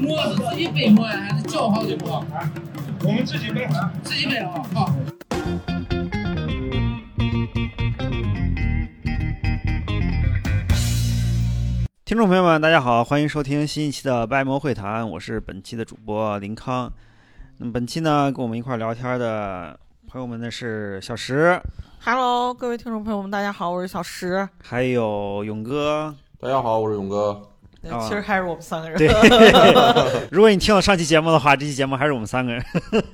[0.00, 2.24] 馍是自己背馍呀，还是叫好的馍？
[3.04, 3.68] 我们自己背，
[4.02, 4.90] 自己背啊，好。
[12.04, 16.92] 听众朋友们，大家好，欢迎收听新一期的掰馍会谈，我是本期的主播林康。
[17.58, 21.60] 那么本期呢，跟我们一块儿聊天的朋友们呢是小石
[22.02, 24.48] ，Hello，各位听众朋友们，大家好，我是小石。
[24.62, 26.14] 还有勇哥。
[26.40, 27.40] 大家好，我是勇哥。
[27.84, 28.98] 其实还是我们三个人。
[28.98, 29.08] 对，
[30.30, 32.64] 如果你听了上期节目的话，这期节目还是我们三个人。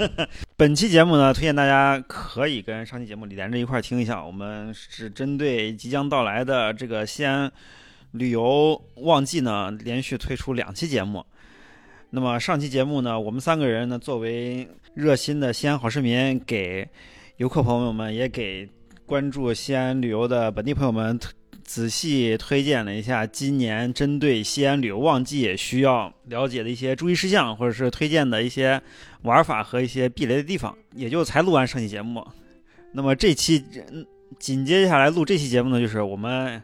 [0.56, 4.25] 本期节目呢，推荐大家可以跟上期节目连着一块儿听一下。
[4.25, 7.51] 我们是针对即将到来的这个西安
[8.12, 11.25] 旅游旺季呢，连续推出两期节目。
[12.11, 16.89] 那么上期节目呢，我们三个人呢，作为热心的西安好市民，给
[17.37, 18.69] 游客朋友们，也给
[19.06, 21.19] 关注西安旅游的本地朋友们
[21.70, 28.82] 仔细推荐了一下今年针对西安旅游旺季需要了解的一些注意事项，或者是推荐的一些
[29.22, 32.26] 玩法和一些避雷的地方，也就才录完上期节目。
[32.92, 33.64] 那么这期
[34.41, 36.60] 紧接下来录这期节目呢，就是我们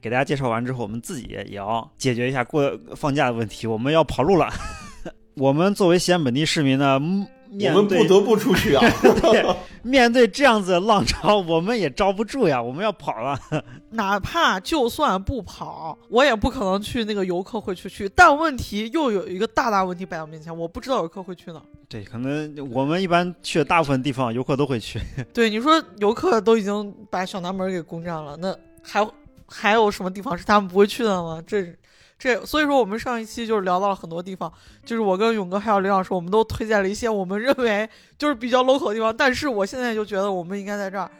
[0.00, 4.52] 给大家介绍完之后，我们自己也要解决一下过放假的问题，我们要跑路了。
[5.38, 7.24] 我们作为西安本地市民呢，嗯
[7.56, 8.82] 嗯我们不得不出去啊！
[9.22, 13.38] 对，面对这样子的浪潮，我们也招不住呀，我们要跑了。
[13.90, 18.08] 哪怕就算不跑，我也不可能去那个游客会去去。
[18.08, 21.62] 但问题又有一个大大问题摆到面前，我不知道游客会去哪儿。
[21.88, 25.00] 对，可能我们一般去的大部分地方，游客都会去。
[25.32, 29.06] 对，你说游客都已经把小南门给攻占了，那还
[29.46, 31.40] 还有什么地方是他们不会去的吗？
[31.46, 31.72] 这
[32.18, 34.52] 这，所以说我们上一期就是聊到了很多地方，
[34.84, 41.10] 就是我跟勇哥还有刘老师，我们都推荐了一些我们认为就是比较 local 的地方，但是我现在就觉得我们应该在这儿。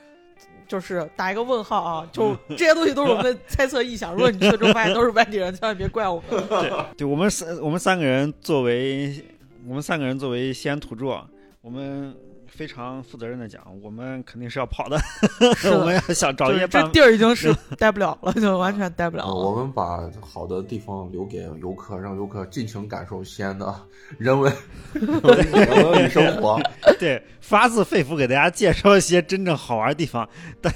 [0.67, 2.09] 就是打一个问号啊！
[2.11, 4.15] 就 这些东西都是我们的猜测臆想。
[4.15, 6.49] 如果你去了之后发现都是外地人， 千万别怪我们。
[6.97, 9.23] 对我们三我们三个人作为
[9.69, 11.23] 我们三个人作为西安土著，
[11.61, 12.17] 我们
[12.57, 14.97] 非常负责任的讲，我们肯定是要跑的，
[15.73, 16.89] 我们要想找一些办法。
[16.89, 19.27] 这地儿已经是待不了了，就完全待不了。
[19.27, 23.75] 我们把好的地方留给游客，让游客尽情感受西安的
[24.19, 24.53] 人文
[24.95, 26.61] 人文与生活。
[27.01, 30.29] 对，发自肺腑给大家介绍一些真正好玩的地方，
[30.61, 30.73] 但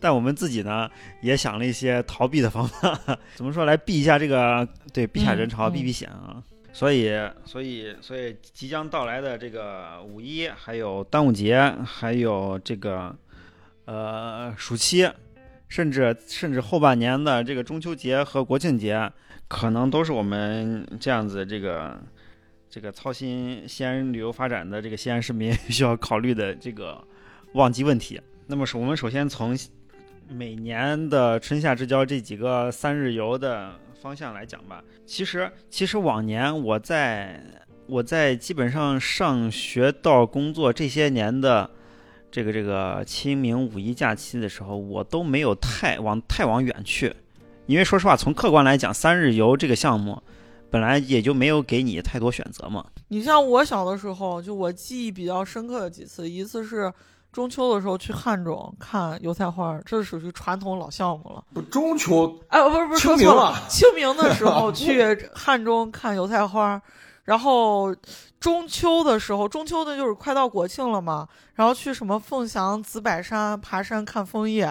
[0.00, 0.88] 但我们自己呢
[1.20, 2.98] 也想了一些逃避的方法，
[3.36, 6.42] 怎么说来避一下这个对避下人潮、嗯避避险啊。
[6.72, 7.10] 所以，
[7.44, 13.14] 所以，所以即将到来的这个五一，还有端午节，还有这个
[13.86, 15.08] 呃暑期，
[15.68, 19.10] 甚至甚至后半年的这个中秋节和国庆节，
[19.48, 22.00] 可能都是我们这样子这个
[22.68, 27.02] 这个操心西安旅游发展的这个西安市民 需要考虑的这个
[27.54, 28.20] 旺季问题。
[28.46, 29.58] 那么，首我们首先从
[30.28, 34.82] 每年的春夏之交这几个三日游的方向来讲吧。
[35.06, 37.40] 其实，其实往年我在
[37.86, 41.68] 我在基本上上学到工作这些年的
[42.30, 47.14] 这个这个清明五一假期的时候，我都没有太往太往远去，
[47.66, 50.22] 因为说实话，从客观来讲，三日游这个项目
[50.70, 52.86] 本来也就没有给你太多选择嘛。
[53.08, 56.92] 你像我小的时候，就我记忆比较深刻的几次，一次是
[57.32, 61.44] 中秋的时候去汉中看油菜花，这是属于传统老项目了。
[61.54, 66.80] 不，中秋哎，不是不是，说清明了，清明的时候 去汉中看油菜花，
[67.24, 67.94] 然后
[68.40, 74.68] 中秋的时候，中秋的就是快到国庆了嘛，然后去什么凤翔、紫柏山爬山看枫叶，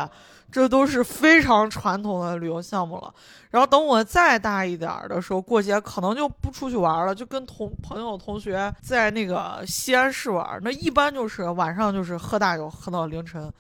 [0.51, 3.13] 这都是非常传统的旅游项目了。
[3.51, 10.59] 然后等我再大一点儿的时候，过节可能就不出去玩了，就跟同朋友同学在那个西安市玩。
[10.61, 13.51] 那一般就是晚上就是喝大酒，喝到凌晨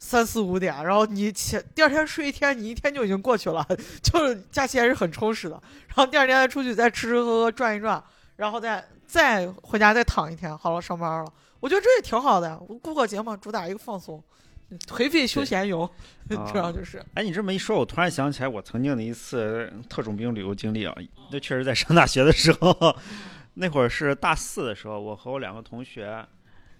[0.00, 3.64] 三四五点，然后你前第二天睡一天，你一天就已经过去了，
[4.02, 5.60] 就是假期还是很充实的。
[5.88, 8.02] 然后第二天再出去再吃吃喝喝转一转，
[8.36, 11.32] 然后再再回家再躺一天，好了上班了。
[11.60, 12.58] 我觉得这也挺好的呀。
[12.68, 14.22] 我，过过节嘛，主打一个放松，
[14.86, 17.02] 颓废休闲游，啊 主要就是。
[17.14, 20.94] 哎，你这么一说，我突然想起来我曾经的一次特种兵旅游经历啊，
[21.32, 22.96] 那确实在上大学的时候，
[23.54, 26.24] 那会儿是大四的时候，我和我两个同学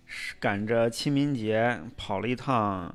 [0.05, 2.95] 是赶着清明节跑了一趟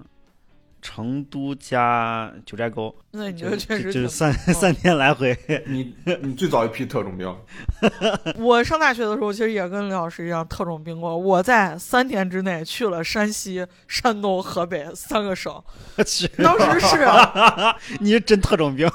[0.84, 5.36] 成都加九寨沟，那你就这确实挺就是三 三天来回。
[5.66, 7.34] 你你最早一批特种兵，
[8.38, 11.18] 我上大学的时候，其实也跟李老师一样特种兵过。
[11.18, 15.54] 我在三天之内去了山西、山东、河北三个省。
[16.44, 17.08] 当时是，
[18.04, 18.86] 你是真特种兵。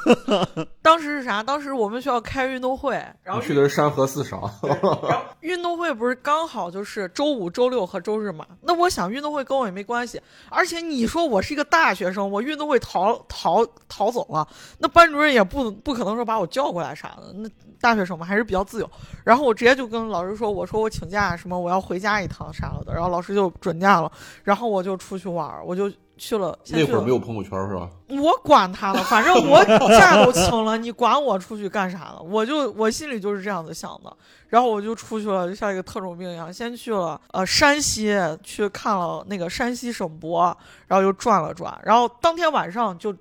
[0.83, 1.43] 当时是啥？
[1.43, 2.93] 当时我们学校开运动会，
[3.23, 8.45] 然后你去的是山河四省，然后运动会不是刚好就是周五、周六和周日嘛？
[8.63, 10.21] 那我想运动会跟我也没关系，
[10.51, 14.47] 而且你说我是一个大大学生，我运动会逃逃逃走了，
[14.79, 17.33] 那班主任也不不可能说把我叫过来啥的。
[17.33, 17.49] 那
[17.81, 18.91] 大学生嘛，还是比较自由。
[19.25, 22.93] 然后我直接就跟老师说，我说我请假什么，我要回家一趟啥了的。
[22.93, 24.11] 然后老师就准假了，
[24.43, 26.59] 然后我就出去玩，我就去了。
[26.67, 27.89] 那会儿没有朋友圈是吧？
[28.09, 32.21] 我管他了，反正我假都请了，你管我出去干啥呢？
[32.23, 34.15] 我就我心里就是这样子想的。
[34.49, 40.57] 然后我就出去了，就像一个特种兵一样，先去了呃山西去看了那个山西省博，
[40.87, 43.15] 然后又转了转，然后当天晚上就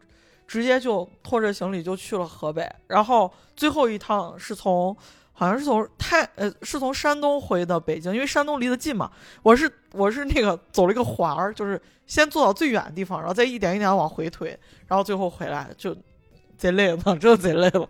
[0.48, 4.96] 直接就拖着行李就去了河北，然后最后一趟是从。
[5.40, 9.12] 好像是从太呃，是从山东回的北京，因为山东离得近嘛。
[9.44, 14.50] 我是我是那个走了一个环儿，就是先坐到最远的地方，然后再一点一点往回推，
[14.88, 15.96] 然后最后回来就
[16.58, 17.88] 贼累了， 真的贼累了。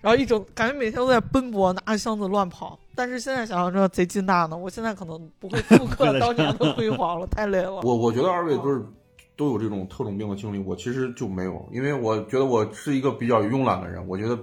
[0.00, 2.76] 然后一整感觉每天都在奔波，拿着箱子乱跑。
[2.96, 4.56] 但是现在想想，真的贼劲大呢。
[4.56, 7.82] 我现在可能不会复刻 当年的辉煌了，太累了。
[7.82, 8.82] 我我觉得二位都是
[9.36, 14.02] 都有这种特种兵的经历，我其实就没有，因为我觉得我是一个比较慵懒的人。
[14.08, 14.38] 我觉得，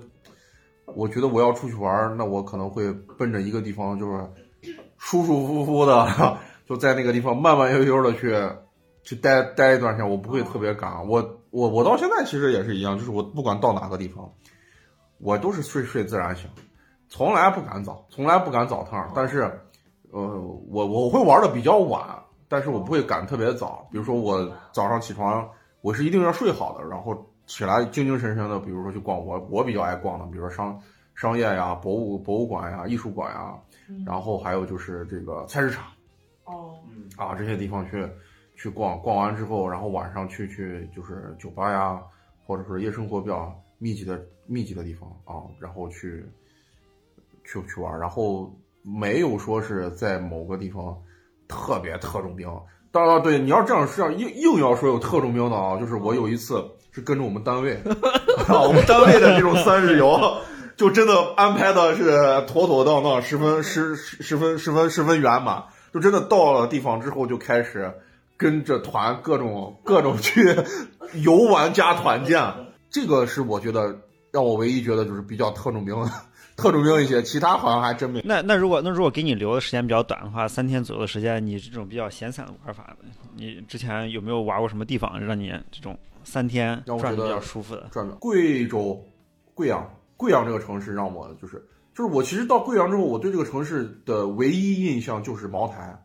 [0.96, 4.26] 我觉得我要出去玩儿，那我可能会奔着一个地方，就是
[4.98, 8.34] 舒舒服服的，就在那个地方慢慢悠悠的去
[9.04, 10.10] 去待待一段时间。
[10.10, 11.08] 我不会特别赶。
[11.08, 14.32] 我我我到现在其实也是一样，就是我不管到哪个地方，
[15.20, 16.50] 我都是睡睡自然醒，
[17.10, 19.12] 从来不赶早，从来不赶早趟。
[19.14, 19.42] 但是，
[20.12, 22.02] 呃，我我会玩的比较晚，
[22.48, 23.88] 但是我不会赶特别早。
[23.92, 25.48] 比如说我早上起床，
[25.82, 27.14] 我是一定要睡好的，然后
[27.48, 30.80] 起来精精神神的，比如说去逛我我比较爱逛的，比如说商
[31.16, 33.58] 商业呀、博物博物馆呀、艺术馆呀，
[34.06, 35.86] 然后还有就是这个菜市场
[36.46, 36.78] 哦，
[37.16, 38.08] 啊这些地方去
[38.56, 42.00] 去逛，逛完之后，然后晚上去去就是酒吧呀，
[42.46, 46.26] 或者是夜生活比较密集的密集的地方啊，然后去
[47.44, 48.54] 去去玩，然后
[48.84, 50.96] 没有说是在某个地方
[51.48, 52.48] 特别特种兵。
[52.92, 56.64] 当然，对你要这样是要硬硬要说有特种兵的啊，就是我有一次
[56.98, 57.76] 是跟着我们单位，
[58.50, 60.42] 啊，我们单位的这种三日游，
[60.76, 65.64] 就真的安排的是妥妥当当，十分十十十分十分十分圆满。
[65.94, 67.94] 就真的到了地方之后，就开始
[68.36, 70.56] 跟着团各种各种去
[71.22, 72.44] 游玩加团建。
[72.90, 73.96] 这个是我觉得
[74.32, 75.96] 让我唯一觉得就是比较特种兵，
[76.56, 78.24] 特种兵一些，其他好像还真没。
[78.26, 82.96] 那那如果那如果给你留的时间比较短的话，三天左右的时间，你这种比较闲散的玩法，
[83.36, 85.96] 你之前有没有玩过什么地方让你这种
[86.28, 87.88] 三天让我觉得转的比较舒服的？
[87.90, 89.02] 转转贵州
[89.54, 91.66] 贵阳，贵阳这个城市让我就是
[91.96, 95.98] 就是我其实到贵阳之后，我对这个城市的唯一印象就是茅台，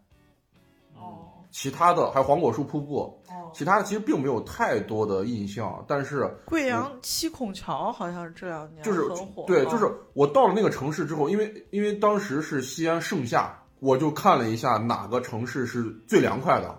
[0.94, 9.02] 哦其他的还有黄果树瀑布，哦，其他的其实并没有太多的印象，但是贵阳七孔桥好像是这两年就是，
[9.44, 16.78] 对，啊就是我到了那个城市之后，因为因为当时是西安盛夏，我就看了一下哪个城市是最凉快的。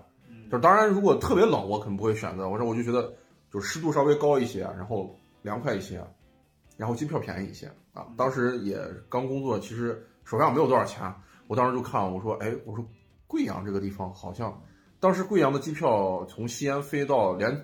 [0.52, 2.48] 就当然，如果特别冷，我肯定不会选择。
[2.48, 3.12] 我说我就觉得，
[3.54, 6.04] 就湿度稍微高一些，然后凉快一些，
[6.76, 8.08] 然后机票便宜一些啊。
[8.18, 11.14] 当时也刚工作，其实手上没有多少钱，
[11.46, 12.84] 我当时就看，我说，哎，我说
[13.28, 14.60] 贵阳这个地方好像，
[15.00, 17.56] 当时贵阳的机票从西安飞到连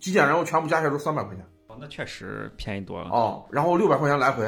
[0.00, 1.46] 机检然后全部加起来都三百块钱。
[1.68, 3.08] 哦，那确实便宜多了。
[3.10, 4.44] 哦，然后六百块钱来回。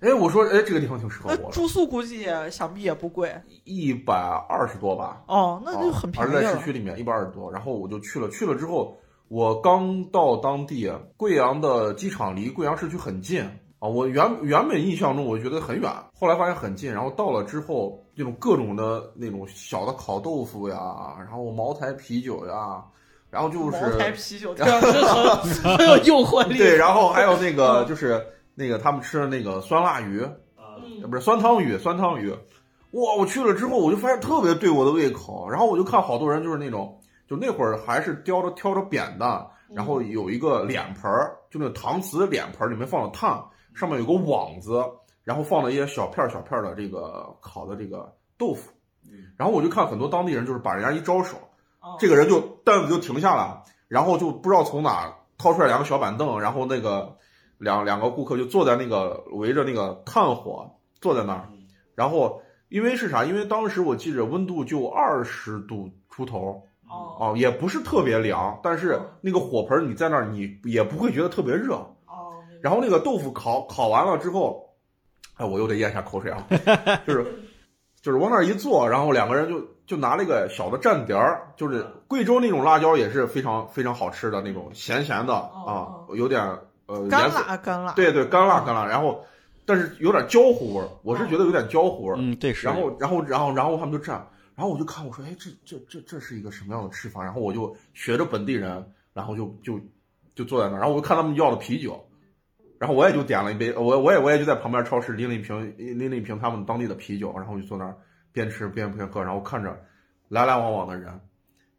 [0.00, 3.32] 哎，我说，哎，这个地方挺适合我的，住宿估计也想必也不贵
[3.64, 4.14] 一百
[4.48, 6.64] 二十多吧，哦，那就很便宜而且在市。
[6.64, 7.50] 区里面一百二十多。
[7.50, 8.98] 然后我就去了，去了之后，
[9.32, 13.40] 我刚到当地，贵阳的机场离贵阳市区很近
[13.78, 13.88] 啊。
[13.88, 16.92] 我原原本印象中我觉得很远，后来发现很近。
[16.92, 20.76] 然后到了之后，那种各种的那种小的烤豆腐呀，
[21.18, 22.84] 然后茅台啤酒呀，
[23.30, 26.58] 然后就是茅台啤酒，这样是很很有诱惑力。
[26.58, 28.22] 对，然后还有那个就是
[28.54, 30.20] 那个他们吃的那个酸辣鱼，
[30.58, 32.28] 嗯呃不是酸汤鱼，酸汤鱼。
[32.90, 33.14] 哇！
[33.16, 35.48] 我去了之后，我就发现特别对我的胃口。
[35.48, 37.00] 然后我就看好多人就是那种，
[37.32, 39.42] 就那会儿还是叼着挑着扁担，
[39.74, 43.42] 然后有一个脸盆儿，就那个搪瓷脸盆儿，里面放了炭，
[43.74, 44.84] 上面有个网子，
[45.24, 48.70] 然后放了一些小片儿小片儿的这个烤的这个豆腐。
[49.38, 51.38] 然后我就看很多当地人就是把人家一招手，
[51.80, 57.16] 哦这个人就担子就停下了，然后就不知道从哪掏出来两个小板凳，然后那个
[57.56, 60.70] 两两个顾客就坐在那个围着那个炭火
[61.00, 61.48] 坐在那儿，
[61.94, 63.24] 然后因为是啥？
[63.24, 66.62] 因为当时我记着温度就二十度出头
[66.92, 71.74] 哦哦，也不是特别凉，但是那个火盆你在那儿你也不会觉得特别热。
[71.74, 74.68] 哦，然后那个豆腐烤烤完了之后，
[75.36, 76.46] 哎，我又得咽下口水啊，
[77.06, 77.24] 就是
[78.00, 86.42] 就是往那儿一坐，然后两个人就就拿了一个小的蘸碟儿，就是贵州那种辣椒也是非常非常好吃的那种咸咸的啊，有点
[86.86, 87.92] 呃干颜色，辣干辣。
[87.92, 89.24] 对对，干辣干辣，然后
[89.64, 92.16] 但是有点焦糊味儿，我是觉得有点焦糊味儿。
[92.18, 92.66] 嗯，对，是。
[92.66, 94.18] 然后然后然后然后他们就蘸，
[94.54, 97.22] 然后我就看我说，哎，这这这这是一个什么样的吃法？
[97.22, 99.80] 然后我就学着本地人，然后就就
[100.34, 102.04] 就坐在那儿，然后我就看他们要的啤酒，
[102.78, 107.96] 然后我也就点了一杯，我我也我也就在旁边超市拎了一瓶拎了一瓶他们当地的啤酒，然后就坐那儿
[108.32, 109.76] 边吃边边喝，然后看着
[110.28, 111.20] 来来往往的人，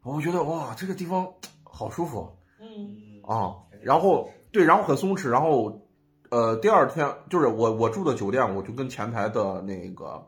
[0.02, 1.26] 我觉得哇，这个地方
[1.62, 3.54] 好舒服嗯啊。
[3.82, 5.86] 然后对，然后很松弛，然后
[6.30, 10.26] 呃，第二天就是我我住的酒店，我就跟前台的那个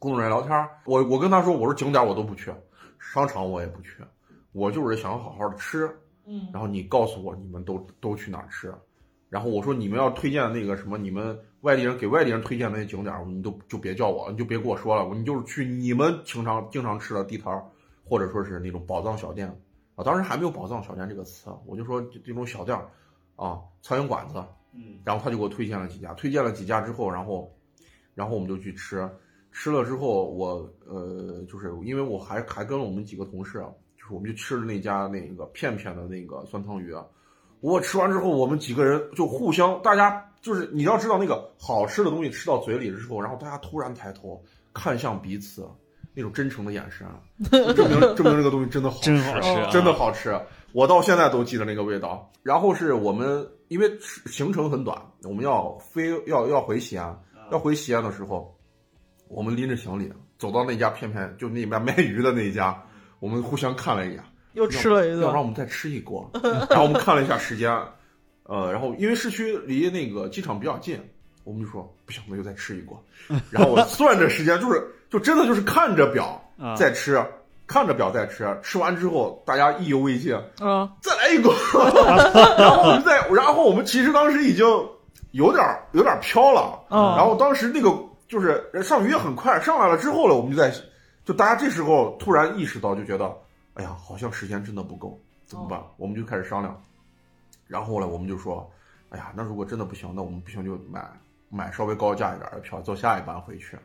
[0.00, 2.52] 工作人员聊天儿，我我跟他说，我说景点我都不去，
[2.98, 4.02] 商场我也不去，
[4.50, 5.88] 我就是想好好的吃。
[6.26, 6.48] 嗯。
[6.52, 8.74] 然后你告诉我你们都都去哪儿吃，
[9.28, 17.64] 然后我说你们要推荐那个什么，你们外地人给外地人推荐那些景点儿，你都就别叫我，你就别跟我说了，你就是去你们经常经常吃的地摊儿，
[18.04, 19.48] 或者说是那种宝藏小店。
[19.96, 22.88] 啊，当时还没有宝藏小店这个词，我就说这种小店儿
[23.36, 24.42] 啊，苍蝇馆子，
[24.72, 24.98] 嗯。
[25.04, 27.52] 然后他就给我推荐了几家，推荐了几家之后，然后，
[28.14, 29.06] 然后我们就去吃，
[29.52, 33.58] 吃了之后，我呃，就是因为我还还跟了我们几个同事，
[33.98, 37.04] 就是我们就吃了那家那个片片的那个酸汤鱼啊，
[37.60, 44.42] 我吃完之后，我们几个人就互相，大家就是你要知道那个好吃的东西吃到嘴里之后，然后大家突然抬头
[44.72, 45.68] 看向彼此，
[46.14, 47.06] 那种真诚的眼神，
[47.50, 50.40] 证明证明这个东西真的好吃，真好吃啊真的好吃。
[50.72, 52.30] 我到现在都记得那个味道。
[52.42, 57.18] 然后是我们因为行程很短，我们要飞要要回西安，
[57.50, 58.56] 要回西安的时候，
[59.30, 62.76] 我们拎着行李走到那家片片，就那边卖鱼的那一家，
[63.20, 64.20] 我们互相看了一眼，
[64.54, 66.28] 又吃了一要不然，我们再吃一锅。
[66.68, 67.70] 然后我们看了一下时间，
[68.42, 71.00] 呃，然后因为市区离那个机场比较近，
[71.44, 73.00] 我们就说不行，那就再吃一锅。
[73.50, 77.24] 然后我算着时间，就是就真的就是看着表啊在吃，
[77.68, 81.54] 看着表再吃，吃完之后大家意犹未尽，嗯再来一锅。
[82.58, 84.66] 然后我们再，然后我们其实当时已经
[85.30, 87.96] 有点儿有点儿飘了，嗯，然后当时那个
[88.30, 90.72] 就是上鱼也很快上来了之后了，我们就在
[91.24, 93.36] 就大家这时候突然意识到，就觉得
[93.74, 95.82] 哎呀，好像时间真的不够，怎么办？
[95.96, 96.80] 我们就开始商量。
[97.66, 98.70] 然后呢，我们就说，
[99.08, 101.04] 哎呀，那如果真的不行，那我们不行就买
[101.48, 103.76] 买稍微高价一点的票，坐下一班回去。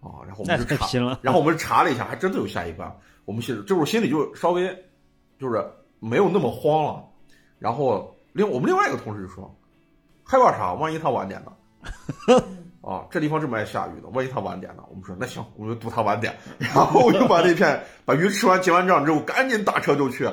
[0.00, 1.18] 啊，然后我们就查，了。
[1.22, 2.92] 然后我们查了一下，还真的有下一班。
[3.24, 4.66] 我们心就是心里就稍微
[5.38, 5.64] 就是
[6.00, 7.04] 没有那么慌了。
[7.60, 9.56] 然后另我们另外一个同事就说，
[10.24, 10.72] 害怕啥？
[10.74, 11.52] 万一他晚点呢？
[12.86, 14.84] 啊，这地方这么爱下雨的，万一他晚点呢？
[14.88, 16.32] 我们说那行，我们就赌他晚点。
[16.58, 20.24] 然后我就把那片把鱼吃完结完账之后，赶紧打车就去。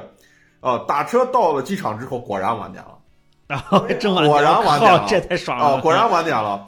[0.59, 2.97] 啊，打车到了机场之后，果然晚点了。
[3.47, 6.65] 然后真晚果点，然晚点了，这太爽啊，果然晚点了。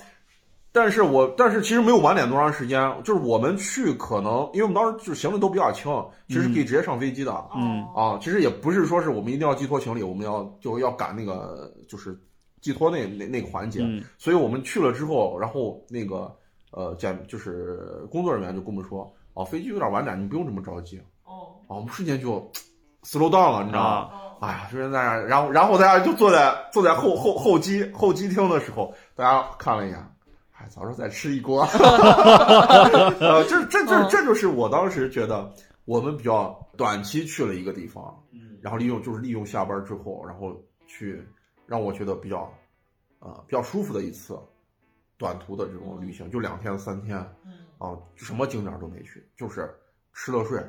[0.72, 5.90] 但是我但是其实没有晚点多长时间，就是我们去可能，因为我们当时就是行李都比较轻，
[6.28, 7.32] 其实可以直接上飞机的。
[7.56, 12.20] 嗯啊，其实也不是说是我们一定要寄托行李，我们要就要赶那个就是
[12.66, 16.36] 寄托那那那个环节，嗯所以我们去了之后，然后那个
[16.72, 21.00] 呃检就是工作人员就跟我们说，哦，飞机有点晚点，你不用这么着急。
[21.26, 22.52] 哦啊，我们瞬间就
[23.04, 23.90] slow down 了，你知道吗？
[23.92, 29.98] 啊哎呀，就是在那儿，然后然后大家就坐在坐在后后后机后机厅的时候，大家看了一眼，
[30.58, 31.62] 哎，早知道再吃一锅。
[33.22, 35.54] 呃，这这这嗯这就是我当时觉得
[35.86, 38.04] 我们比较短期去了一个地方，
[38.34, 40.52] 嗯然后利用就是利用下班之后，然后
[40.88, 41.24] 去
[41.66, 42.54] 让我觉得比较
[43.20, 44.38] 呃比较舒服的一次
[45.18, 49.74] 短途的这种旅行，就两天三天嗯啊，什么景点都没去，就是
[50.14, 50.62] 吃了睡，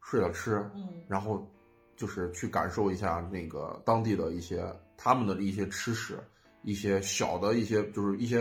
[0.00, 1.46] 睡了吃，嗯然后
[1.96, 4.64] 就是去感受一下那个当地的一些
[4.96, 6.18] 他们的一些吃食，
[6.62, 8.38] 一些小的一些就是一些，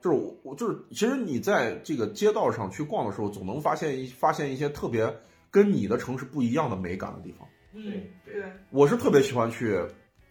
[0.00, 5.12] 就是我我就是其实你在这个街道上去逛的时候，总能发现一发现一些特别
[5.50, 7.48] 跟你的城市不一样的美感的地方。
[7.72, 9.80] 嗯，对，我是特别喜欢去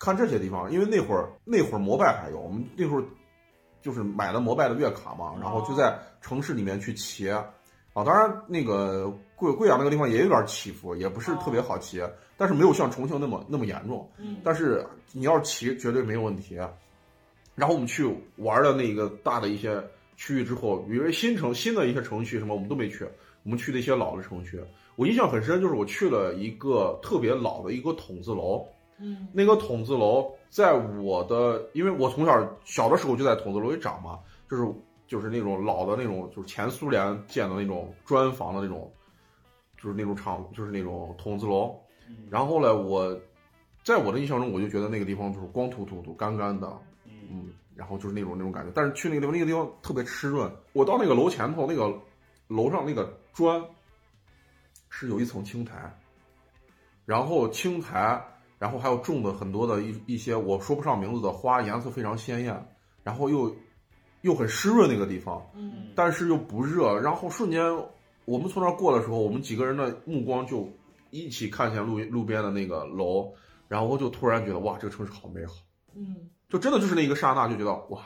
[0.03, 3.03] 看这些地方，因为那会儿那会儿摩拜还有，我们那会儿
[3.81, 7.29] 就是买了摩拜的月卡嘛，然后就在城市里面去骑。
[7.29, 12.01] 啊，当然那个贵贵阳那个地方也有点起伏，也不是特别好骑，
[12.35, 14.09] 但是没有像重庆那么那么严重。
[14.17, 16.59] 嗯但是你要是骑，绝对没有问题。
[17.53, 18.03] 然后我们去
[18.37, 19.79] 玩的那个大的一些
[20.17, 23.07] 区域之后，比如新城新的一些城区什么，我们都没去，
[23.43, 24.59] 我们去的一些老的城区。
[24.95, 28.65] 我印象很深，就是我去了一个特别老的一个筒子楼，
[28.99, 34.19] 嗯那个筒子楼在我的，因为我从小小的时候就在筒子楼里长嘛，
[34.49, 34.65] 就是
[35.07, 38.91] 就是那种老的那种，就是前苏联建的那种砖房的那种，
[39.77, 41.75] 就是那种厂，就是那种筒子楼。
[42.29, 43.19] 然后呢，我
[43.83, 46.71] 在我的印象中，我就觉得那个地方就是光秃秃秃、干干的，
[47.05, 48.71] 嗯，然后就是那种那种感觉。
[48.75, 50.51] 但是去那个地方，那个地方特别湿润。
[50.73, 51.91] 我到那个楼前头，那个
[52.47, 53.63] 楼上那个砖
[54.89, 55.91] 是有一层青苔，
[57.05, 58.21] 然后青苔，
[58.63, 62.65] 然后还有种的很多的一一些我说不上名字的花，颜色非常鲜艳，
[63.03, 63.53] 然后又
[64.21, 67.61] 又很湿润那个地方，嗯但是又不热，然后瞬间
[68.23, 70.65] 我们从那儿过的时候，我们几个人的目光就
[71.09, 73.33] 一起看见路路边的那个楼，
[73.67, 75.55] 然后我就突然觉得哇，这个城市好美好，
[75.93, 76.15] 嗯。
[76.49, 77.99] 就真的就是那一个刹那就觉得哇，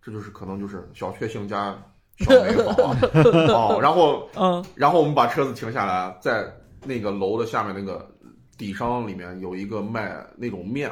[0.00, 1.76] 这就是可能就是小确幸加
[2.24, 2.96] 小美好啊。
[3.50, 4.64] 哦，然后嗯。
[4.76, 6.48] 然后我们把车子停下来，在
[6.84, 8.08] 那个楼的下面那个
[8.56, 10.90] 底商里面有一个卖那种面，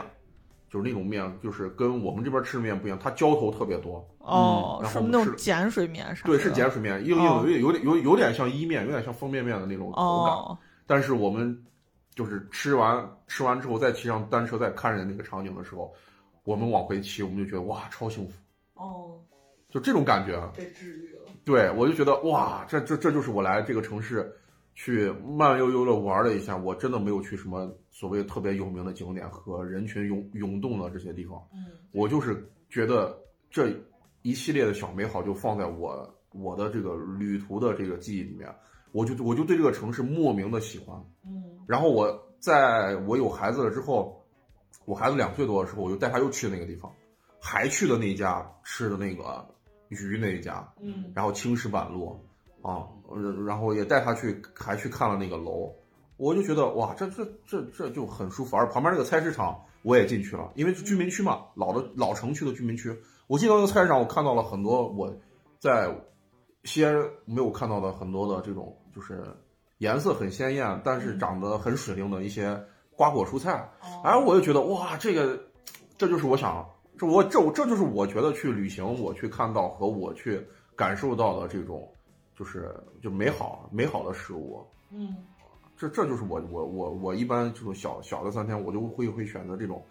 [0.69, 6.31] 就是那种面，就是跟我们这边吃的面不一样，它浇头特别多，哦，然后是那种碱水面啥的？
[6.31, 10.35] 对，是碱水面，硬硬哦的，有有点有有点像伊面，有点像方便面的那种口感。
[10.35, 11.57] 哦，但是我们
[12.15, 15.93] 就是吃完吃完之后，再骑上单车，再看着那个场景的时候，
[16.45, 18.35] 我们往回骑，我们就觉得哇，超幸福，
[18.75, 19.21] 哦，
[19.71, 20.37] 就这种感觉。
[20.37, 21.23] 啊被治愈了。
[21.45, 24.33] 对我就觉得哇，这这这就是我来这个城市
[24.75, 33.17] 去慢悠悠的玩了一下，我真的没有去什么所谓特别有名的景点和人群涌涌动的这些地方，嗯我就是觉得
[33.51, 33.71] 这
[34.23, 38.49] 一系列的小美好就放在我我的这个旅途的这个记忆里面，
[38.93, 40.99] 我就我就对这个城市莫名的喜欢。
[41.27, 42.11] 嗯然后我
[42.41, 44.25] 在我有孩子了之后，
[44.85, 46.91] 我孩子两岁多的时候，我就带他又去那个地方，
[47.41, 49.47] 还去的那一家吃的那个
[49.91, 52.19] 鱼那一家，嗯然后青石板路
[52.63, 55.71] 啊，呃然后也带他去，还去看了那个楼，
[56.17, 58.57] 我就觉得哇，这这这这就很舒服。
[58.57, 62.97] 而旁边那个菜市场我也进去了，因为是居民区嘛，老的老城区的居民区。
[63.27, 65.13] 我进到那个菜市场，我看到了很多我
[65.59, 65.93] 在
[66.65, 69.25] 西安没有看到的很多的这种，就是
[69.79, 72.57] 颜色很鲜艳，但是长得很水灵的一些
[72.95, 73.69] 瓜果蔬菜。
[74.05, 75.41] 哎，我就觉得哇，这个
[75.99, 76.65] 这就是我想，
[76.97, 81.91] 这我这我这就是我觉得去旅行，我去看到和我去感受到的这种，
[82.37, 84.67] 就是就美好美好的事物。
[84.91, 85.17] 嗯
[85.77, 89.85] 这这就是我我我我一般这种小小的三天，我就会会选择这种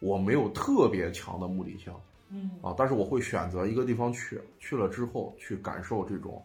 [0.00, 1.94] 我没有特别强的目的性
[2.28, 6.44] 嗯啊，但是我会选择一个地方去，去了之后去感受这种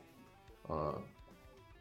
[0.67, 0.97] 呃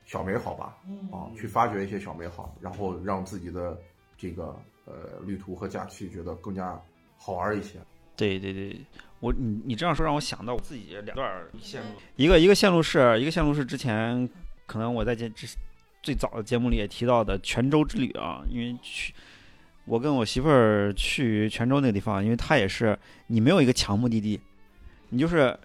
[0.04, 3.78] 小美好吧嗯啊，去发掘一些小美好，然后让自己的
[4.16, 6.80] 这个呃旅途和假期觉得更加
[7.16, 7.78] 好玩一些。
[8.16, 8.80] 对对对，
[9.22, 14.28] 我你你这样说让我想到我自己两段线路，一个一个线路是一个线路是之前
[14.66, 15.46] 可能我在节之
[16.02, 19.14] 最早的节目里也提到的泉州之旅啊，因为去
[19.84, 24.40] 我跟我媳妇儿去泉州那个地方，因为她也是你没有一个强目的地，
[25.10, 25.56] 你就是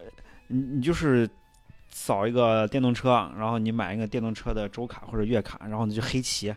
[0.49, 1.27] 你你就是
[1.89, 6.53] 扫一个电动车，然后你买一个电动车的周卡或者月卡，然后你就黑骑。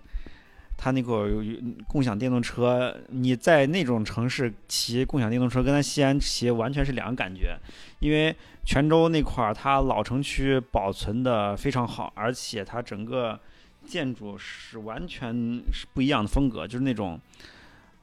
[0.83, 7.55] 它那个有共享电动车，你在那种城市骑共享电动车，跟在西安骑完全是两个感觉。
[7.99, 13.38] 因为泉州那块儿，它老城区保存的非常好，而且它整个
[13.85, 15.35] 建筑是完全
[15.71, 17.21] 是不一样的风格，就是那种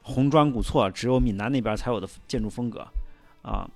[0.02, 2.86] 红砖古厝，只有闽南那边才有的建筑风格
[3.42, 3.68] 啊。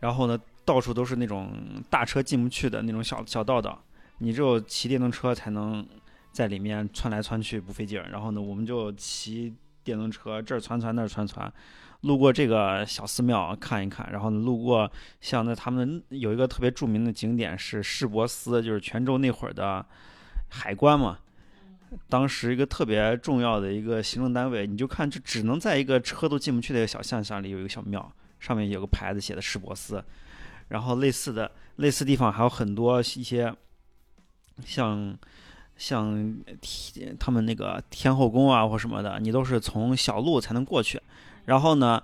[0.00, 1.52] 然后呢，到处都是那种
[1.90, 3.78] 大车进不去的那种小小道道，
[4.16, 5.86] 你只有骑电动车才能
[6.36, 8.06] 在里面窜来窜去不费劲儿。
[8.10, 11.50] 然后呢，我们就骑电动车这儿窜窜那儿窜窜，
[12.02, 14.90] 路过这个小寺庙看一看，然后呢，路过
[15.22, 19.84] 像那他们有一个特别著名的景点是市舶司，就是泉州那会儿的
[20.50, 21.18] 海关嘛。
[22.08, 30.04] 当时一个特别重要的一个行政单位，你就看这只能在一个车都进不去的一个小巷巷里有一个小庙，上面有个牌子写的市舶司。
[30.68, 33.54] 然后类似的类似地方还有很多一些，
[34.64, 35.16] 像
[35.76, 41.00] 像天他们那个天后宫啊或什么的，你都是从小路才能过去。
[41.44, 42.02] 然后呢，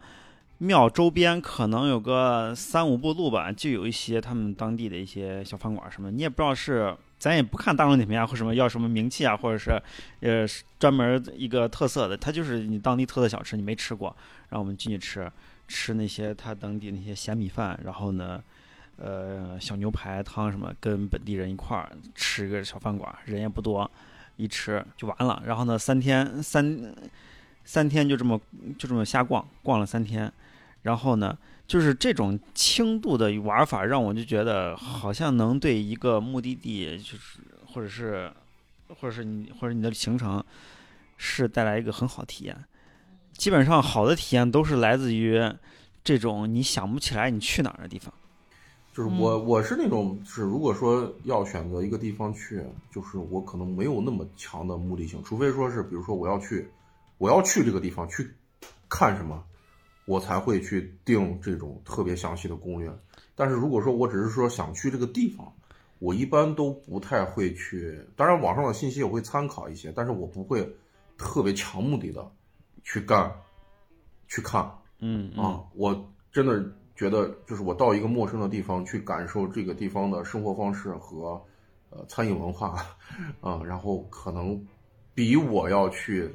[0.58, 6.96] 庙周边可能有个三五步路吧，就有一些他们当地的一些小饭馆什么，你也不知道是。
[7.22, 9.80] 咱也不看大众点评啊，或什么要什么名气啊，或者是，
[10.22, 10.44] 呃，
[10.80, 14.08] 专门一个特色的，它就是你当地特色小吃，你没吃过，
[14.48, 15.30] 然后我们进去吃，
[15.68, 18.42] 吃那些他当地那些咸米饭，然后呢，
[19.02, 23.90] 呃，小牛排汤什么，跟本地人一块儿吃个小饭馆，人也不多，
[24.36, 25.42] 一吃就完了。
[25.44, 26.94] 然后呢，三天三
[27.64, 28.40] 三天就这么
[28.78, 30.32] 就这么瞎逛，逛了三天，
[30.82, 31.36] 然后呢。
[31.64, 38.30] 就是这种轻度的玩法，让我就觉得好像能对一个目的地，就是或者是，
[38.88, 40.44] 或者是你或者你的行程，
[41.16, 42.64] 是带来一个很好体验。
[43.32, 45.40] 基本上好的体验都是来自于
[46.04, 48.12] 这种你想不起来你去哪儿的地方。
[48.92, 56.68] 就是我我是那种，就是如果说要选择一个地方去，就是我可能没有那么强的目的性，除非说是比如说我要去，
[57.18, 58.30] 我要去这个地方去
[58.88, 59.44] 看什么。
[60.04, 62.92] 我才会去定这种特别详细的攻略，
[63.36, 65.46] 但是如果说我只是说想去这个地方，
[66.00, 68.04] 我一般都不太会去。
[68.16, 70.68] 当然，网上的信息我会参考一些，但是我不会
[71.16, 72.28] 特别强目的的
[72.82, 73.32] 去干、
[74.26, 74.68] 去看。
[74.98, 81.40] 嗯啊，我真的觉得，就是我到一个陌生的地方去感受这个地方的生活方式和
[81.90, 82.84] 呃餐饮文化
[83.40, 84.60] 啊，然后可能
[85.14, 86.34] 比我要去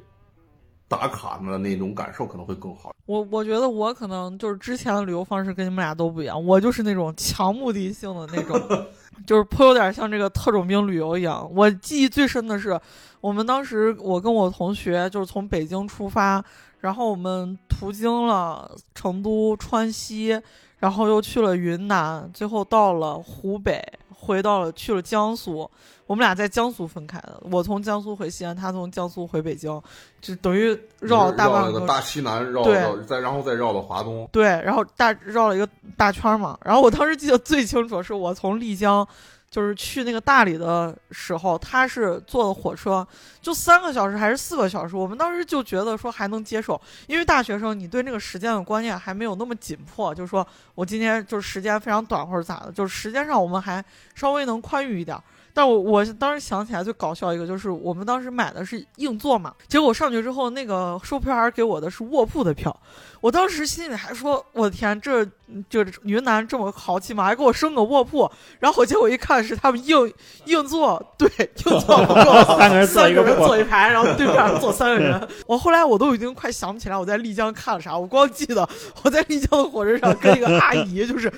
[0.87, 2.91] 打卡的那种感受可能会更好。
[3.05, 8.59] 我我觉得我可能就是之前的旅游方式跟你们俩都不一样，我就是那种强目的性的那种，
[9.25, 11.49] 就是颇有点像这个特种兵旅游一样。
[11.55, 12.77] 我记忆最深的是，
[13.21, 16.43] 我们当时我跟我同学就是从北京出发，
[16.79, 20.39] 然后我们途经了成都、川西，
[20.79, 23.81] 然后又去了云南，最后到了湖北，
[24.13, 25.69] 回到了去了江苏。
[26.05, 29.81] 我们俩在江苏分开的，我从江苏回西安，他从江苏回北京，
[30.21, 34.25] 就等于绕了大半个个大西南，绕对到再然后再绕到华东。
[34.31, 36.57] 对，然后大绕了一个大圈儿嘛。
[36.63, 39.05] 然后我当时记得最清楚，是我从丽江，
[39.49, 43.07] 就是去那个大理的时候，他是坐的火车，
[43.41, 44.95] 就三个小时还是四个小时。
[44.95, 53.83] 我们当时就觉得说还能接受，因为大学生你对那个时间的观念还没有那么紧迫，就是说我今天就是时间非常短或者咋的，就是时间上我们还
[54.15, 55.17] 稍微能宽裕一点。
[55.57, 62.79] 但我我当时想起来最搞笑一个，就是我们当时买的是硬座嘛，结果上去之后，那个售票员给我的是卧铺的票，
[63.21, 65.25] 我当时心里还说，我的天，这
[65.67, 67.23] 这云南这么豪气吗？
[67.23, 70.13] 还给我升个卧铺，然后结果一看是他们硬
[70.45, 71.27] 硬座，对，
[71.65, 75.27] 硬座不够， 三个人坐三个人一个铺坐一排，然后对面坐三个人。
[75.47, 78.69] 我后来我都已经快想不起来我在丽江看了啥，我光记得
[79.01, 81.33] 我在丽江的火车上跟一个阿姨就是。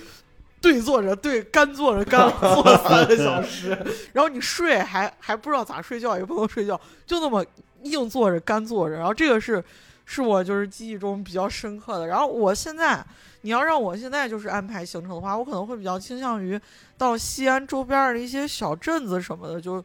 [0.62, 3.70] 对坐着，对干坐着，干坐了三个小时，
[4.12, 7.46] 然后你睡还还不知道咋睡觉，也不能睡觉，就那么
[7.84, 8.96] 硬坐着干坐着。
[8.96, 9.64] 然后这个是
[10.06, 12.08] 是我就是记忆中比较深刻的。
[12.08, 13.02] 然后我现在
[13.42, 16.60] 你要让我现在就是安排行程的话，我可能会比较倾向于
[16.98, 19.82] 到西安周边的一些小镇子什么的，就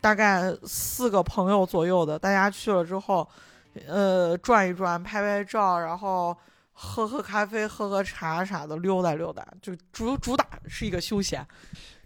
[0.00, 3.28] 大概四个朋友左右的，大家去了之后，
[3.86, 6.34] 呃，转一转，拍拍照，然后。
[6.80, 11.44] 喝喝咖啡，喝喝茶啥的，溜达溜达，就主主打是一个休闲。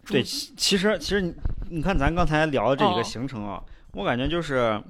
[0.06, 1.34] 对，其其实其实你
[1.68, 4.82] 你看咱刚才聊的这几个哦行程啊，我感觉就是，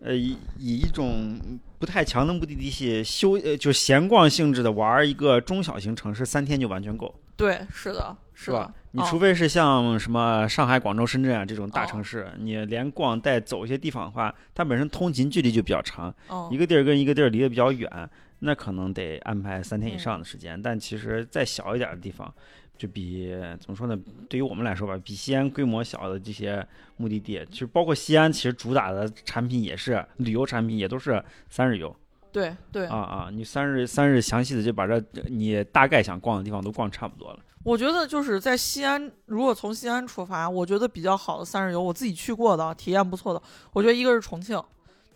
[0.00, 1.38] 呃，以以一种
[1.78, 8.74] 不太强的目的地去休呃就闲逛性质的玩儿一个中小型城市，三天就完全够，对，是的，是吧？。
[8.90, 20.60] 你哦除非是像什么上海、广州、深圳啊这种大哦城市，你连逛带走一些地方的话，它本身通勤距离就比较长，嗯一个地儿跟一个地儿离得比较远，那可能得安排三天以嗯上的时间。
[20.60, 22.32] 但其实再小一点的地方，
[22.76, 23.98] 就比怎么说呢？
[24.28, 31.94] 对于我们来说吧，比西安规模小的这些目的地，其实包括西安，其实主打的产品也是旅游产品，也都是三日游
[32.32, 33.28] 对对啊啊！
[33.32, 37.38] 你三日三日详细的就把这你大概想逛的地方都逛差不多了。
[37.64, 43.42] 我觉得就是在西安，如果从西安出发，我觉得比较好的三日游，我自己去过的，体验不错的。
[43.72, 44.62] 我觉得一个是重庆，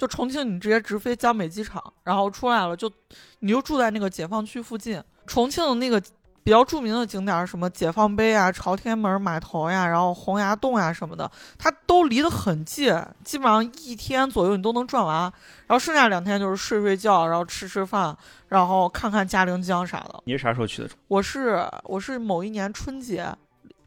[0.01, 2.91] 就重庆你直接直飞江北机场，然后出来了就
[3.41, 4.99] 你就住在那个解放区附近。
[5.27, 6.03] 重庆的那个
[6.43, 15.31] 比较著名的景点儿，什么解放碑啊、朝天门码头呀，然后洪崖洞呀什么的，它都离得很近，基本上一天左右你都能转完。
[15.67, 18.17] 然后剩下两天就是睡睡觉，然后吃吃饭，
[18.49, 20.23] 然后看看嘉陵江啥的。
[20.25, 20.89] 你是啥时候去的？
[21.09, 23.31] 我是我是某一年春节，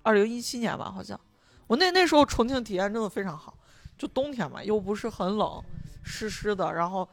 [0.03, 1.19] 二零一七年吧，好像
[1.65, 3.55] 我那那时候重庆体验真的非常好，
[4.03, 5.63] 就冬天嘛，又不是很冷，
[6.03, 7.07] 湿湿的，然后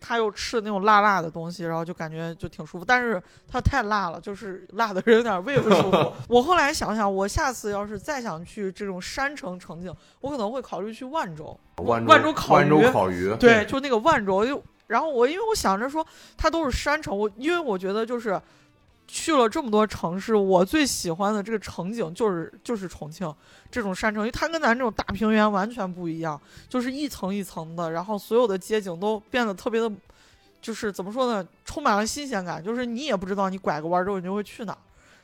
[0.00, 6.12] 他又吃那种辣辣的东西，然后就感觉就挺舒服，但是它太辣了，就是辣的人有点胃不舒服。
[6.28, 11.56] 我后来想想，我下次要是再想去这种山城城景，我可能会考虑去万州。
[11.76, 16.04] 万万州烤万州鱼烤鱼，对，就那个万州，又然后我因为我想着说
[16.36, 18.42] 它都是山城，我因为我觉得就是
[19.14, 23.30] 去了这么多城市，我最喜欢的这个城景就是就是重庆
[23.70, 29.92] 这种山城，因为它跟咱这种大平原完全不一样，就是一层一层的，然后所有的街景都变得特别的，
[30.62, 34.78] 就是怎么说呢，充满了新鲜感，就是你也不知道你拐个弯之后你就会去哪儿，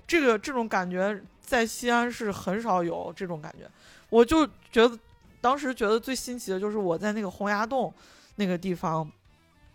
[0.07, 3.66] 这个这种感觉在西安是很少有这种感觉，
[4.11, 4.98] 我就觉得
[5.40, 7.90] 当时觉得最新奇的就是我在那个洪崖洞
[8.37, 9.11] 那个地方，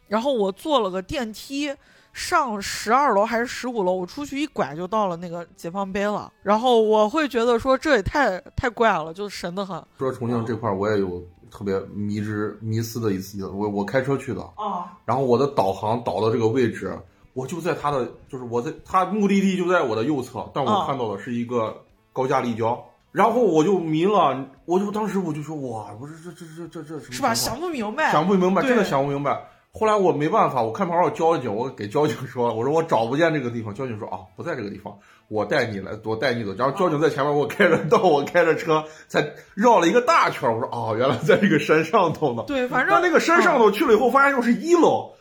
[0.08, 1.76] 然后我坐了个电梯
[2.13, 6.32] 上十二楼还是十五楼，我出去一拐就到了那个解放碑了。
[6.43, 14.93] 然后我会觉得说这也太太怪了，就神的很说重庆这块儿我也有特别迷之迷思的一次，我我开车去的，啊！
[15.06, 16.97] 然后我的导航导到这个位置，
[17.34, 21.76] 我就在它的，就是我在它目的地就在我的右侧，但我啊看到的是一个
[22.12, 27.34] 高架立交，然后我就迷了，我就当时我就说哇，不是这这这这这这什么是吧？
[27.34, 29.39] 想不明白，想不明白，真的想不明白。
[29.75, 33.73] 后来我没办法，我看旁边有交警，我给交警说， 我说我找不见这个地方。
[33.73, 34.95] 交警说啊，不在这个地方，
[35.29, 36.53] 我带你来，我带你走。
[36.53, 40.53] 然后交警在前面，我开着道，我开着车，才绕了一个大圈儿。
[40.53, 42.43] 我说哦，原来在这个山上头呢。
[42.45, 45.12] 对， 反正但那个山上头去了以后，发现又是一楼。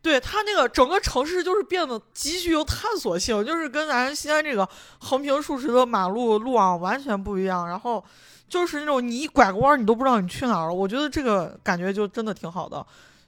[0.00, 4.66] 对它那个整个城市就是变得极具有探索性，就是跟咱西安这个
[4.98, 7.68] 横平竖直的马路路网完全不一样。
[7.68, 8.02] 然后
[8.48, 10.72] 就是那种你一拐个弯儿，你都不知道你去哪儿了。
[10.72, 12.84] 我觉得这个感觉就真的挺好的。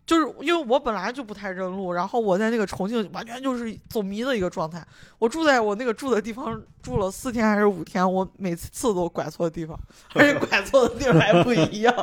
[0.06, 4.84] 就是因为我本来就不太认路，然后我在那个重庆完全就是走迷的一个状态。
[5.18, 9.78] 我住在我那个住的地方住了四天还是五天，我每次都拐错地方，
[10.12, 11.94] 而且 拐错的地儿还不一样。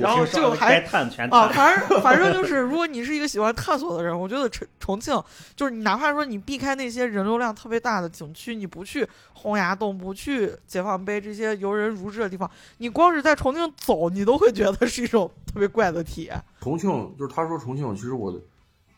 [0.00, 5.22] 然后这个还探全啊，反正反正就是，如果你是一个喜欢探索的人，我觉得重重庆
[5.54, 16.42] 就是你哪怕说你避开那些人流量特别大的景区，你不去洪崖洞，不去解放碑这些游人如织的地方，你光是在重庆走，你都会觉得是一种特别怪的体验。
[16.60, 18.38] 重庆就是他说重庆，其实我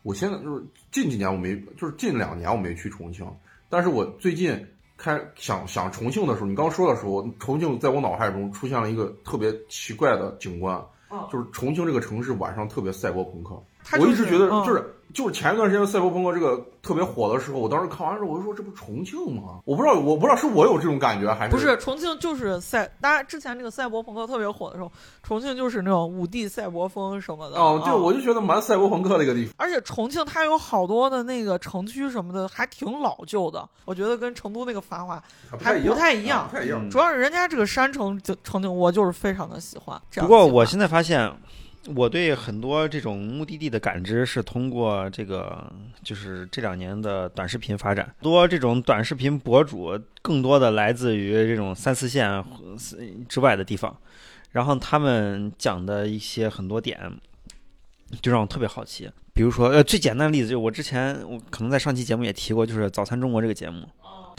[0.02, 3.26] 我现在就是近几年我没，就是近两年我没去重庆，
[3.68, 4.66] 但是我最近
[4.96, 13.62] 开想想重庆的时候，你刚说的时候，重庆在我脑海中出现了一个特别奇怪的景观，嗯就是重庆这个城市晚上特别赛博朋克。
[13.84, 19.60] 就是我一直觉得嗯就是就是前一段时间赛博朋克这个特别火的时候，我当时看完之后我就说这不重庆吗？
[19.64, 24.92] 我不知道我不知道是我有这种感觉还是不是重庆就是赛，大家之前那个赛博朋克特别火的时候，
[25.22, 27.56] 重庆就是那种五 D 赛博风什么的。
[27.58, 29.54] 哦，对，啊我就觉得蛮赛博朋克的一个地方。
[29.56, 33.66] 而且重庆它有好多的那个城区什么的，还挺老旧的。
[33.84, 36.80] 我觉得跟成都那个繁华，还不太一样啊不太一样。
[36.84, 40.00] 嗯主要是人家这个山城景城景，我就是非常的喜欢。
[40.14, 41.30] 不过我现在发现，
[41.94, 45.72] 我对很多这种目的地的感知是通过这个，
[46.02, 52.44] 就是这两年的短视频发展，多这种短视频博主更多的来自于这种三四线呃
[53.28, 53.96] 之外的地方，
[54.52, 56.98] 然后他们讲的一些很多点，
[58.20, 59.10] 就让我特别好奇。
[59.32, 63.88] 比如说，呃，最简单的例子就是我之前我可能在上期节目也提过，就是《早餐中国》这个节目，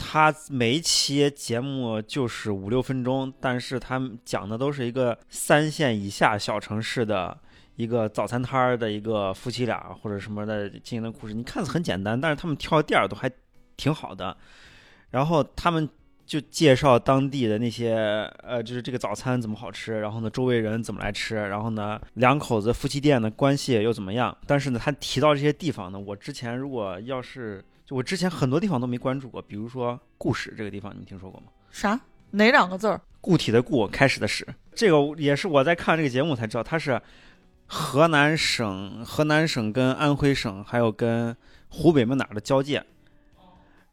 [0.02, 7.38] 他每一期节目就是五六分钟，但是他讲的都是一个三线以下小城市的
[7.76, 11.34] 一个早餐摊儿的一个夫妻俩或者什么的经营的故事。
[11.34, 13.30] 你看似很简单，但是他们挑的店儿都还
[13.76, 14.34] 挺好的。
[15.10, 15.86] 然后他们
[16.24, 17.94] 就介绍当地的那些
[18.42, 24.36] 呃，就是这个早餐怎么好吃，然后呢，周围人怎么来吃，然后呢，两口子夫妻店的关系又怎么样。
[24.46, 31.48] 但是呢，他提到这些地方呢，我之前如果要是就我之前很多地方都没关注过，比如说固始这个地方，你们听说过吗？
[31.72, 32.00] 啥
[32.30, 33.00] 哪两个字儿？
[33.20, 37.02] 固体的固，开始的始，这个也是我在看这个节目才知道，它是
[37.66, 41.36] 河南省、河南省跟安徽省还有跟
[41.68, 42.80] 湖北们哪儿的交界。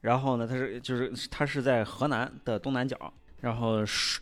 [0.01, 4.19] 然后呢，它是就是它是在河南的东南角，然后是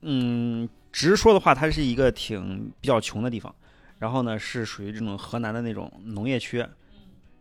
[0.00, 3.54] 嗯，直说的话，它是一个挺比较穷的地方。
[4.00, 6.66] 然后呢，是属于这种河南的那种农业区，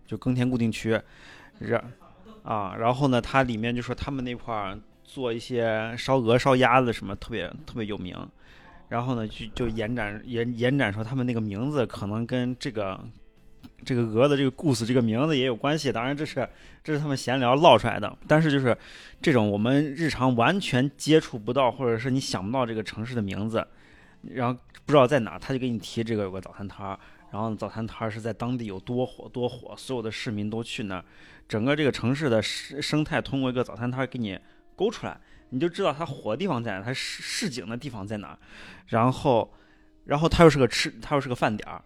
[0.06, 1.02] 就耕田固定区，
[1.68, 1.94] 然
[2.44, 8.16] 啊，然后呢，它里面就说他们那块儿做一些烧鹅、烧鸭子什么特别特别有名，
[8.90, 13.00] 然后呢，就就延展延延展说他们那个名字可能跟这个
[13.86, 15.92] 这个鹅的这个故事这个名字也有关系。
[15.92, 16.48] 当然，这是
[16.84, 18.78] 这是他们闲聊唠出来的，但是就是
[19.22, 23.66] 这种我们日常完全接触不到，或者是你想不到这个城市的名字，
[24.34, 27.00] 然后不知道在哪，他就给你提这个有个早餐摊儿。
[27.32, 31.06] 然后早餐摊儿是在当地有多火多火，所有的市民都去那儿，
[31.48, 34.40] 整个这个城市的生生态通过一个早餐摊给你
[34.76, 38.38] 勾出来，你就知道它火的地方在哪，它市市井的地方在哪，
[38.88, 39.54] 然后，
[40.06, 41.84] 然后它又是个吃，它又是个饭点儿，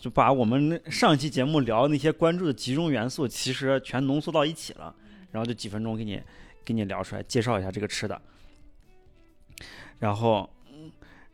[0.00, 4.94] 就把我们上一期节目聊那些关注的集中元素，其实全浓缩到一起了，
[5.32, 6.22] 然后就几分钟给你
[6.64, 8.20] 给你聊出来，介绍一下这个吃的，
[9.98, 10.48] 然后，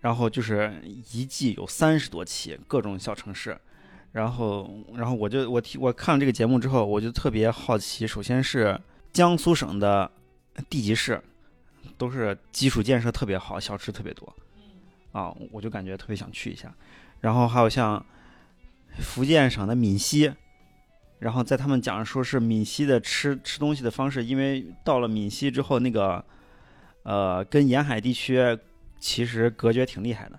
[0.00, 0.80] 然后就是
[1.12, 3.58] 一季有三十多期，各种小城市。
[4.14, 8.06] 然后，然后我就我听我看了这个节目之后，我就特别好奇。
[8.06, 8.80] 首先是
[9.12, 10.08] 江苏省的
[10.70, 11.20] 地级市，
[11.98, 14.32] 都是基础建设特别好，小吃特别多，
[15.10, 16.72] 啊，我就感觉特别想去一下。
[17.22, 18.06] 然后还有像
[19.00, 20.32] 福建省的闽西，
[21.18, 26.24] 然后在他们讲说是闽西的吃吃东西的方式，因为到了闽西之后，那个
[27.02, 28.56] 呃跟沿海地区
[29.00, 30.38] 其实隔绝挺厉害的。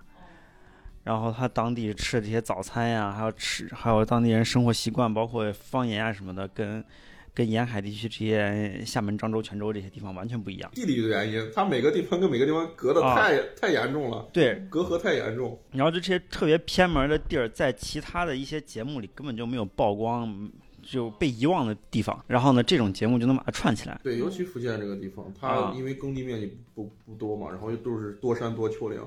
[1.06, 6.84] 然后他当地吃的这些早餐呀，还有吃，还有当地人生活习惯，包括方言啊什么的，跟
[7.32, 10.68] 跟沿海地区这些厦门、漳州、泉州这些地方完全不一样。
[10.74, 15.56] 地理的原因，它每个地方跟每个地方隔的啊太、太严重了，对，隔阂太严重。
[15.70, 20.50] 然后就这些特别偏门的地儿，在其他的一些节目里根本就没有曝光，
[20.82, 22.20] 就被遗忘的地方。
[22.26, 24.00] 然后呢，这种节目就能把它串起来。
[24.02, 28.98] 对，尤其福建这个地方，它啊因为耕地面积不不多嘛，然后又都是多山多丘陵，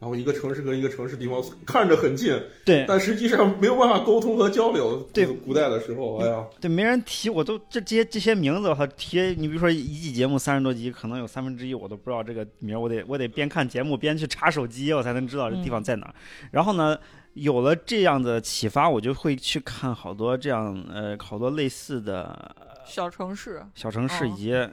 [0.00, 2.84] 然后一个城市跟一个城市地方看着很近，对。
[2.86, 5.08] 但实际上没有办法沟通和交流。
[5.12, 5.26] 对。
[5.26, 16.14] 古代的时候，哎呀，对，没人提，我都这这些这些名字，我操，提你比如说一季节目三十多集，可能有三分之一我都不知道这个名儿，我得我得边看节目边去查手机，我才能知道这地方在哪儿。
[16.50, 16.96] 然后呢，
[17.34, 22.54] 有了这样的启发，我就会去看好多这样呃好多类似的
[22.86, 24.26] 小城市，小城市哦。
[24.26, 24.68] 以及，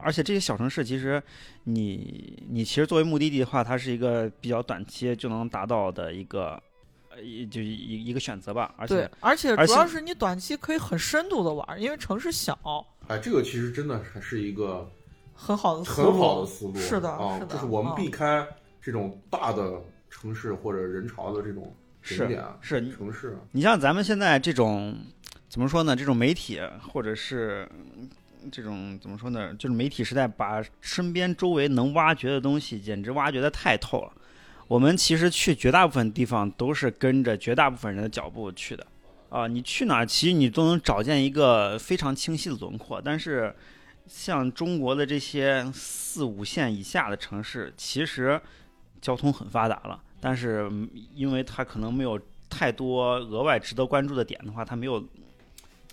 [0.00, 1.22] 而且这些小城市其实
[1.64, 6.60] 你你其实作为目的地的话，它是一个比较短期就能达到的一个
[7.22, 8.74] 一就一一个选择吧。
[8.76, 12.58] 而对且，而且而且主要是你短期可以很深度的玩儿，因为城市小，
[13.08, 14.90] 哎，这个其实真的还是一个
[15.34, 16.76] 很好的很好的思路。
[16.76, 18.46] 是的啊，是的就是我们嗯避开
[18.80, 23.40] 这种大的城市或者人潮的这种景点啊是你城市啊。
[23.52, 24.96] 你像咱们现在这种
[25.48, 25.94] 怎么说呢？
[25.96, 27.68] 这种媒体或者是
[27.98, 28.08] 嗯
[28.50, 29.54] 这种怎么说呢？
[29.54, 34.12] 就是媒体时代，把身边周围能挖掘的东西，简直挖掘的太透了。
[34.68, 38.86] 我们其实去绝大部分地方都是跟着绝大部分人的脚步去的，
[39.28, 43.00] 啊，你去哪儿其实你都能找见一个非常清晰的轮廓。
[43.00, 43.54] 但是
[44.08, 48.40] 像中国的这些四五线以下的城市，其实
[49.00, 50.68] 交通很发达了，但是
[51.14, 55.04] 因为它可能没有太多额外值得关注的点的话，它没有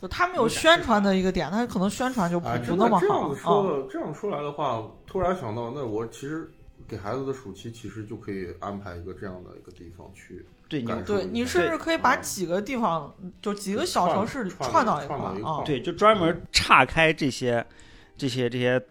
[0.08, 3.78] 他们有宣传的一个点，他可能宣传就不哎，不真那么好的这样子说啊。
[3.78, 6.50] 的，这样说来的话，突然想到，那我其实
[6.88, 15.64] 给孩子的暑期其实就可以安排一个这样的一个地方去对你对你甚至可以把啊几个地方，就几个小城市串串到一块儿啊。
[15.66, 17.64] 对，就专门岔开这些、
[18.18, 18.82] 这些、这些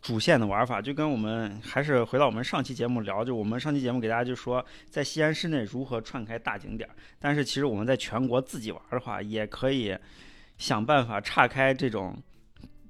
[0.00, 9.94] 主线的玩法，就跟我们还是回到我们上期节目聊，就我们上期节目给大家就说，在西安市内如何串开大景点儿，但是其实我们在全国自己玩的话，也可以
[10.58, 12.16] 想办法岔开这种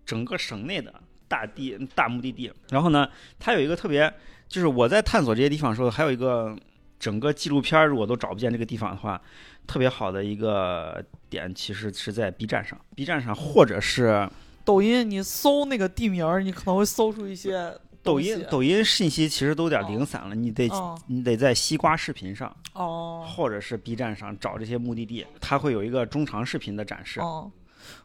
[0.04, 0.92] 整个省内的
[1.28, 2.52] 大地大目的地。
[2.70, 4.12] 然后呢，它有一个特别，
[4.48, 6.56] 就是我在探索这些地方的时候，还有一个
[6.98, 9.20] 整个纪录片儿，如果都找不见这个地方的话，
[9.66, 14.28] 特别好的一个点，其实是在 B 站上，B 站上或者是
[14.64, 20.98] 抖音你搜那个地名儿，你可能会搜出一些抖音，抖音信息其实都有点零散了，你得哦。
[21.06, 23.26] 你得在西瓜视频上哦。
[23.28, 27.20] 或者是 B 站上找这些目的地，它会有一个中长视频的展示。
[27.20, 27.50] 哦，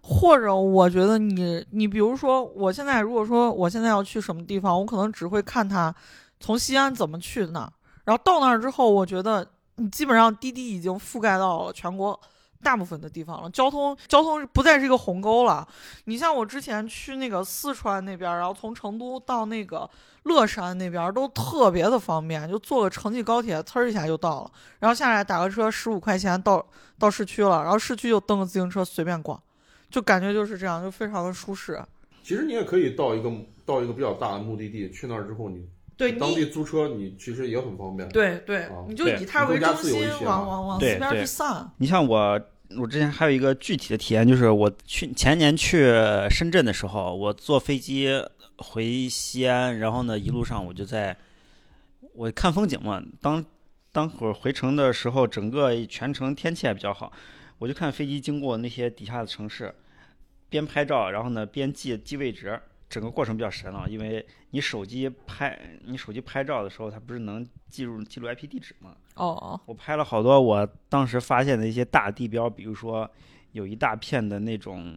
[0.01, 5.93] 或者我觉得你你比如说，我现在如果说我现在要去什么地方，我可能只会看它
[6.39, 7.71] 从西安怎么去那儿，
[8.05, 12.19] 然后到那儿之后，我觉得你基本上滴滴已经覆盖到了全国。
[12.63, 15.67] 大部分的地方了，交通交通不再是一个鸿沟了。
[16.05, 19.89] 你像我之前去那个四川那边，然后从成都到那个
[20.23, 24.51] 乐山那边都特别的方便，就坐个城际高铁，呲儿一下就到了。
[24.79, 26.65] 然后下来打个车，十五块钱到
[26.97, 29.37] 到市区了，然后市区就蹬个自行车随便逛，
[29.93, 31.79] 就感觉就是这样，就非常的舒适。
[32.23, 33.31] 其实你也可以到一个
[33.63, 35.63] 到一个比较大的目的地，去那儿之后你
[35.95, 38.09] 对当地，租车，你其实也很方便。
[38.09, 41.71] 对对啊，你就以它为中心自由一些，往往往对四边去对散。
[41.77, 42.41] 你像我，
[42.75, 45.93] 我之前还有一个具体的体验，就是我去前年去
[46.31, 48.09] 深圳的时候，我坐飞机
[48.57, 51.15] 回西安，然后呢一路上我就在
[52.15, 53.45] 我看风景嘛，当
[53.91, 57.13] 当会儿回程的时候，整个全程天气还比较好，
[57.59, 59.71] 我就看飞机经过那些底下的城市，
[60.53, 62.61] 边拍照，然后呢边记记位置。
[62.89, 68.95] 整个过程比较神了，因为你手机拍你手机拍照的时候，它不是能记录记录 IP 地址吗？
[69.15, 73.09] 哦，我拍了好多我当时发现的一些大地标，比如说
[73.53, 74.95] 有一大片的那种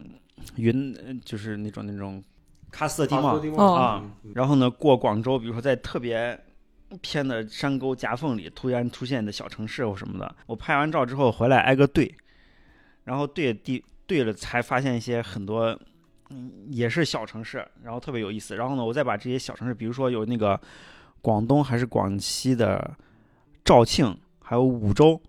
[0.57, 2.23] 云，呃就是那种那种
[2.71, 6.39] 喀斯特地貌啊然后呢过广州，比如说在特别
[7.01, 12.15] 偏的山沟夹缝里突然出现的小城市或什么的，我拍完照之后回来挨个对，
[13.05, 15.79] 然后对地对了才发现一些很多。
[16.31, 18.57] 嗯，也是小城市，然后特别有意思。
[18.57, 20.61] 然后呢，我再把这些小城市，比如说有那个
[21.23, 22.97] 广东还是广西的
[23.65, 25.21] 肇庆，还有梧州，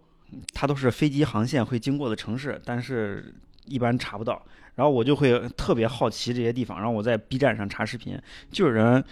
[0.56, 3.32] 它都是飞机航线会经过的城市，但是
[3.66, 4.42] 一般查不到。
[4.74, 9.04] 然后我就会特别好奇这些地方，然后我在 B 站上查视频，就有人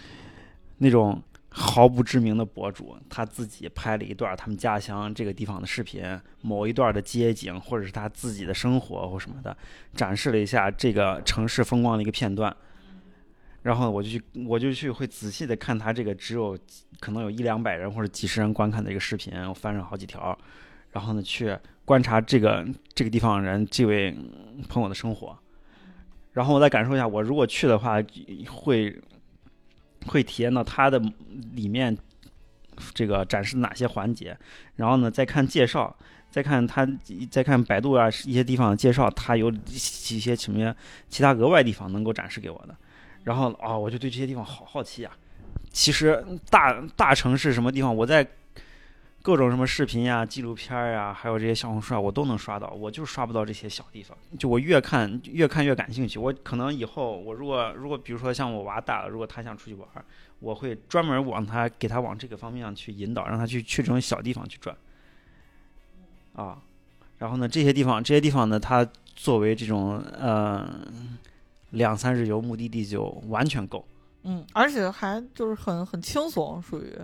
[0.78, 1.22] 那种
[1.58, 6.04] 毫不知名的博主，他自己拍了一段他们家乡这个地方的视频，
[6.42, 9.56] 某一段的街景，或者是他自己的生活或什么的，
[9.94, 12.54] 展示了一下这个城市风光的一个片段。
[13.62, 16.56] 然后我就去，我就去会仔细的看他这个只有
[17.00, 20.38] 可能有一两百人或者几十人观看的一个视频，我翻上好几条，
[20.90, 22.64] 然后呢去观察这个
[22.94, 24.14] 这个地方人这位
[24.68, 25.36] 朋友的生活，
[26.32, 27.96] 然后我再感受一下，我如果去的话
[28.48, 28.94] 会
[30.06, 30.98] 会体验到它的
[31.52, 31.96] 里面
[32.94, 34.36] 这个展示哪些环节，
[34.76, 35.96] 然后呢再看介绍。
[36.28, 36.86] 再看它，
[37.30, 40.74] 再看百度啊一些地方介绍，它有一些什么
[41.08, 42.76] 其他额外地方能够展示给我的。
[43.22, 45.10] 然后啊、我就对这些地方好好奇呀、
[45.70, 48.26] 其实大大城市什么地方，我在
[49.26, 54.16] 各种什么视频呀、纪录片呀，还有这些小红书啊，我都能刷到，我就刷不到这些小地方。
[54.38, 59.88] 就我越看越看越感兴趣，我可能以后我如果如果比如说像我娃大了，如果他想出去玩，
[60.38, 64.76] 我会专门往他给他往这个方面去引导，让他去去这种小地方去转。
[66.34, 66.62] 啊，
[67.18, 70.70] 然后呢，这些地方这些地方呢，它作为这种呃
[71.70, 73.84] 两三日游目的地就完全够。
[74.22, 76.96] 嗯，而且还就是很很轻松，属于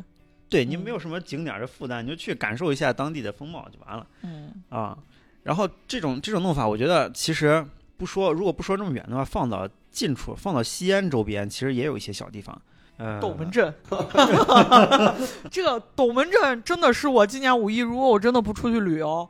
[0.53, 4.99] 对你没有什么景点的负担，你就去感受一下当地的风貌就完了嗯啊。
[5.45, 12.61] 然后这种这种弄法，我觉得其实不说，如果不说这么远的话，放到近处，放到西安周边，其实也有一些小地方。
[12.99, 13.75] 嗯，斗门镇，
[15.51, 19.27] 这个斗门镇真的是我今年五一，如果我真的不出去旅游，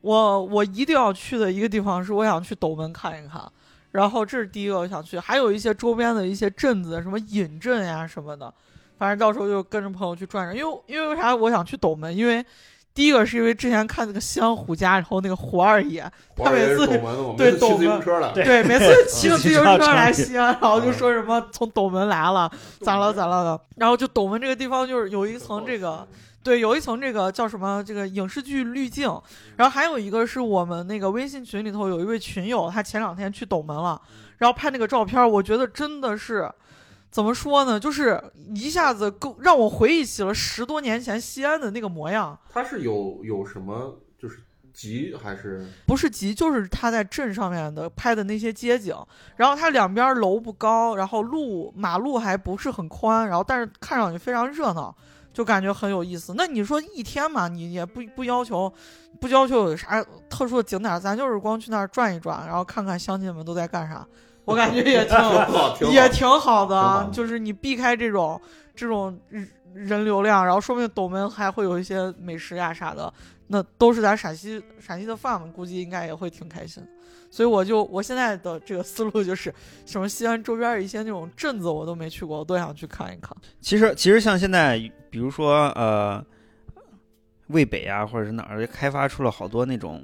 [0.00, 3.40] 我我一定要去的一个地方是我想去斗门看一看。
[3.92, 8.52] 然后这是第一个我想去，还有一些周边的一些镇子，什么尹镇呀什么的，
[8.98, 10.56] 反正到时候就跟着朋友去转转。
[10.56, 12.16] 因为因为为啥我想去斗门？
[12.16, 12.44] 因为
[12.94, 16.86] 第一个是因为之前看那个西安虎家，然后那个胡二爷，他每次
[17.36, 26.06] 对斗门行车来，对对，每次 骑个自行车来西安，然后就说什么从斗门来了，咋了咋了的，然后就斗门这个地方就是有一层这个。
[26.44, 27.82] 对，有一层这个叫什么？
[27.82, 29.08] 这个影视剧滤镜，
[29.56, 33.98] 然后还有一个是我们那个微信群里头有一位群友，他前两天去斗门了，
[34.36, 36.46] 然后拍那个照片，我觉得真的是
[37.14, 37.78] 怎么说呢？
[37.78, 38.20] 就是
[38.56, 42.36] 一下子够让我回忆起了十多年前西安的那个模样。
[42.52, 44.40] 它是有有什么就是
[44.72, 48.92] 集还是不是集，就是他在镇上面的拍的那些街景，
[49.36, 54.92] 然后它两边楼不高，然后路马路还不是很宽，然后但是看上去非常热闹，
[55.32, 56.34] 就感觉很有意思。
[56.36, 58.72] 那你说一天嘛，你也不不要求，
[59.20, 64.04] 不要求有啥特殊的景点，咱就是光去那儿转一转，然后看看乡亲们都在干啥，
[64.44, 65.16] 我感觉也挺
[65.90, 68.40] 也挺好的就是你避开这种
[68.74, 73.12] 这种人人流量，然后说不定斗门还会有一些美食呀啥的，
[73.48, 76.88] 那都是咱陕西陕西的饭嘛，估计应该也会挺开心的。
[77.30, 79.52] 所以我就我现在的这个思路就是，
[79.84, 83.36] 什么西安周边一些那种镇子我都没去过，我都想去看一看。
[83.60, 84.78] 其实其实像现在，
[85.10, 86.24] 比如说呃，
[87.48, 90.00] 渭北啊，或者是哪儿，开发出了好多那种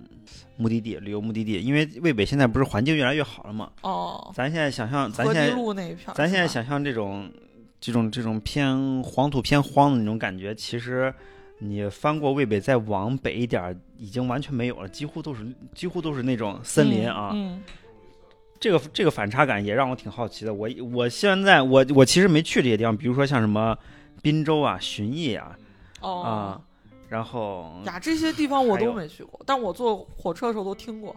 [0.60, 1.60] 目的地、旅游目的地。
[1.60, 7.30] 因为渭北现在不是环境越来越好了嘛，哦，咱现在想象，咱现在路那一片，咱现在想象这种
[7.80, 11.12] 这种这种偏黄土偏荒的那种感觉，其实
[11.58, 17.30] 你翻过渭北再往北一点儿，已经完全没有了，几乎都是几乎都是那种森林啊。
[17.34, 17.62] 嗯，
[18.58, 20.52] 这个这个反差感也让我挺好奇的。
[20.52, 23.76] 我我现在我我其实没去这些地方，比如说像什么
[24.22, 25.64] 滨州啊、旬邑啊嗯
[26.02, 26.60] 哦啊，
[27.10, 31.14] 然后呀，这些地方我都没去过，但我坐火车的时候都听过。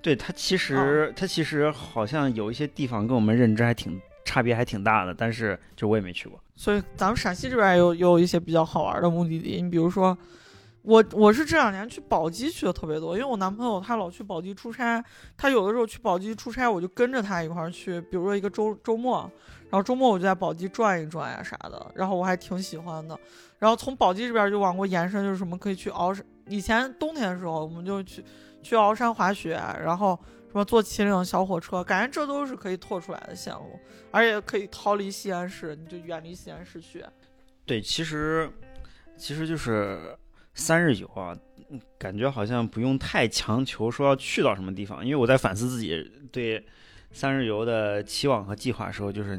[0.00, 6.40] 对它其哦实、它其实好像有一些地方跟我们认知还挺差别还挺大的，但是就我也没去过。
[6.54, 10.16] 所以咱们陕西这边也有也有一些比较好玩的目的地，你比如说，
[10.82, 15.04] 我我是这两年去宝鸡去的特别多，因为我男朋友他老去宝鸡出差，
[15.36, 19.30] 他有的时候去宝鸡出差，我就跟着他一块儿去，比如说一个周周末，
[19.70, 23.18] 然后周末我就在宝鸡转一转呀啥的，然后我还挺喜欢的。
[23.58, 28.24] 然后从宝鸡这边就往过延伸，就是什么可以去鳌山，以前冬天的时候我们就去
[28.62, 33.78] 去鳌山滑雪，然后什么坐秦岭小火车，感觉这都是可以拓出来的线路，
[34.10, 37.04] 而且可以逃离西安市，你就远离西安市区。
[37.66, 38.50] 对，其实
[39.16, 40.16] 其实就是
[40.54, 41.36] 三日游啊，
[41.98, 46.64] 感觉好像不用太强求说要去到什么地方，因为我在反思自己对
[47.12, 49.38] 三日游的期望和计划的时候，就是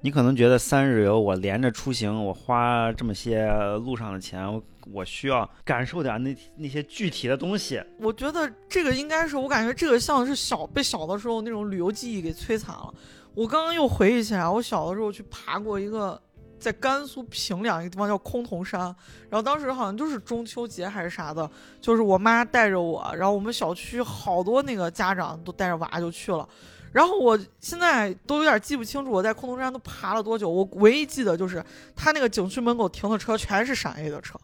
[0.00, 3.50] 你可能觉得三日游我连着出行，我花这么些
[3.84, 7.82] 路上的钱，我我需要感受点那那些具体的东西。
[7.98, 12.94] 我觉得这个应该是，我感觉这个像是小被小的时候那种旅游记忆给摧残了。
[13.34, 16.20] 我刚刚又回忆起来，我小的时候去爬过一个
[16.58, 18.80] 在甘肃平凉一个地方叫崆峒山，
[19.28, 21.50] 然后当时好像就是中秋节还是啥的，
[21.80, 26.48] 就是我妈带着我，然后我们小区好多那个家长都带着娃就去了。
[26.92, 31.64] 然后我现在都有点记不清楚我在崆峒山都爬了多久，我唯一记得就是
[31.94, 34.38] 他那个景区门口停的车全是陕 A 的车，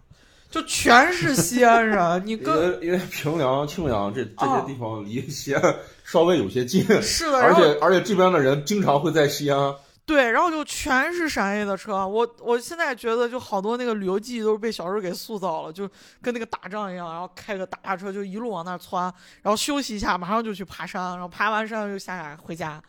[0.51, 9.75] 就全是西安人，你跟因为平凉、庆阳这这哦些地方离西安稍微有些近，是的，而且而且这边的人经常会在西安。
[10.07, 12.07] 对，然后就全是陕 A 的车。
[12.07, 15.89] 我我现在觉得就好多那个旅游记忆都是被小时候给塑造了，就
[16.21, 19.05] 跟那个打仗一样，然后开个大巴车就一路往那儿窜，
[19.41, 22.83] 然后休息一下，马上就去爬山，然后爬完山又下来回家，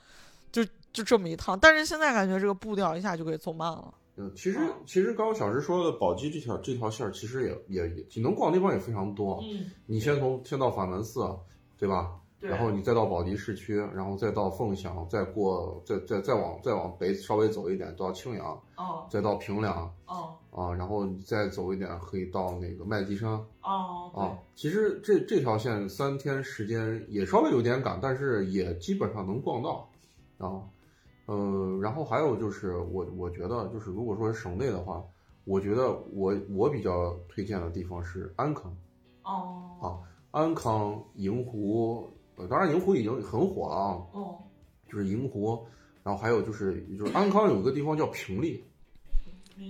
[0.51, 0.61] 就
[0.91, 1.57] 就这么一趟。
[1.57, 3.93] 但是现在感觉这个步调一下就给走慢了。
[4.17, 9.41] 嗯，其实哦其实刚刚小石说的宝鸡这条这条线儿，其实也也也你能逛的地方也非常多。
[9.41, 11.33] 嗯，你先从先到法门寺，
[11.77, 12.11] 对吧？
[12.47, 23.29] 然后你再到宝鸡市区，然后再到凤翔，再过再再再往再往北稍微走一点到庆阳，哦再到平凉哦啊，然后你再走一点可以到那个麦积山
[23.61, 24.37] 哦啊。
[24.55, 29.89] 其实这这条线三天时间也稍微有点赶，但是也基本上能逛到
[30.37, 30.61] 啊。
[31.27, 35.03] 呃，然后还有就是我我觉得就是如果说省内的话，
[35.43, 38.75] 我觉得我我比较推荐的地方是安康。
[39.23, 39.97] 哦啊
[40.31, 42.14] 安康、银湖，呃，
[42.49, 44.37] 当然银湖已经很火了啊，哦
[44.89, 45.65] 就是银湖，
[46.03, 48.63] 然后还有就是就是安康有一个地方叫平利，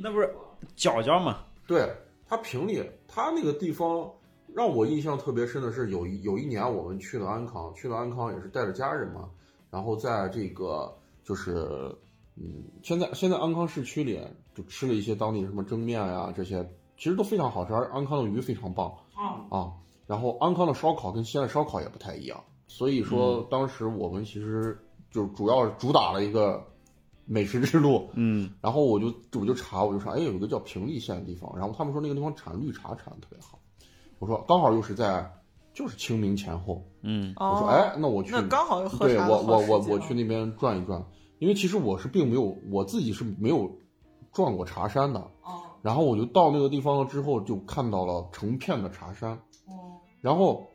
[0.01, 0.33] 那不是
[0.75, 1.43] 角角嘛？
[1.67, 1.89] 对
[2.27, 4.11] 它平利，它那个地方
[4.53, 9.29] 让我印象特别深的是有一有一年我们去了安康，去了安康也是带着家人嘛，
[9.69, 10.93] 然后在这个
[11.23, 11.95] 就是
[12.35, 14.19] 嗯，现在现在安康市区里
[14.53, 19.71] 就吃了一些当地什么蒸面呀、这些，其实都非常好吃，而安康的鱼非常棒啊，啊。
[20.05, 24.77] 然后安康的烧烤跟西安的烧烤也不太一样，所以说当时我们其实
[25.11, 26.63] 就主要主打了一个
[27.25, 28.51] 美食之路，嗯。
[28.61, 29.07] 然后我就
[29.39, 33.59] 我就查，我就说，哎，有一个叫平利县的地方，然后他们说那个地方产绿茶产的特别好，
[34.19, 35.31] 我说刚好又是在
[35.73, 37.33] 就是清明前后，嗯。
[37.37, 41.03] 我说，哦，哎，那我去，那刚好又喝对茶的我我我我去那边转一转，
[41.39, 43.69] 因为其实我是并没有我自己是没有
[44.31, 45.61] 转过茶山的，哦。
[45.81, 49.31] 然后我就到那个地方了之后，就看到了成片的茶山，
[49.67, 50.01] 哦。
[50.19, 50.65] 然后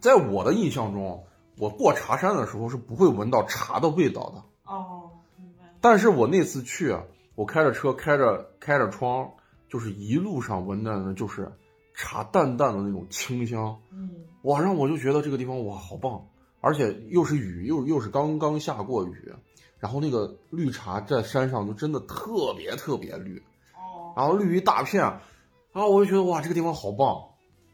[0.00, 1.24] 在我的印象中，
[1.58, 4.72] 我过茶山的时候是不会闻到茶的味道的。
[4.72, 5.64] 哦，明白。
[5.80, 6.96] 但是我那次去，
[7.34, 9.28] 我开着车，开着开着窗，
[9.68, 11.50] 就是一路上闻到的就是
[11.94, 14.10] 茶淡淡的那种清香，嗯。
[14.42, 16.24] 哇，让我就觉得这个地方哇好棒，
[16.60, 19.32] 而且又是雨，又又是刚刚下过雨，
[19.80, 23.42] 然后那个绿茶在山上就真的特别特别绿，
[23.74, 24.14] 哦。
[24.16, 25.02] 然后绿一大片，
[25.72, 27.20] 然后我就觉得哇这个地方好棒，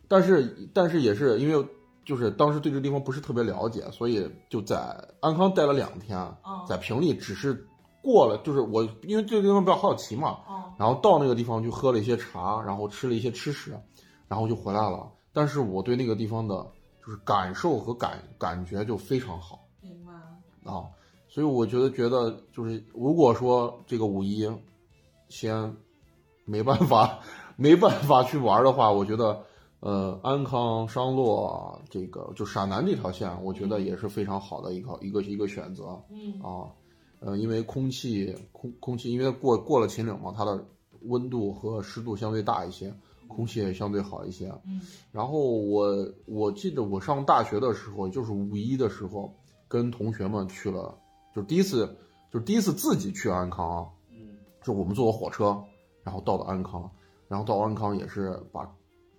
[0.08, 1.68] 但是但是也是因为
[2.04, 4.76] 就是当时对这个地方不是特别了解，所以就在
[5.20, 7.66] 安康待了两天，哦在平利只是
[8.02, 13.78] 过了，就是我因为这个地方比较好奇嘛，哦然后到那个地方去喝了一些茶，然后吃了一些吃食，
[14.28, 15.10] 然后就回来了。
[15.32, 16.54] 但是我对那个地方的
[17.04, 20.12] 就是感受和感感觉就非常好明白。
[20.70, 20.84] 啊，
[21.28, 24.48] 所以我觉得觉得就是如果说这个五一
[25.28, 25.74] 先
[26.44, 27.18] 没办法
[27.56, 29.42] 没办法去玩的话，我觉得
[29.84, 36.02] 呃安康、商洛这个就陕南这条线，我觉得也是非常好的一个一个一个选择。
[36.08, 36.72] 嗯啊，
[37.20, 40.66] 呃，因为空气空空气，因为过过了秦岭嘛，它的
[41.02, 42.94] 温度和湿度相对大一些，
[43.28, 44.50] 空气也相对好一些。
[44.64, 44.80] 嗯
[45.12, 49.34] 然后我我记得我上大学的时候，就是五一的时候，
[49.68, 50.96] 跟同学们去了，
[51.36, 51.94] 就第一次，
[52.32, 55.62] 就第一次自己去安康啊，嗯就我们坐火车，
[56.02, 56.90] 然后到了安康，
[57.28, 58.66] 然后到安康也是把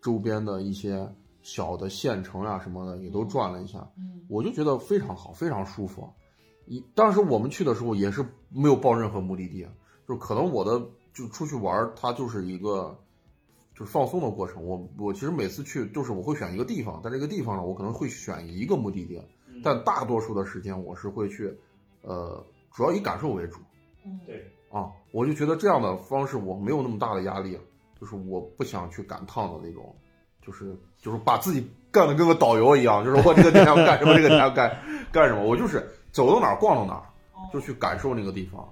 [0.05, 6.07] 周边的一些小的县城啊什么的也都转了一下，嗯我就觉得非常好，非常舒服。
[6.67, 9.67] 一当时我们去的时候也是没有报任何目的地，
[10.07, 10.79] 就是可能我的
[11.11, 12.95] 就出去玩，它就是一个
[13.75, 14.63] 就是放松的过程。
[14.63, 19.19] 我我其实每次去就是我会选一个地方，在这个地方呢，我可能会选一个目的地，
[19.63, 21.51] 但大多数的时间我是会去，
[22.03, 23.57] 呃，主要以感受为主
[24.05, 24.91] 嗯对，啊。
[25.11, 27.57] 我就觉得这样的方式我没有那么大的压力，
[27.99, 29.95] 就是我不想去赶趟的那种，
[30.45, 34.75] 就是就是把自己干的跟个导游一样，就是我这个点要干什么，这个点要干
[35.11, 37.03] 干什么，我就是走到哪儿逛到哪儿，
[37.53, 38.67] 就去感受那个地方。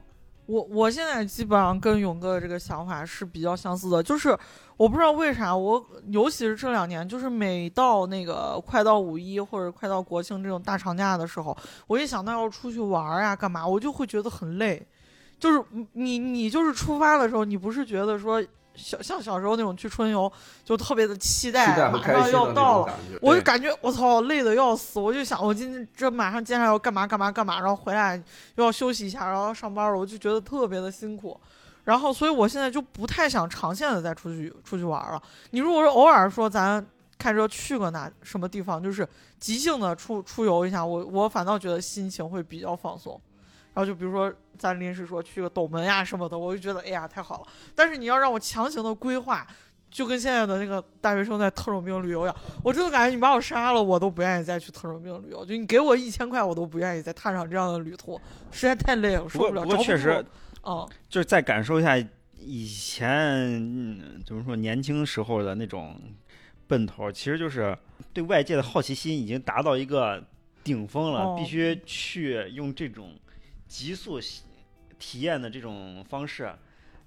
[0.46, 4.38] 我我现在基本上跟勇哥的这个想法是比较相似的，就是
[4.76, 11.58] 我不知道为啥，我尤其是这两年，就是每到那个快到五一或者快到国庆这种大长假的时候，
[11.88, 14.86] 我一想到要出去玩儿呀干嘛，我就会觉得很累。
[15.40, 15.64] 就是
[15.94, 18.44] 你你就是出发的时候，你不是觉得说
[18.76, 20.32] 小像小时候那种去春游
[20.64, 28.16] 就特别的期待，期待马上要到了，我就感觉我操累的要死，我就想我今天这马上接下来要干嘛干嘛干嘛，然后回来
[28.56, 31.40] 又要休息一下，然后上班了，我就觉得特别的辛苦。
[31.86, 35.22] 然后，所以我现在就不太想长线的再出去出去玩了。
[35.50, 36.82] 你如果说偶尔说咱
[37.18, 39.06] 开车去个哪什么地方，就是
[39.38, 43.20] 即兴的出出游一下，我我反倒觉得心情会比较放松。
[43.74, 47.48] 然后就比如说咱临时说去个斗门呀什么的，我就觉得哎呀太好了。
[47.76, 49.46] 但是你要让我强行的规划，
[49.90, 55.46] 就跟现在的那个大学生在特种兵旅游一样，我真的感觉你把我杀了，我都不愿意再去特种兵旅游。
[55.46, 58.20] 就你给我一千块，我都不愿意再踏上这样的旅途，
[58.52, 59.64] 实在太累了，受不了。
[59.64, 60.24] 不过确实，
[60.64, 61.96] 嗯，就是再感受一下
[62.40, 66.00] 以前嗯怎么说年轻时候的那种
[66.68, 67.78] 奔头，其实就是
[68.12, 70.24] 对外界的好奇心已经达到一个
[70.64, 73.12] 顶峰了，哦必须去用这种
[73.74, 74.20] 急速
[75.00, 76.54] 体验的这种方式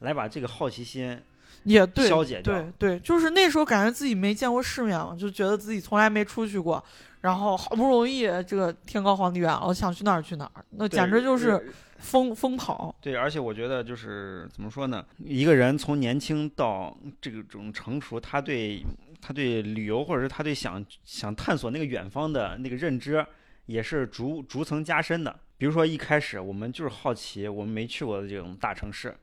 [0.00, 1.16] 来把这个好奇心
[1.62, 6.84] 也对，消解掉对对，就是那时候感觉自己没见过世面嘛，就觉得自己从来没出去过，
[7.20, 12.92] 然后好不容易这个天高皇帝远了，我想去哪儿去哪儿，那简直就是疯疯跑。
[13.00, 15.04] 对，而且我觉得就是怎么说呢？
[15.18, 18.82] 一个人从年轻到这个种成熟，他对
[19.20, 23.24] 他对旅游或者是他对想想探索那个远方的那个认知，
[23.66, 25.38] 也是逐逐层加深的。
[25.58, 29.16] 比如说一开始我们就是好奇我们没去过的这种大城市，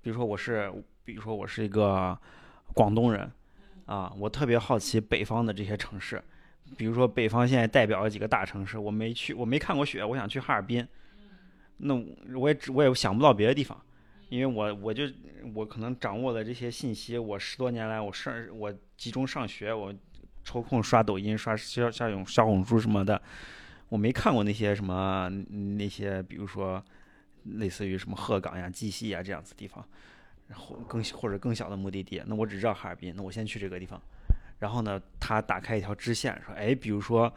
[0.00, 0.72] 比如说我是，
[1.04, 2.18] 比如说我是一个
[2.74, 3.30] 广东人，
[3.86, 6.22] 啊，我特别好奇北方的这些城市，
[6.76, 10.86] 比如说北方现在代表了几个大城市，我没去，我没看过雪，我想去哈尔滨。
[11.84, 11.94] 那
[12.36, 13.80] 我也只我也想不到别的地方，
[14.28, 15.04] 因为我我就
[15.54, 19.92] 我可能掌握的这些信息，我十多年来我上我集中上学，我
[20.44, 23.20] 抽空刷抖音、刷小小红小红书什么的，
[23.92, 25.28] 我没看过那些什么
[25.76, 26.82] 那些，比如说
[27.44, 29.86] 类似于什么鹤岗呀、鸡西呀这样子地方，
[30.48, 34.00] 然后更或者更小的目的地，那我只知道哈尔滨，那我先去这个地方，
[34.60, 37.30] 然后呢，他打开一条支线，说，哎，比如说。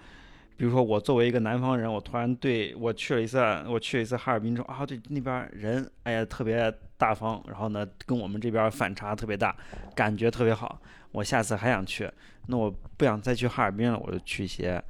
[0.57, 3.37] 比如说，我作为一个南方人，我突然对我去了一次，
[3.67, 9.53] 我去了一次哈尔滨之后啊，对那边人，哎呀，特别大方，然后呢，跟我们这边反差特别大，
[9.93, 10.81] 感觉特别好，
[11.11, 12.09] 我下次还想去。
[12.47, 14.81] 那我不想再去哈尔滨了，我就去一些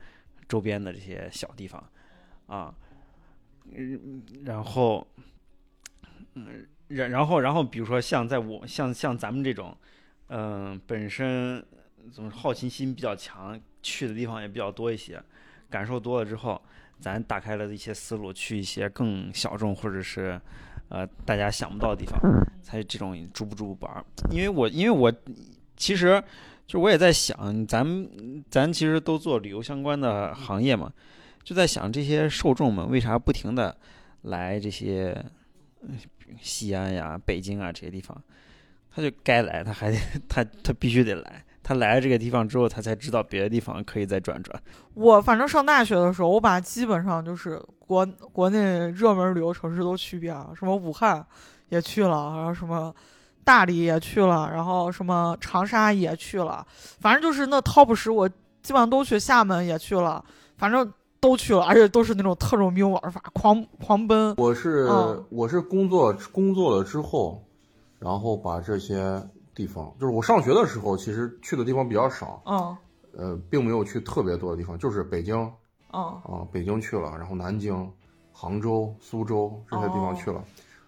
[0.47, 1.83] 周边的这些小地方，
[2.47, 2.73] 啊，
[3.73, 5.07] 嗯，然后，
[6.33, 9.75] 嗯，然然后然后，比如说像在我像像咱们这种，
[10.27, 11.65] 嗯、本身
[12.11, 15.21] 怎么好奇心比较强，去的地方也比较多一些。
[15.69, 16.61] 感受多了之后，
[16.99, 20.39] 咱打开了一些思路，去一些更小众或者是
[20.89, 22.19] 呃大家想不到的地方，
[22.61, 24.05] 才这种逐步逐步玩。
[24.29, 25.11] 因为我因为我
[25.75, 26.23] 其实
[26.67, 28.09] 就我也在想，咱
[28.49, 30.91] 咱其实都做旅游相关的行业嘛，
[31.43, 33.75] 就在想这些受众们为啥不停的
[34.23, 35.23] 来这些
[36.41, 38.19] 西安呀、北京啊这些地方，
[38.91, 39.97] 他就该来，他还得
[40.27, 41.45] 他他必须得来。
[41.67, 44.61] 他来了这个地方之后，他才知道别的地方可以再转转。
[44.93, 51.25] 我反正上大学的时候，我把基本上就是国国内热门旅游城市都去遍了，什么武汉
[51.69, 52.93] 也去了，然后什么
[53.45, 56.65] 大理也去了，然后什么长沙也去了，
[56.99, 60.25] 反正就是那 top 十我基本上都去，厦门也去了，
[60.57, 64.33] 反正都去了，而且都是那种特种兵玩法，狂狂奔。
[64.37, 67.41] 我是、嗯我是工作工作了之后，
[67.99, 69.21] 然后把这些
[69.53, 72.77] 地方，就是我上学的时候，其实去的地方比较少，嗯
[73.17, 75.37] 呃，并没有去特别多的地方，就是北京
[75.93, 77.89] 嗯啊，北京去了，然后南京、
[78.33, 80.43] 杭州、苏州这些地方哦去了。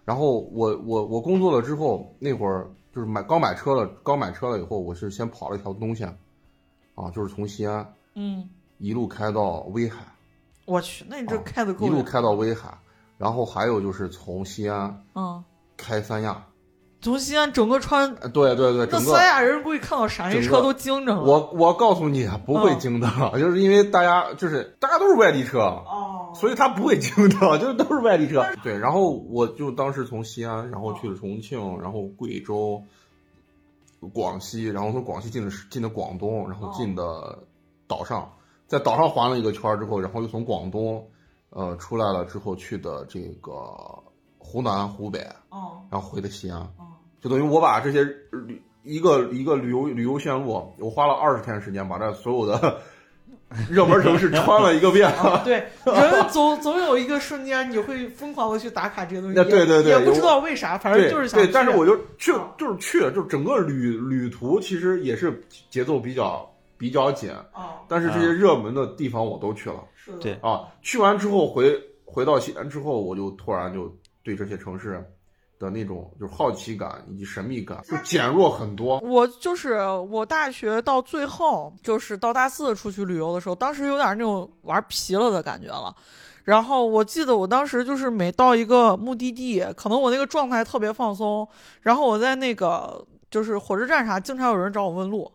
[0.08, 6.08] 然后我我我工作了之后，那会儿就是买刚买车了，刚买车了以后，我是先跑了一条东线，
[6.94, 8.48] 啊，就是从西安嗯，
[8.78, 9.98] 一路开到威海，
[10.64, 12.72] 我去，那你这啊开的够远一路开到威海，
[13.18, 15.44] 然后还有就是从西安嗯，
[15.76, 16.42] 开三亚，
[17.00, 19.12] 从西安整个穿呃对对对，那整个。
[19.12, 21.22] 三亚人估计看到陕西车都惊着了。
[21.22, 28.44] 我我告诉你不会嗯惊的， 就是因为大家就是大家都是外地车，哦，所以他不会惊的， 就是都是外地车。
[28.64, 32.82] 对，然后我就当时从西安，然后去了重庆，然后贵州、
[34.12, 37.38] 广西，然后从广西进的进的广东，然后进的
[37.86, 38.32] 岛上，
[38.66, 41.06] 在岛上环了一个圈儿之后，然后又从广东
[41.50, 43.52] 呃出来了之后去的这个
[44.36, 45.20] 湖南、湖北，
[45.50, 45.82] 哦。
[45.90, 46.60] 然后回的西安。
[46.60, 46.87] 哦
[47.20, 52.80] 就等于我把这些旅一个一个旅游旅游线路，我花了二十天时间把这所有的
[53.68, 55.10] 热门城市穿了一个遍。
[55.10, 70.60] 啊， 对，人总总有一个瞬间你会疯狂的去打卡这些东西，那对对对也不知道为啥，反正就是想对，但是我就去啊，就是去了，就是整个旅旅途其实也是节奏比较比较紧，啊，但是这些热门的地方我都去了是的，对啊。
[70.82, 75.02] 去完之后回回到西安之后，我就突然就对这些城市
[75.58, 78.98] 的那种就是好奇感以及神秘感就减弱很多。
[79.00, 79.80] 我就是
[80.10, 85.94] 我大学到最后，就是到大四出去旅游的时候，当时有点那种玩皮了的感觉了。
[86.44, 91.46] 然后我记得我当时就是每到一个目的地，可能我那个状态特别放松，
[91.82, 95.30] 然后我在那个就是火车站啥，经常有人找我问路，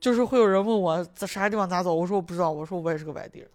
[0.00, 3.50] 就是会有人问我在啥地方咋走，我说我不知道，我说我也是个外地人，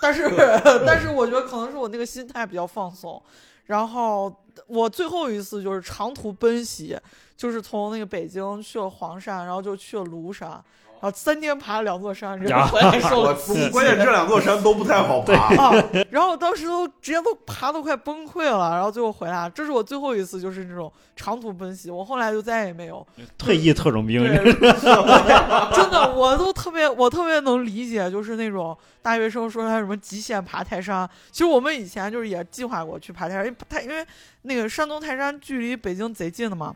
[0.00, 0.30] 但是
[0.86, 3.20] 但是我觉得可能是我那个心态比较放松。
[3.64, 4.41] 然后
[4.72, 6.98] 我最后一次就是长途奔袭，
[7.36, 10.64] 就是从那个北京去了黄山，然后就去了庐山，
[11.02, 13.70] 然后三天爬了两座山，然后回来瘦我了七斤。
[13.72, 15.52] 关键这两座山都不太好爬。
[15.56, 23.04] 啊，然后当时都直接都爬都快崩溃了，然后最后回来，这是我最后一次就是这种长途奔袭，我后来就再也没有。
[23.36, 24.36] 退役特种兵，对，
[25.74, 31.10] 真的，我都特别，我特别能理解，就是那种大学生说他什么极限爬泰山。
[31.32, 34.06] 其实我们以前就是也计划过去爬泰山，因为泰因为
[34.42, 36.72] 那个山东泰山距离北京贼近的嘛。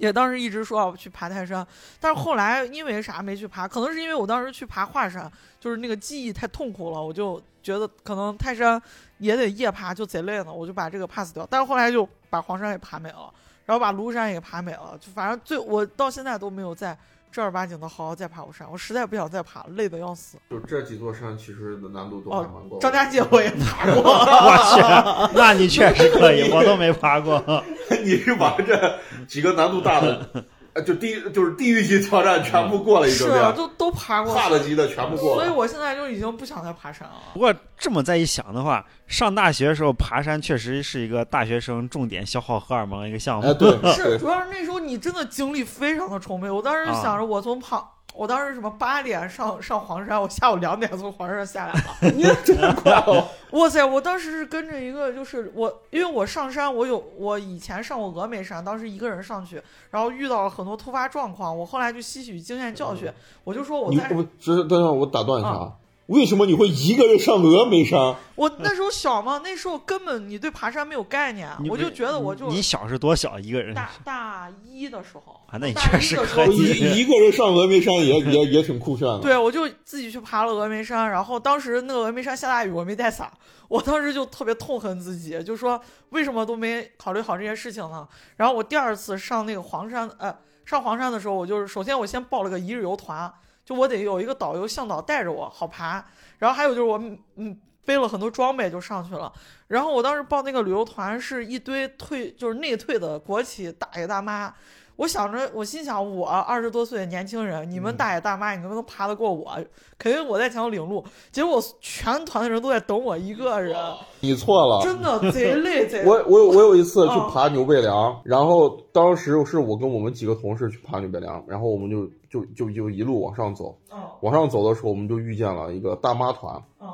[0.00, 1.64] 也当时一直说要去爬泰山，
[2.00, 3.68] 但是后来因为啥没去爬？
[3.68, 5.30] 可能是因为我当时去爬华山，
[5.60, 8.80] 就是那个记忆太痛苦了，我就觉得可能泰山
[9.18, 11.46] 也得夜爬，就贼累呢，我就把这个 pass 掉。
[11.50, 13.30] 但是后来就把黄山也爬没了，
[13.66, 16.96] 然后把庐山也爬没了，就反正最我到现在都没有在
[17.30, 20.36] 正儿八经的好好再爬过山，我实在不想再爬了，累得要死。
[20.50, 22.78] 就这几座山其实的难度都还蛮高的。
[22.80, 27.42] 张家界我也爬过， 我去，那你确实可以，我都没爬过。
[28.04, 30.44] 你是把这几个难度大的
[30.74, 35.42] 呃就地就是地狱级挑战全部过了一是啊，个遍，都都爬过去差的级的全部过了。
[35.42, 37.14] 所以我现在就已经不想再爬山了。
[37.32, 43.48] 不过这么再一想的话，上大学的时候爬山确实是一个大学生重点消耗荷尔蒙的一个项目。
[43.48, 46.48] 哎，对，是，主要是那时候你真的精力非常的充沛。
[46.48, 47.84] 我当时啊想着，我从旁，
[48.14, 52.12] 我当时什么八点上上黄山，我下午两点从黄山下来了。
[52.14, 53.26] 你真快哦！
[53.52, 53.84] 哇塞！
[53.84, 63.10] 我当时是跟着一个，就是我，因为我上山，我有我以前上过峨眉山，当时一个人上去，然后遇到了很多突发状况，我后来就吸取经验教训，
[63.42, 65.72] 我就说我在你不，只是等等，我打断一下啊啊，
[66.10, 68.16] 为什么你会一个人上峨眉山？
[68.34, 79.20] 我那时候小嘛，那时候根本你对爬山没有概念，我就觉得我就你小是多小一个人大大一的时候啊那你确实可以一一个人上峨眉山也也也挺酷炫的。
[79.20, 83.30] 对，我就自己去爬了峨眉山，然后当时那个峨眉山下大雨，我没带伞，
[83.68, 88.08] 我当时就特别痛恨自己，就说为什么都没考虑好这些事情呢？
[88.36, 93.32] 然后我第二次上那个黄山，呃，上黄山的时候，我就是首先我先报了个一日游团，
[93.70, 96.04] 就我得有一个导游向导带着我，好爬。
[96.38, 97.00] 然后还有就是我
[97.36, 99.32] 嗯背了很多装备就上去了。
[99.68, 104.52] 然后我当时报那个旅游团是一堆退就是内退的国企大爷大妈。
[105.00, 109.58] 我想着，我心想，我二十多岁的年轻人，你们大爷大妈，你能不能爬得过我？
[109.96, 111.02] 肯定我在前头领路。
[111.32, 113.74] 结果全团的人都在等我一个人，
[114.20, 116.06] 你错了，真的贼累 贼累。
[116.06, 126.62] 我我有我有一次去嗯爬牛背梁，然后当时是我跟我们几个同事去爬牛背梁，然后我们就就就就一路往上走，嗯往上走的时候，我们就遇见了一个大妈团。
[126.78, 126.86] 嗯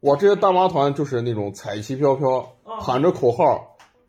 [0.00, 3.58] 哇，这些大妈团就是那种彩旗飘飘，嗯喊着口号，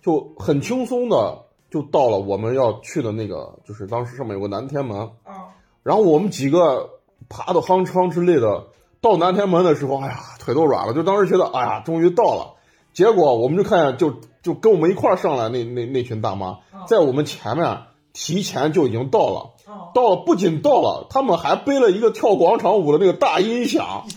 [0.04, 5.50] 就很轻松的就到了我们要去的那个，就是当时上面有个南天门，啊
[5.84, 6.90] 然后我们几个
[7.30, 8.68] 爬的夯昌之类的，
[9.02, 12.54] 到南天门的时候，哎呀，腿都软了，就当时觉得，哎呀，终于到了。
[12.94, 17.82] 结果我们就看见，就就跟我们一块儿上来那那那群大妈，在我们前面
[18.14, 19.55] 提前就已经到了，嗯，
[19.94, 24.04] 到了不仅到了，他们还背了一个跳广场舞的那个大音响，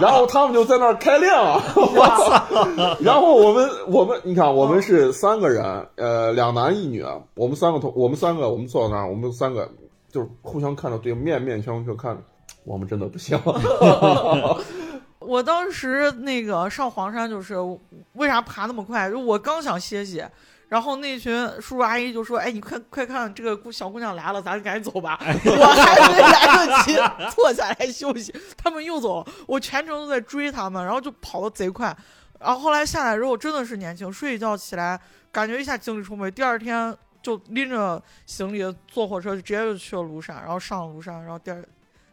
[0.00, 1.60] 然后他们就在那儿开练了。
[1.76, 2.96] 我操！
[3.00, 9.68] 然后我们我们你看，我们是三个人，呃，两男一女，我们三个同我们三个我们坐在那儿，我们三个
[10.10, 12.16] 就是互相看着对面面相觑，看
[12.64, 13.38] 我们真的不行。
[15.20, 17.54] 我当时那个上黄山就是
[18.14, 19.10] 为啥爬那么快？
[19.10, 20.28] 就我刚想歇歇，
[20.70, 26.94] 然后那群叔叔阿姨就说：“哎，你快快看，这个姑小姑娘来了，咱赶紧走吧。”我还没来得及
[27.34, 29.26] 坐下来休息，他们又走了。
[29.48, 31.94] 我全程都在追他们，然后就跑得贼快。
[32.38, 34.98] 然后后来下来之后真的是年轻，睡一觉起来
[35.32, 41.60] 感觉一下精力充沛，第二天就拎着行李坐火车就直接就去了庐山，然后上了庐山，然后第二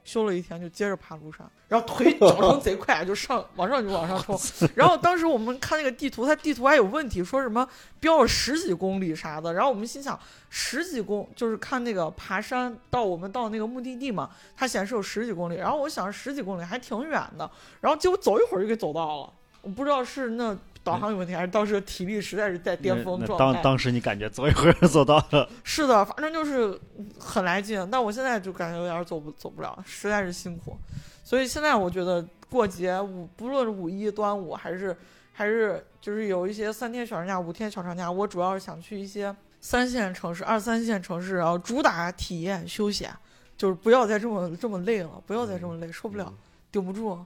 [0.07, 4.39] 休了一天就接着爬庐山，然后腿脚程贼快，就上往上就往上冲。
[4.73, 7.67] 然后当时我们看那个地图，它地图还有问题，说什么
[7.99, 9.53] 标了十几公里啥的。
[9.53, 10.17] 然后我们心想，
[10.49, 15.55] 十几公就是看那个爬山到我们到那个目的地嘛，它显示有十几公里。
[15.55, 17.51] 然后我想十几公里还挺远的，
[17.81, 19.33] 然后结果走一会儿就给走到了。
[19.61, 20.57] 我不知道是那
[20.87, 23.61] 导航有问题，还是当时体力实在是在巅峰状态。
[23.61, 26.79] 当当时你感觉走一会儿走到了， 是的，反正就是
[27.19, 30.77] 很来劲，但我现在就感觉有点走不走不了，实在是辛苦。
[31.23, 34.95] 所以现在我觉得过节五，不论是五一、端午，还是
[35.33, 43.13] 还是就是有一些三天小长假、五天小长假，我主要是想去一些三线城市、二三线城市，然后主打体验休闲，
[43.57, 46.33] 就是不要再这么这么累了，不要再这么累，受不了，
[46.71, 47.19] 顶不住。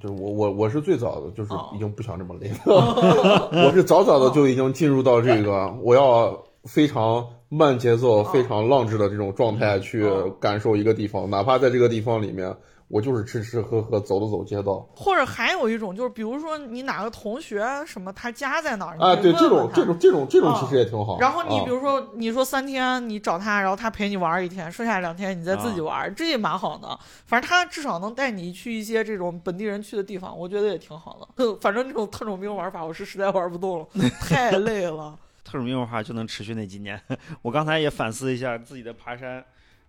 [0.00, 1.70] 就是我我我是最早的，就是哦。
[1.74, 3.48] 已经不想这么累了。
[3.66, 10.30] 我是早早的就已经进入到这个我要非常慢节奏、非常浪掷的这种状态去哦。
[10.40, 12.56] 感受一个地方，哪怕在这个地方里面，
[12.88, 14.86] 我就是吃吃喝喝、走了走街道。
[14.94, 21.18] 或者还有一种就是，比如说你哪个同学什么，他家在哪儿，你啊，对，这种这种这种这种啊其实也挺好。
[21.18, 26.98] 然后你啊比如说，你说三天你找他，然后他陪你玩一天，剩下两天你再自己玩，这也蛮好的。
[27.26, 31.28] 反正他至少能带你去一些这种本地人去的地方，我觉得也挺好的。
[31.44, 33.86] 哼 反正这种特种兵玩法，我是实在玩不动了，
[34.20, 35.18] 太 累了。
[35.44, 37.00] 特种兵文化就能持续那几年。
[37.42, 39.44] 我刚才也反思一下自己的爬山，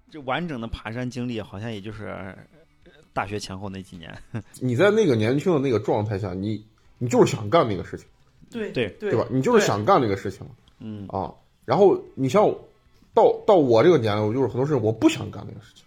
[0.10, 2.36] 这完整的爬山经历，好像也就是呃
[3.18, 4.16] 大学前后那几年。
[4.62, 6.64] 你在那个年轻的那个状态下，你
[7.00, 8.06] 你就是想干那个事情，
[8.52, 9.26] 对对对对吧？
[9.32, 10.46] 你就是想干那个事情
[10.80, 11.34] 嗯，啊。
[11.66, 12.48] 然后你像
[13.16, 15.84] 到到我这个年龄，我就是很多事情我不想干那个事情，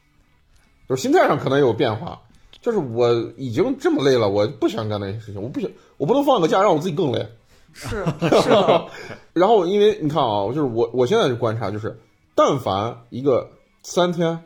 [0.88, 2.20] 就是心态上可能也有变化。
[2.60, 3.08] 就是我
[3.38, 7.24] 已经这么累了，我不想干那些事情，我不想，我不能放个假让我自己更累。
[7.72, 8.04] 是
[8.42, 8.50] 是，
[9.32, 11.96] 然后因为你看啊，就是我我现在就观察，就是
[12.34, 13.48] 但凡一个
[13.84, 14.36] 三天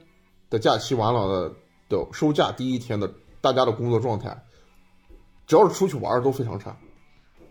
[0.51, 1.55] 的假期完了的
[1.95, 4.45] 的收假第一天的大家的工作状态，
[5.47, 6.77] 只要是出去玩儿都非常差，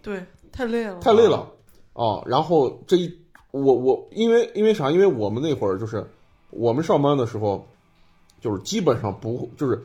[0.02, 1.50] 对，太累了，太累了
[1.94, 2.22] 啊。
[2.26, 3.20] 然后这一
[3.52, 4.92] 我我因为因为啥？
[4.92, 6.10] 因为我们那会儿就是
[6.50, 7.66] 我们上班的时候，
[8.42, 9.82] 就是基本上不就是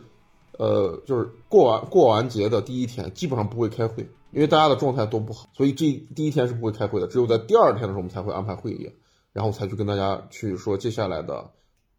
[0.59, 4.03] 呃就是过完过完节的第一天，基本上不会开会，
[4.33, 7.07] 因为大家的状态都不好，所以这第一天是不会开会的。
[7.07, 8.91] 只有在第二天的时候，我们才会安排会议，
[9.33, 11.51] 然后才去跟大家去说接下来的，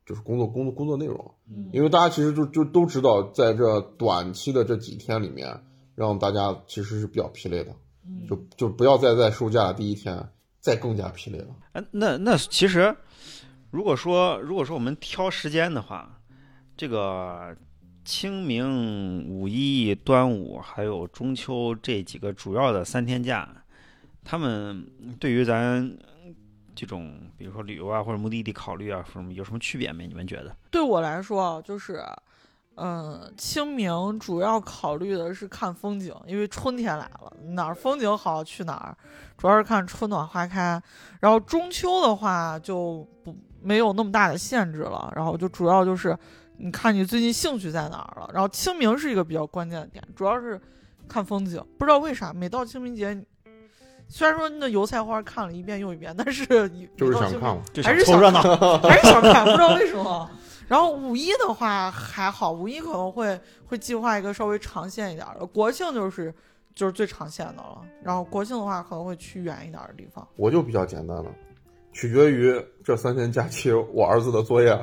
[0.10, 1.32] 就是工作工作工作内容。
[1.72, 5.56] 因为大家其实就就都知道，在这短期的这几天里面，
[5.94, 7.72] 让大家其实是比较疲累的，
[8.28, 10.28] 就就不要再在休假的第一天
[10.60, 11.56] 再更加疲累了。
[11.74, 12.96] 哎，那那其实，
[13.70, 16.20] 如果说如果说我们挑时间的话，
[16.76, 17.56] 这个
[18.04, 23.64] 清明、五一、端午还有中秋这几个主要的三天假，
[24.24, 24.88] 他们
[25.20, 25.96] 对于咱
[26.80, 30.08] 这种比如说旅游啊或者目的地考虑啊什么有什么区别没？
[30.08, 30.56] 你们觉得？
[30.72, 32.02] 对我来说，就是，
[32.76, 38.98] 嗯，清明主要考虑的是看风景，因为春天来了，哪儿风景好去哪儿，
[39.38, 40.82] 主要是看春暖花开。
[41.20, 46.18] 然后中秋的话就不没有那么大的限制了，然后就主要就是
[46.56, 48.30] 你看你最近兴趣在哪儿了。
[48.34, 50.58] 然后清明是一个比较关键的点，主要是
[51.10, 51.62] 看风景。
[51.78, 53.22] 不知道为啥，每到清明节，
[54.10, 56.46] 虽然说那油菜花看了一遍又一遍，但是
[56.98, 58.42] 就是想看嘛，就还是想热闹。
[58.80, 60.30] 还是想看，不知道为什么。
[60.68, 66.34] 然后五一的话还好，五一可能会会计划一个稍微长线一点的，国庆就是
[66.76, 67.82] 就是最长线的了。
[68.04, 70.28] 然后国庆的话可能会去远一点的地方。
[70.36, 71.32] 我就比较简单了，
[71.92, 72.54] 取决于
[72.84, 74.78] 这三天假期我儿子的作业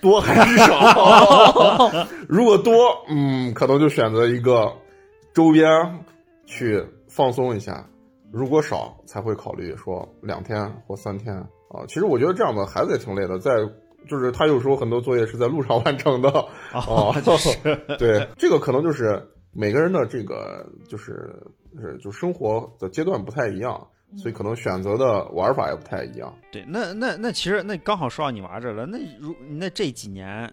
[0.00, 2.06] 多还是少。
[2.28, 2.74] 如果多，
[3.08, 4.72] 嗯，可能就选择一个
[5.32, 5.68] 周边
[6.46, 7.84] 去放松一下；
[8.34, 11.86] 如果少，才会考虑说两天或三天啊。
[11.86, 13.52] 其实我觉得这样的孩子也挺累的，在
[14.08, 16.28] 就是他有时候很多作业是在路上完成的
[16.74, 17.56] 哦啊， 就是
[17.98, 19.22] 对，这个可能就是
[19.52, 21.32] 每个人的这个就是
[21.72, 26.32] 就是就生活的阶段不太一样，所以可能选择的玩法也不太一样。
[26.52, 28.84] 对，那那那其实那刚好说到你娃这了。
[28.84, 30.52] 那如那这几年，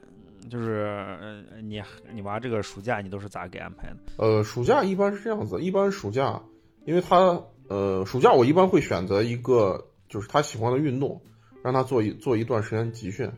[0.49, 0.86] 就是
[1.21, 1.82] 呃你
[2.13, 3.97] 你娃这个暑假你都是咋给安排的？
[4.17, 6.41] 呃，暑假一般是这样子，一般暑假，
[6.86, 7.39] 因为他
[7.72, 11.22] 呃暑假我一般会选择一个就是他喜欢的运动，
[11.63, 13.32] 让他做一做一段时间集训，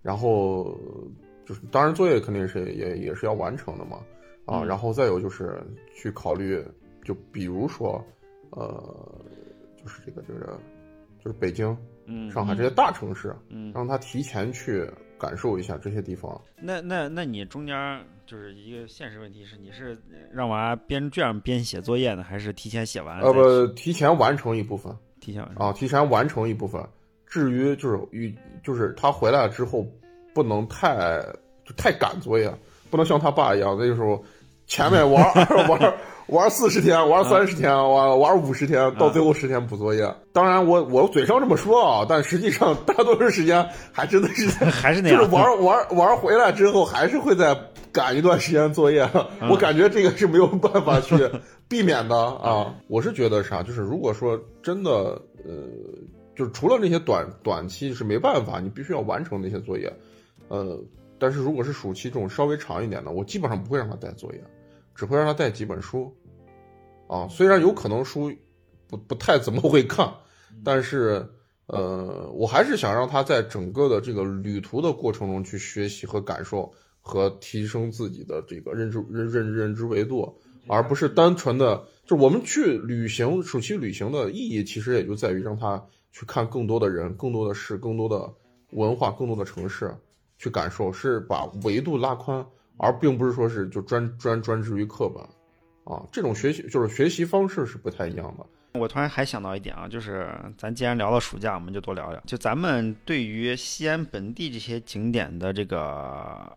[0.00, 0.78] 然后
[1.44, 3.98] 就是当然作业肯定是也也是要完成的嘛，
[4.46, 5.62] 啊，嗯然后再有就是
[5.94, 6.64] 去考虑，
[7.04, 8.02] 就比如说
[8.52, 9.22] 呃
[9.76, 10.58] 就是这个这个
[11.22, 11.76] 就是北京、
[12.06, 16.40] 嗯，上海这些大城市，嗯，让他提前去感受一下这些地方。
[16.56, 19.98] 那那那你中间儿就是一个现实问题是，你是
[20.32, 23.20] 让娃边这样边写作业呢，还是提前写完？
[23.20, 24.94] 呃不，提前完成一部分。
[25.20, 26.82] 提前完成啊，提前完成一部分。
[27.26, 29.86] 至于就是与就是他回来之后，
[30.34, 31.20] 不能太
[31.64, 32.52] 就太赶作业，
[32.90, 34.22] 不能像他爸一样，那个时候
[34.66, 35.22] 前面玩
[35.68, 35.94] 玩
[36.28, 40.14] 玩四十天，玩三十天，玩玩五十天，到最后十天补作业。
[40.32, 45.18] 当然我我嘴上这么说啊，但实际上大多数时间还真的是还是那样。
[45.20, 47.54] 就是玩玩玩回来之后，还是会再
[47.94, 49.08] 赶一段时间作业。
[49.48, 51.16] 我感觉这个是没有办法去
[51.68, 52.74] 避免的啊。
[52.88, 54.90] 我是觉得啥，就是如果说真的，
[55.44, 55.68] 呃，
[56.34, 59.90] 就是除了那些短短期是没办法，你必须要完成那些作业，
[60.48, 60.78] 呃，
[61.18, 64.42] 但是如果是暑期这种稍微长一点的，我基本上不会让他带作业，
[64.94, 66.12] 只会让他带几本书。
[67.06, 68.32] 啊，虽然有可能书
[68.88, 70.12] 不不太怎么会看，
[70.64, 71.28] 但是
[71.66, 76.72] 呃，我还是想让他在整个的这个旅途的过程中去学习和感受，
[77.06, 80.34] 和提升自己的这个认知认认认知维度，
[80.66, 88.32] 而不是单纯的就我们去旅行，暑期旅行的意义其实也就在于让他去看更多的人、更多的事、更多的
[88.70, 89.94] 文化、更多的城市，
[90.38, 92.44] 去感受，是把维度拉宽，
[92.78, 95.22] 而并不是说是就专专专注于课本。
[95.84, 98.46] 啊，这种学习就是学习方式是不太一样的。
[98.80, 102.20] 我突然还想到一点啊，就是咱既然聊到暑假，我们就多聊聊。
[102.26, 106.56] 就咱们对于西安本地这些景点的这个，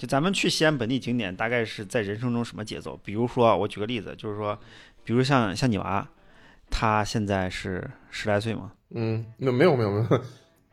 [0.00, 2.98] 就咱们去西安本地景点，大概是在人生中什么节奏？
[3.04, 4.58] 比如说，我举个例子，就是说，
[5.04, 6.08] 比如像像你娃，
[6.70, 10.20] 他现在是十来岁嘛，嗯，那没有没有没有，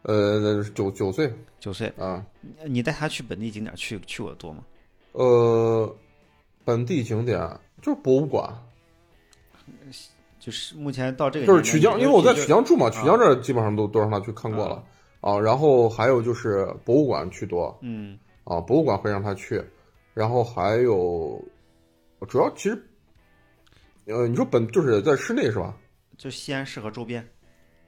[0.04, 2.26] 呃，九九岁九岁，啊，
[2.64, 4.64] 你带他去本地景点去去过多吗？
[5.12, 5.94] 呃，
[6.64, 7.38] 本地景点
[7.82, 8.50] 就是博物馆，
[10.40, 14.82] 就是目前到这个就是曲江，因为我在曲江住嘛，啊曲江这儿基本上都都让他去看过了
[15.20, 15.38] 啊。
[15.38, 18.18] 然后还有就是博物馆去多嗯
[18.48, 19.62] 啊，博物馆会让他去，
[20.14, 21.44] 然后还有
[22.30, 22.82] 主要其实，
[24.06, 25.76] 呃，你说本就是在室内是吧？
[26.18, 27.22] 就西安市和周边，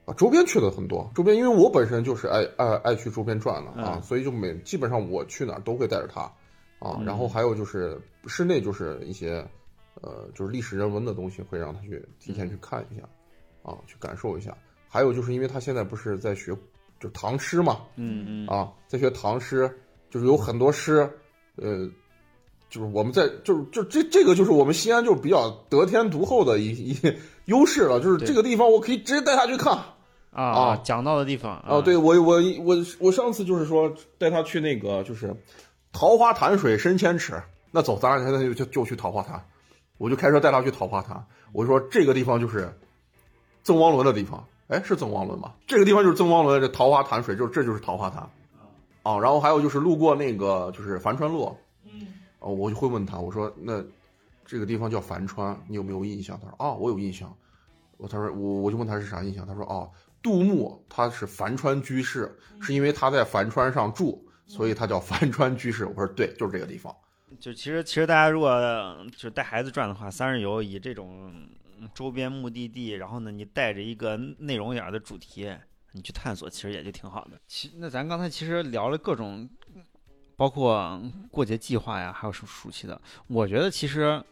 [0.04, 6.20] 啊，周边去的很多，周边因为我本身就是爱爱爱去周边转的啊，嗯所以就每基本上我去哪儿都会带着他
[6.78, 6.98] 啊。
[6.98, 9.42] 嗯然后还有就是室内就是一些
[10.02, 13.08] 呃就是历史人文的东西，会让他去提前去看一下
[13.62, 14.54] 啊，去感受一下。
[14.88, 16.54] 还有就是因为他现在不是在学
[17.00, 19.70] 就唐诗嘛，嗯嗯啊，在学唐诗，
[20.10, 21.08] 就是有很多诗，
[21.56, 21.88] 呃，
[22.68, 26.96] 就是我们在就是就这这个就是我们西安就是比较得天独厚的一一
[27.46, 29.78] 优势了，就是这个地方我可以直接带他去看。
[30.32, 35.34] 啊啊讲到的地方啊，对我我我我上次就是说带他去那个就是
[35.92, 37.42] 桃花潭水深千尺，
[37.72, 39.44] 那走，咱俩现在就就就去桃花潭，
[39.98, 42.72] 我就开车带他去桃花潭，我说这个地方就是
[43.64, 45.52] 赠汪伦的地方，哎，是赠汪伦吧？
[45.66, 48.30] 这个地方就是赠汪伦这桃花潭水，就这就是桃花潭，
[49.02, 52.06] 啊，然后还有就是路过那个就是樊川路，嗯，
[52.38, 53.82] 哦，我就会问他，我说那
[54.44, 56.38] 这个地方叫樊川，你有没有印象？
[56.40, 57.34] 他说哦，我有印象。
[57.96, 59.90] 我他说我我就问他是啥印象，他说哦，
[60.22, 65.84] 杜牧他是樊川居士，是因为他在樊川上住，所以他叫樊川居士。
[65.84, 66.94] 我说对，就是这个地方。
[67.38, 68.50] 就其实其实大家如果
[69.12, 71.32] 就是带孩子转的话，三日游以这种
[71.94, 75.48] 周边目的地，然后呢你带着一个内容一点的主题，
[75.92, 77.40] 你去探索，其实也就挺好的。
[77.46, 79.48] 其那咱刚才其实聊了各种，
[80.36, 84.22] 包括过节计划呀，还有什么熟悉的，我觉得其实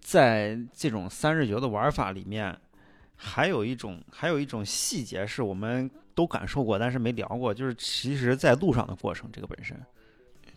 [0.00, 2.58] 在这种三日游的玩法里面，
[3.14, 9.78] 还有一种还有一种细节是我们都感受过，但是没聊过，就是其实在路上的过程这个本身。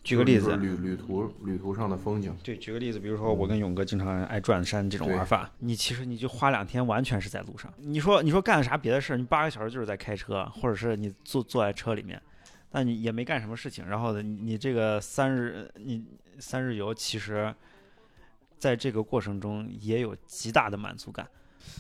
[0.03, 7.71] 举个例子，旅旅途旅途上的风景，对，举个例子，比如说我跟勇哥经常爱转山这种玩法，你其实你就花两天，完全是在路上。
[7.77, 12.19] 你说你说干啥别的事儿，你八个小时就是在开车，或者是你坐坐在车里面，
[12.71, 13.87] 但你也没干什么事情。
[13.87, 16.03] 然后呢，你你这个三日你
[16.39, 17.53] 三日游，其实
[18.57, 21.27] 在这个过程中也有极大的满足感。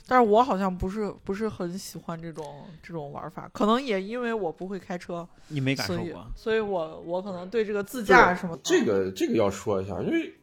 [0.07, 2.45] 但是我好像不是不是很喜欢这种
[2.81, 6.25] 这种玩法，可能也因为我不会开车，你没感受过？
[6.35, 10.33] 所以我我可能对这个自驾什么这个这个要说一下，因为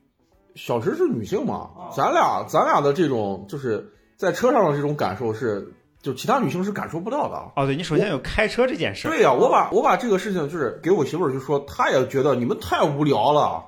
[0.55, 7.53] 小石是女性嘛哦，咱俩咱俩的这种就是在车上的这种感受是，就其他女性是感受不到的。
[7.57, 9.11] 哦，对你首先有开车这件事儿。
[9.11, 13.63] 对呀、我把我把这个事情就是给我媳妇儿就说，她也觉得你们太无聊了，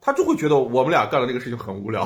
[0.00, 2.02] 她就会觉得我们俩干的这个事情很无聊。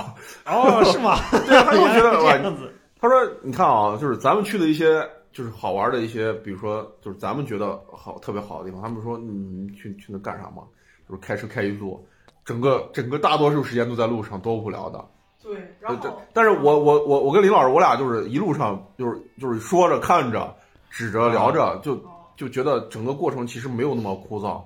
[0.47, 1.19] 哦，是吗？
[1.47, 2.75] 对啊，她就觉得 这，样子。
[3.01, 10.65] 她说你看啊，就是咱们去的一些就是好玩的一些，比如说就是咱们觉得好特别好的地方，他们说你去去那干啥嘛？
[11.09, 12.05] 就是开车开一路，
[12.45, 15.05] 整个整个大多数时间都在路上，多无聊的。
[15.41, 20.53] 对，然对后，但是我我我我跟林老师，我俩就是一路上就是就是说着看着，
[20.91, 21.99] 指着聊着，就
[22.37, 24.61] 就觉得整个过程其实没有那么枯燥，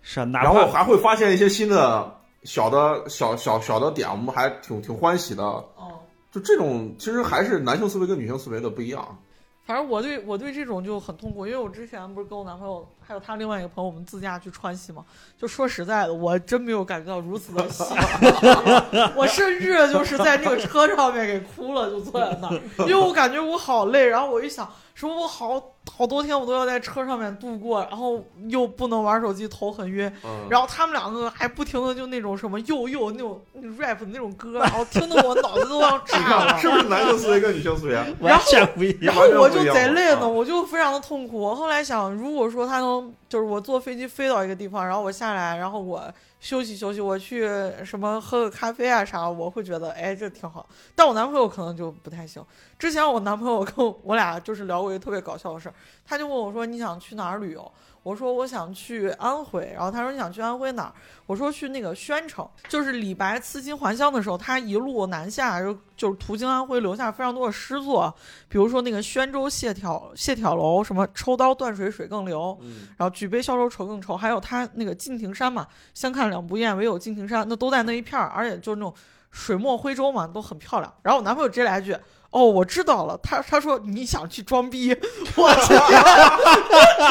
[0.00, 2.10] 是啊，然后还会发现一些新的
[2.44, 5.42] 小的小小小的点，我们还挺挺欢喜的。
[5.42, 5.93] 哦。
[6.34, 9.16] 就这种其实还是男性思维跟女性思维的不一样。
[9.64, 15.04] 反正我对我对这种就很痛苦，因为我之前不是跟我男朋友还有他另外一个朋友，我们自驾去川西嘛。
[15.38, 24.08] 就说实在的，我真没有感觉到如此的喜欢， 我甚至就是在那个车上面给哭了，就坐在那儿，因为我感觉我好累。
[24.08, 30.10] 然后我一想，说我好好多天我都要在车上面度过，然后又不能玩手机，头很晕。
[30.24, 33.40] 嗯，然后他们两个还不停的就那种什么又又那种
[33.78, 36.56] rap 的那种歌，然后听得我脑子都要炸了。
[36.58, 37.94] 是不是男性思维跟女性思维？
[38.20, 39.14] 完全不一样。
[39.14, 41.38] 然后我就贼累呢，啊我就非常的痛苦。
[41.38, 46.02] 我后来想，如果说他能，就是我坐飞机飞到一个地方，然后我下来，然后我
[46.44, 47.48] 休息休息，我去
[47.82, 50.68] 什么喝个咖啡啊啥，我会觉得哎这挺好。
[50.94, 52.44] 但我男朋友可能就不太行。
[52.78, 55.74] 之前我男朋友跟我我俩就是聊过一个特别搞笑的事儿，
[56.04, 57.72] 他就问我说你想去哪儿旅游？
[58.04, 60.92] 我说我想去安徽，然后他说你想去安徽哪儿？
[61.26, 68.14] 我说去那个宣城，就是李白辞秦还乡的时候，他一路南下，就就是途经安徽，留下非常多的诗作，
[68.46, 78.92] 比如说那个宣州谢挑谢挑楼，什么抽刀断水水更流，嗯然后举杯消愁愁更愁，还有他那个敬亭山嘛，相看两不厌，唯有敬亭山，那都在那一片儿，而且就是那种
[79.30, 80.94] 水墨徽州嘛，都很漂亮。
[81.00, 81.96] 然后我男朋友直接来一句。
[82.34, 83.16] 哦，我知道了。
[83.22, 84.90] 他他说你想去装逼，
[85.36, 85.76] 我直接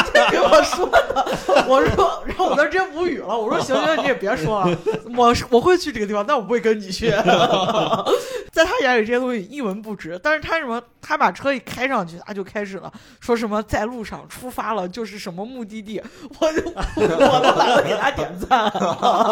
[0.03, 1.65] 直接给我说的。
[1.65, 3.27] 我说，然后我那直接无语了。
[3.27, 4.77] 我说行行，你也别说了，
[5.15, 7.09] 我是我会去这个地方，但我不会跟你去。
[8.51, 10.19] 在他眼里，这些东西一文不值。
[10.21, 16.03] 但是他什么，他把车一开上去，他就开始了，说什么在路上出发了就是什么目的地，
[16.39, 18.65] 我就我都懒得给他点赞。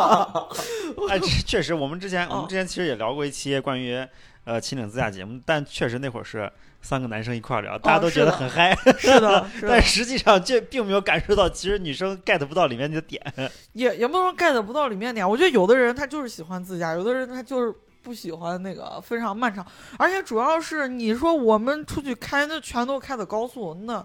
[1.09, 4.03] 哎，这确实，我们之前我们哦之前其实也聊过一期关于
[4.43, 13.21] 呃秦岭自驾节目，但确实那会儿是三个男生一块儿聊，大家都觉得很嗨， 是的，是的 但，实际上这并没有感受到，其实女生 get 不到里面的点。
[13.73, 15.29] 也也不能说 get 不到里面点。
[15.29, 19.65] 我觉得有的人他就是喜欢自驾，有的人他就是不喜欢那个非常漫长，
[19.99, 24.03] 而且主要是你说我们出去开，那全都开的高速，那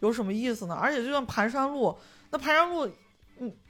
[0.00, 0.74] 有什么意思呢？
[0.74, 1.94] 而且就像盘山路，
[2.30, 2.92] 那盘山路，嗯，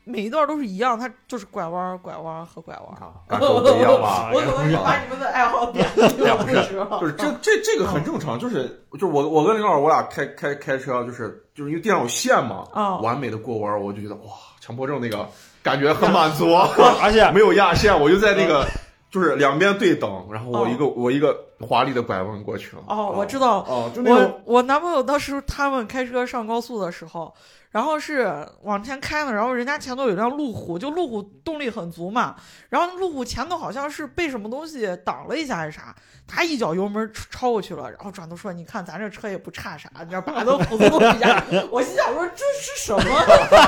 [0.05, 3.05] 每一段都是一样，它就是拐弯儿、拐弯儿和拐弯儿。
[3.05, 4.31] 啊，感受不一样吧？
[4.35, 14.31] 我可能是把你们的爱好点不是不知道，就是这这这个很正常，就是就是我我跟林老师我俩开开开车，就是就是因为地上有线嘛，啊完美的过弯，我就觉得哇，
[14.61, 15.27] 强迫症那个
[15.63, 16.55] 感觉很满足，
[17.03, 18.67] 而且 没有压线，我就在那个
[19.15, 22.83] 就是两边对等，然后我一个我一个华丽的拐弯过去了。
[22.89, 27.33] 哦，我知道，哦，就那种我我男朋友当时他们开车上高速的时候，
[27.71, 32.35] 然后是往前开呢，然后人家前头有辆路虎，就路虎动力很足嘛，
[32.71, 35.95] 然后路虎前头好像是被什么东西挡了一下还是啥，
[36.27, 41.41] 他一脚油门超过去了，然后转头说：“你看咱这车也不差啥，你知道把都虎子弄一下。
[41.71, 43.01] ”我心想说：“这是什么？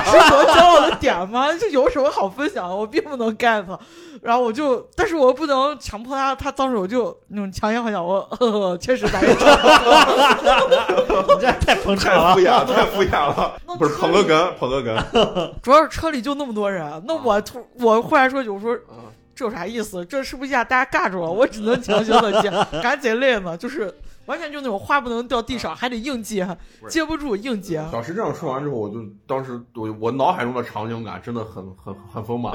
[0.03, 1.47] 是我骄傲的点吗？
[1.57, 2.75] 这有什么好分享的？
[2.75, 3.65] 我并不能 get。”
[4.21, 9.45] 然后我就，但是我不能强迫他，他当时我就那种强颜欢笑，我呵呵，确实咱这车。
[11.35, 12.41] 你这太捧场了太敷。
[12.41, 15.51] 衍，太敷衍了，不是车捧个哏，捧个哏。
[15.61, 18.77] 主要是车里就那么多人，那我突我忽然说句，我说
[19.35, 20.03] 这有啥意思？
[20.05, 21.29] 这是不是一下大家尬住了？
[21.29, 22.49] 我只能强行的接，
[22.81, 23.93] 感觉贼累呢，就是
[24.27, 26.47] 完全就那种话不能掉地上，还得硬接，
[26.87, 27.83] 接不住硬接。
[27.91, 32.53] 小石这样说完之后，我就当时我我脑海中的场景感真的很很很丰满，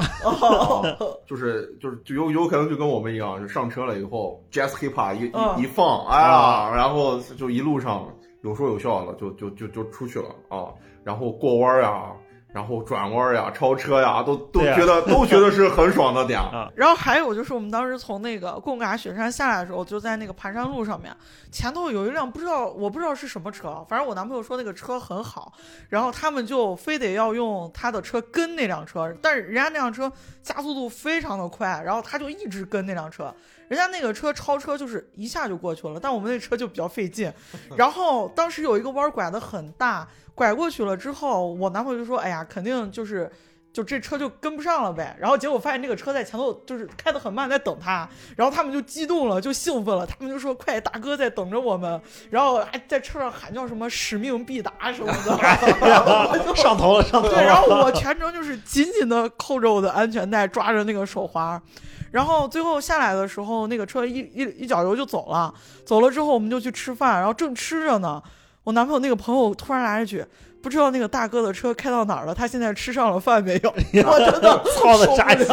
[1.26, 5.58] 就是就是就有有可能就跟我们一样，就上车了以后，jazz hip hop 一嗯。
[5.58, 8.06] 一一放，哎呀，然后就一路上
[8.42, 10.68] 有说有笑的，就就就就出去了啊，
[11.02, 12.12] 然后过弯呀，
[12.52, 16.70] 然后转弯呀，超车呀，都都觉得都觉得是很爽的点，啊。
[16.76, 21.16] 然后还有就是我们当时从那个贡嘎雪山下来的时候，就在那个盘山路上面，
[21.50, 25.52] 前头有一辆不知道我不知道是什么车，反正我男朋友说那个车很好，
[25.88, 33.34] 然后他们就非得要用他的车跟那辆车，但是人家那辆车加速度非常的快，然后他就一直跟那辆车，
[33.72, 37.32] 人家那个车超车就是一下就过去了，但我们那车就比较费劲，
[37.74, 43.32] 然后当时有一个弯儿拐的很大，拐过去了之后，我男朋友就说：“哎呀，肯定就是。”
[43.72, 48.06] 就这车就跟不上了呗，然后结果发现那个车在前头就是开得很慢，在等他，
[48.36, 51.98] 然后他们就激动了，就兴奋了，他们就说：“快，大哥在等着我们！”
[52.28, 55.38] 然后还在车上喊叫什么“使命必达”什么的，
[55.88, 57.56] 然后就上头了，上头对，然。
[57.56, 61.58] 后我全程就是紧紧的扣着我的安全带，抓着那个手环，
[62.12, 65.52] 然后最后下来的时候，那个车一一一脚油就走了。
[65.84, 68.22] 走了之后，我们就去吃饭，然后正吃着呢，
[68.62, 70.24] 我男朋友那个朋友突然来一句。
[70.62, 72.32] 不知道那个大哥的车开到哪儿了？
[72.32, 73.70] 他现在吃上了饭没有？
[74.06, 75.44] 我真的操的受扎心。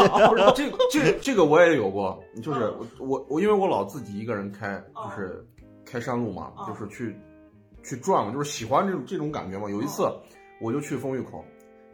[0.55, 5.43] 这这这个我也有过，就是我我我因为我老自己一个人开，就是
[5.84, 7.20] 开山路嘛，就是去
[7.84, 9.68] 去转嘛，就是喜欢这种这种感觉嘛。
[9.68, 10.07] 有一次
[10.62, 11.43] 我就去丰峪口，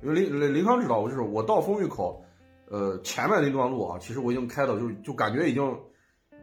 [0.03, 2.21] 因为林林林康知道，我就是我到丰峪口，
[2.69, 5.77] 呃，前面那段路啊，其实我已经开的就就感觉已经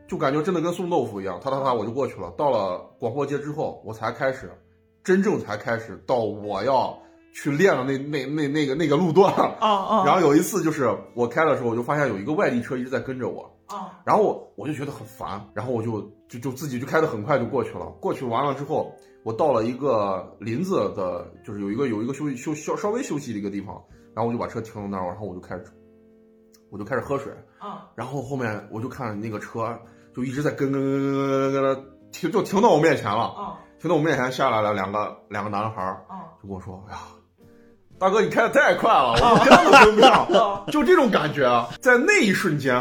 [0.07, 2.31] 就感觉真的跟送豆腐一样，哒哒哒我就过去了。
[2.37, 4.51] 到了广货街之后，我才开始
[5.03, 6.97] 真正才开始到我要
[7.35, 9.33] 去练的那那那那个那个路段。
[9.59, 10.05] 啊啊！
[10.05, 17.87] 然后有一次就是我开的时候，我就发现有一个外地车一直在跟着我，啊然后我我就觉得很烦，然后我就就就自己就开的很快就过去了。
[18.01, 18.93] 过去完了之后，
[19.25, 23.83] 我到了一个林子的，就是有一个有一个休息休稍稍微休息的一个地方，
[24.15, 25.65] 然后我就把车停到那儿，然后我就开始
[26.73, 29.79] 我就开始喝水，啊然后后面我就看那个车
[30.17, 36.33] 就一直在跟跟跟跟跟跟跟停就停到我面前了，啊停到我面前下来了两个两个男孩儿，啊！
[36.41, 36.99] 就跟我说：“哎呀，
[37.99, 42.75] 大哥，你开的太快了，我跟都跟不上。”就这种感觉啊，在那一瞬间，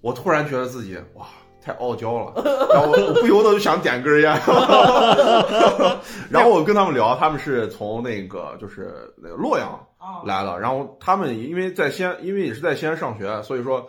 [0.00, 1.26] 我突然觉得自己哇，
[1.62, 2.32] 太傲娇了，
[2.72, 4.30] 然后我我不由得就想点根烟。
[6.30, 13.88] 然后我跟他们聊，他们是从那个就是那个洛阳啊来的，然后他们因为在西安，因为也是在西安上学，所以说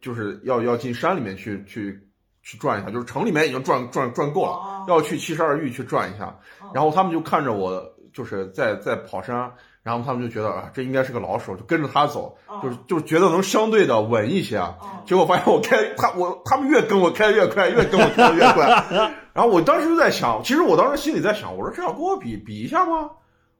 [0.00, 2.08] 就是要要进山里面去去
[2.42, 4.52] 去转一下，就是城里面已经转转转够了。
[4.52, 6.38] 啊要去七十二峪去转一下，
[6.74, 7.82] 然后他们就看着我，
[8.12, 9.50] 就是在在跑山，
[9.84, 14.60] 然后他们就觉得啊，这应该是个老手，就跟着他走，就是就是觉得能相对的稳一些。
[15.04, 18.66] 结果发现我开他我他们越跟我开得越快，越跟我开得越快。
[19.34, 23.10] 然后我当时就在想，其实我当时心里在想，我说这要跟我比比一下吗？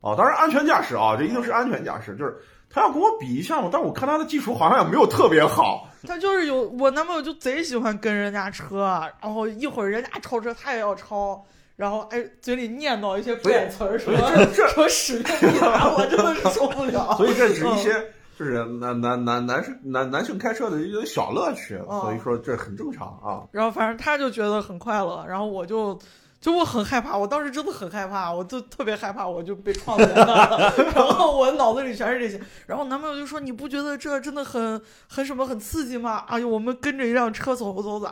[0.00, 2.34] 啊，当然安全驾驶啊，这一定是安全驾驶，就是
[2.70, 3.68] 他要跟我比一下嘛。
[3.70, 5.86] 但我看他的技术好像也没有特别好。
[6.06, 11.44] 他就是有我男朋友就贼喜欢跟人家车，然后一会儿人家超车他也要超，
[11.76, 17.14] 然后哎嘴里念叨一些怪词儿，什么这这 说使命必达，我真的是受不了。
[17.16, 17.92] 所以这是一些
[18.38, 23.42] 就是男男男男生男男性开车的一个小乐趣，哦所以说这很正常啊。
[23.52, 25.98] 然后反正他就觉得很快乐，然后我就
[26.40, 32.40] 就我很害怕，我当时真的很害怕，我就特别害怕我就被撞在那儿了， 然后我脑子里全是这些。
[32.66, 36.24] 然后男朋友就说：“你不觉得这真的很很什么很刺激吗？
[36.28, 38.08] 哎呦，我们跟着一辆车走走走。”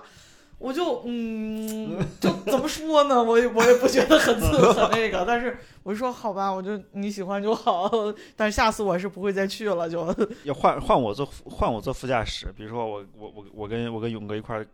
[0.63, 3.21] 我就嗯，就怎么说呢？
[3.21, 7.91] 我也我也不觉得很自 很那个，但是我就说好吧，我就你喜欢就好，
[8.37, 10.07] 但是下次我是不会再去了，就
[10.45, 14.65] 要换换我坐换我坐副驾驶，比如说我我我我跟我跟勇哥一块儿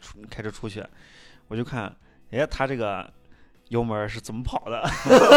[0.00, 0.84] 出开车出去，
[1.46, 1.94] 我就看，
[2.32, 3.08] 哎，他这个
[3.68, 4.82] 油门是怎么跑的，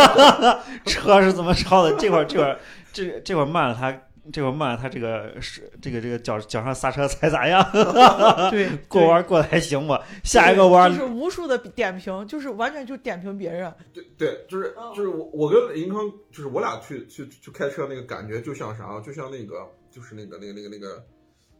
[0.85, 2.59] 车是怎么超的，这会儿这会儿
[2.91, 3.95] 这这会儿慢了他。
[4.31, 7.65] 这会儿慢，他这个是这个这个脚脚上刹车踩咋样？
[8.51, 10.03] 对， 过弯过得还行吧？
[10.23, 13.73] 下一个弯就是无数的点评，就是完全就点评别人。
[13.93, 15.99] 对对，就是就是我我跟林康，
[16.31, 18.99] 就是我俩去去去开车那个感觉，就像啥？
[19.01, 21.03] 就像那个就是那个那个那个那个，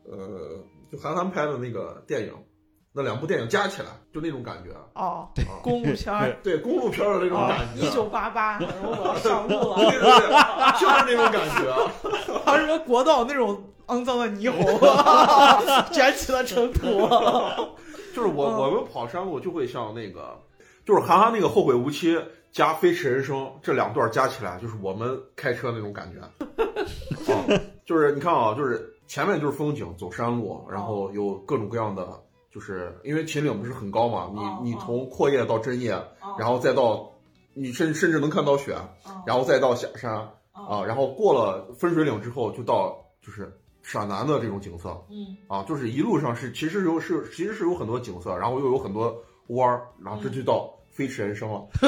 [0.04, 2.34] 呃，就韩寒拍的那个电影。
[2.94, 7.88] 那两部电影加起来就那种感觉哦，对，公路片儿，对公路片儿的那种感觉。
[7.88, 12.42] 一九八八，然后我要上路了，对对对，就是那种感觉。
[12.46, 14.66] 还有什么国道那种肮脏的霓虹，
[15.94, 17.08] 卷起了尘土。
[18.14, 20.38] 就是我我们跑山路就会像那个，
[20.86, 22.14] 就是韩寒那个《后会无期》
[22.52, 26.20] 加《飞驰人生》这两段加起来，就是我们开车那种感觉。
[27.86, 32.06] 就是你看啊，就是前面就是风景，走山路，然后有各种各样的。
[32.53, 34.30] 就是因为秦岭不是很高嘛，
[34.61, 35.91] 你你从阔叶到针叶，
[36.38, 37.10] 然后再到
[37.53, 38.76] 你甚甚至能看到雪，
[39.26, 40.11] 然后再到下山
[40.52, 43.52] 啊，然后过了分水岭之后就到就是
[43.82, 45.38] 陕南的这种景色，嗯。
[45.48, 49.15] 啊，就是一路上是其实有是其实是有很多景色，然后又有很多
[49.48, 51.65] 弯儿，然后这就到飞驰人生了，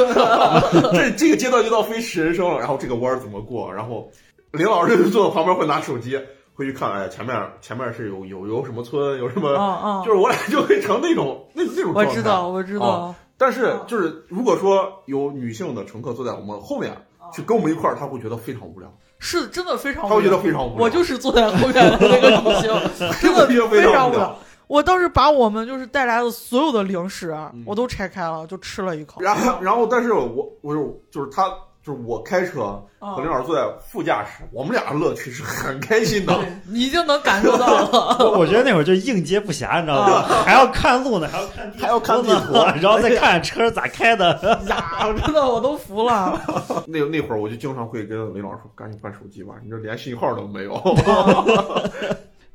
[0.94, 4.10] 这这个阶段就到飞驰人生了，然后这个弯儿怎么过，然后
[4.52, 6.18] 林老师就坐在旁边会拿手机。
[6.56, 12.12] 会去看，哎，前面前面是有有有什么村，有什么，就是我俩就会成那种那 那种状态。
[12.12, 13.14] 我知道，我知道。
[13.38, 16.96] 但是就是如果说有女性的乘客坐在我们后面，
[17.34, 18.88] 去跟我们一块儿，他会觉得非常无聊。
[19.20, 20.84] 是真的非常，他会觉得非常无聊。
[20.84, 22.72] 我就是坐在后面的那个女性，
[23.20, 24.36] 真的非常无聊。
[24.68, 27.36] 我当时把我们就是带来的所有的零食，
[27.66, 29.22] 我都拆开了，就吃了一口。
[29.22, 31.52] 然后，然后，但是我我就就是他。
[31.84, 36.34] 就是我开车，和林老师坐在副驾驶，我们俩的乐趣是很开心的。
[36.65, 38.31] 你就能感受到了。
[38.39, 40.22] 我觉得那会儿就应接不暇，你知道吗？
[40.45, 44.39] 还要看路呢，还要看还要看地图， 然后再看看车是咋开的。
[44.69, 46.41] 呀，真的我都服了。
[46.88, 50.73] 那那会儿我就经常会跟林老师说：“赶紧换手机吧，你这连信号都没有。”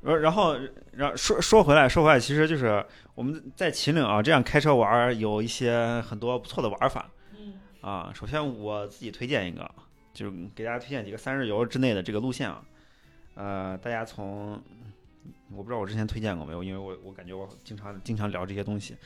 [0.03, 0.57] 然后，
[0.91, 2.83] 然后说说回来，说回来，其实就是
[3.15, 7.05] 我们在秦岭啊，这样开车玩有一些很多不错的玩法。
[7.81, 9.71] 啊，首先我自己推荐一个，
[10.13, 12.63] 就是给大家推荐几个三日游之内的这个路线啊。
[13.35, 14.61] 呃，大家从
[15.51, 18.97] 我不知道我之前推荐过没有，因为我我感觉我经常经常聊这些东西。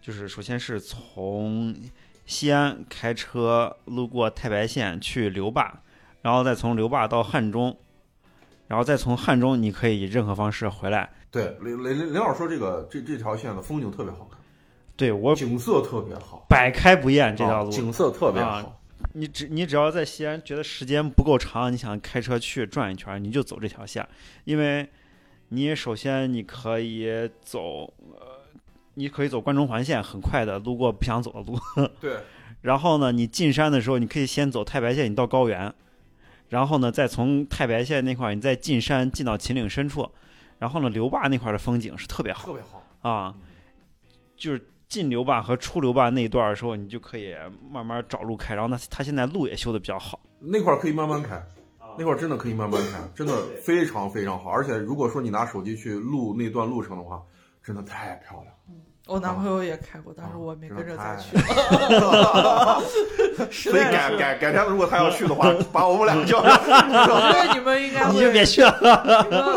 [0.00, 1.76] 就是首先是从
[2.24, 5.82] 西安开车路过太白县去留坝，
[6.22, 7.76] 然后再从留坝到汉中，
[8.66, 11.12] 然后再从汉中你可以以任何方式回来。
[11.30, 14.40] 对，林林林老师说这个这这条线的风景特别好看。
[14.96, 18.80] 对我景色特别好，百开不厌这条路，景色特别好。
[19.14, 24.06] 你只你只要在西安觉得时间不够长，你想开车去转一圈，你就走这条线，
[24.44, 24.88] 因为
[25.48, 28.44] 你首先你可以走，呃，
[28.94, 31.58] 你可以走关中环线，很快的路过不想走的路。
[32.00, 32.18] 对。
[32.60, 35.74] 然后呢，你进山的时候，你可以先走太白线，你到高原，
[36.50, 40.08] 然后呢，再从太白线那块儿你再进山进到秦岭深处，
[40.60, 43.34] 然后呢，刘坝那块的风景是特别好，特别好啊，
[44.36, 44.68] 就是。
[44.92, 47.34] 进流坝和出流坝那一段的时候，你就可以
[47.70, 48.54] 慢慢找路开。
[48.54, 51.42] 然后呢，他现在路也修的比较好，那块可以慢慢开，
[51.96, 53.32] 那块真的可以慢慢开，真的
[53.62, 54.50] 非常非常好。
[54.50, 57.22] 而且如果说你拿手机去录那段路程的话，
[57.64, 58.54] 真的太漂亮。
[59.06, 61.38] 我男朋友也开过，但是我没跟着他去。
[63.50, 66.52] 所以改改改天，如果他要去的话， 把我们俩叫上。
[67.08, 68.70] 我觉得你们应该你就别去了。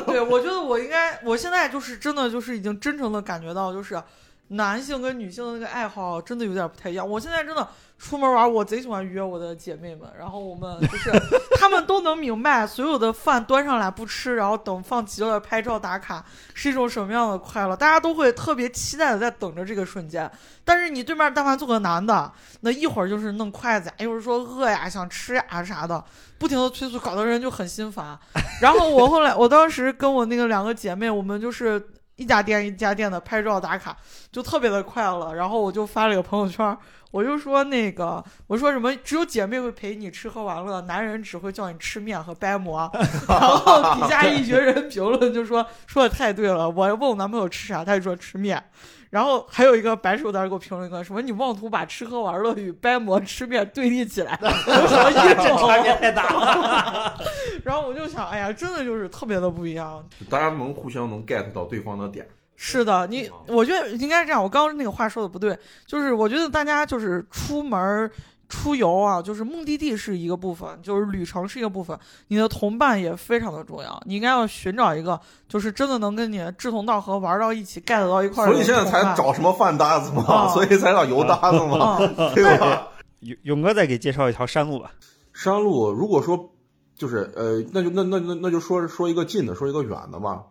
[0.07, 4.02] 对，我觉得我应该，我现在就是真的就是已经真诚的感觉到，就是。
[4.50, 7.08] 男性跟女性的那个爱好真的有点不太一样。
[7.08, 7.68] 我现在真的
[7.98, 11.12] 出门玩，我贼喜欢约我的姐妹们，然后我们就是
[11.58, 16.24] 她们都能明白，所有的饭端上来不吃，然后等放急了拍照打卡
[16.54, 20.30] 是一种什么样的快乐，大家都会特别期待的在等着这个瞬间。
[20.64, 22.32] 但是你对面但凡做个男的，
[22.62, 26.04] 那一会儿就是弄筷子呀，一会儿说饿呀、想吃呀啥的，
[26.38, 28.16] 不停的催促，搞得人就很心烦。
[28.62, 31.84] 然后我后来，我当时跟我那个两个姐妹，我们就是。
[32.16, 33.96] 一家店一家店的拍照打卡，
[34.32, 35.34] 就特别的快乐。
[35.34, 36.78] 然后我就发了个朋友圈，
[37.11, 42.91] 我就说那个，我说什么，只有姐妹会陪你吃喝玩乐，男人只会叫你吃面和掰馍。
[43.27, 46.69] 然后底下一群人评论就说说的太对了。
[46.69, 48.64] 我问我男朋友吃啥，他就说吃面。
[49.11, 55.48] 然后还有一个白手党给我评论一个什么，你妄图把吃喝玩乐与掰馍吃面对立起来， 有什么意思？
[55.57, 57.18] 差别太大了。
[57.64, 60.03] 然后我就想，哎呀，真的就是特别的不一样。
[60.30, 62.27] 大家能互相能 get 到对方的点。
[62.56, 64.41] 是的，你我觉得应该是这样。
[64.41, 68.10] 我刚刚那个话说的不对，就是我觉得大家就是出门儿
[68.48, 74.02] 出游啊，就是目的地是一个部分，就是旅程是一个部分，你的同伴也非常的重要。
[74.06, 75.19] 你应该要寻找一个，
[75.49, 82.88] 就是真的能跟你志同道合、玩到一起、get 到一块儿所以现在才找什么饭搭子嘛，啊所以才找油搭子嘛，啊，对吧？
[83.22, 84.91] 勇勇哥再给介绍一条山路吧。
[85.34, 86.52] 山路如果说
[86.95, 90.44] 就是呃，那就那那那那就说说一个近的，说一个远的吧。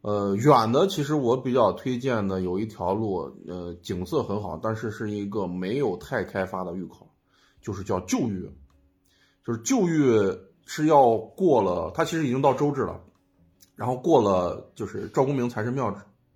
[0.00, 7.10] 呃，远的其实我比较推荐的有一条路，呃，景色很好，但是是一个没有太开发的峪口，
[7.60, 8.52] 就是叫旧峪，
[9.44, 13.00] 就是旧峪是要过了，它其实已经到周至了，
[13.74, 15.94] 然后过了就是赵公明财神庙，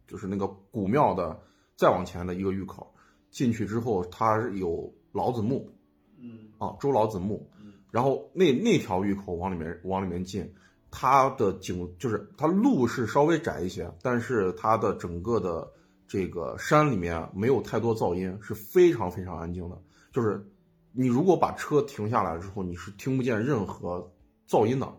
[0.08, 1.40] 就是那个古庙的
[1.76, 2.92] 再往前的一个峪口，
[3.30, 5.70] 进去之后它有老子墓，
[6.18, 7.48] 嗯啊，周老子墓，
[7.90, 10.52] 然后那那条峪口往里面往里面进，
[10.92, 15.68] 它的景就是它路是稍微窄一些，但是它的整个的
[16.06, 19.82] 这个山里面没有太多噪音，是非常非常安静的。
[20.12, 20.46] 就是
[20.92, 24.12] 你如果把车停下来之后，你是听不见任何
[24.46, 24.92] 噪音的。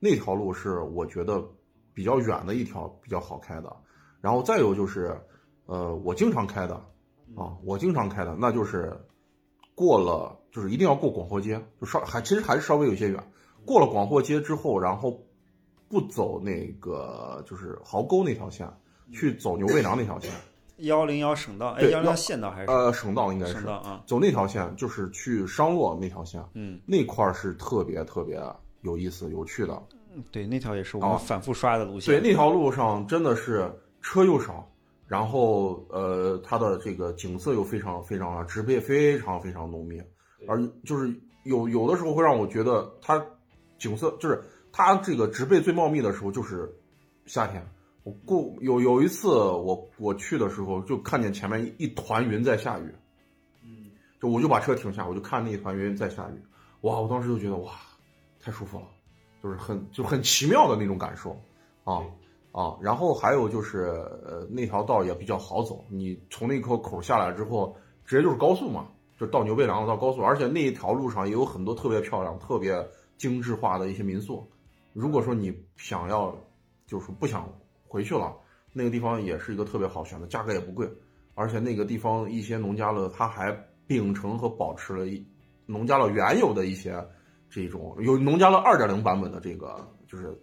[0.00, 1.42] 那条路是我觉得
[1.94, 3.74] 比较远的一条比较好开的。
[4.20, 5.16] 然后再有就是，
[5.66, 6.74] 呃，我经常开的
[7.36, 8.98] 啊，我经常开的，那就是
[9.76, 13.32] 过了，就是一定要过广货街，就稍还其实还是稍微有些远。
[13.64, 15.24] 过了广货街之后，然后
[15.88, 18.68] 不走那个就是壕沟那条线，
[19.12, 20.30] 去走牛背梁那条线，
[20.78, 22.70] 幺零幺省道，哎，对幺零幺幺县道还是？
[22.70, 23.52] 呃，省道应该是。
[23.52, 24.02] 省道啊？
[24.06, 28.42] 走那条线，就是去商洛那条线，嗯，那块儿是特别特别
[28.82, 29.80] 有意思、有趣的。
[30.32, 32.14] 对，那条也是我哦们反复刷的路线。
[32.14, 34.66] 对，那条路上真的是车又少，
[35.06, 40.02] 然后呃，它的这个景色又非常非常啊，植被非常非常浓密，
[40.48, 41.14] 而就是
[41.44, 43.24] 有有的时候会让我觉得它
[43.78, 44.42] 景色就是
[44.76, 46.70] 它这个植被最茂密的时候就是
[47.24, 47.66] 夏天。
[48.02, 52.94] 我过有有一次我我去的时候就看见前面一一团云在下雨，
[53.64, 53.86] 嗯，
[54.20, 56.38] 就我就把车停下，我就看那一团云在下雨，
[56.82, 57.00] 哇！
[57.00, 57.72] 我当时就觉得哇，
[58.38, 58.84] 太舒服了，
[59.42, 61.30] 就是很就很奇妙的那种感受
[61.84, 62.04] 啊
[62.52, 62.76] 啊！
[62.82, 63.84] 然后还有就是
[64.26, 67.74] 呃那条道也比较好走，你从那口口下来之后，
[68.04, 68.88] 直接就是高速嘛，
[69.18, 72.86] 就到牛背梁到高速，而且那一条路上也有很多特别漂亮、特别
[73.16, 74.46] 精致化的一些民宿。
[74.96, 76.34] 如果说你想要
[76.86, 77.46] 就是不想
[77.86, 78.34] 回去了，
[78.72, 80.90] 那个地方也是一个特别好选的，价格也不贵。
[81.34, 83.52] 而且那个地方一些农家乐，它还
[83.86, 85.22] 秉承和保持了一
[85.66, 87.06] 农家乐原有的一些
[87.50, 90.34] 这种有农家乐二点零版本的这个，就是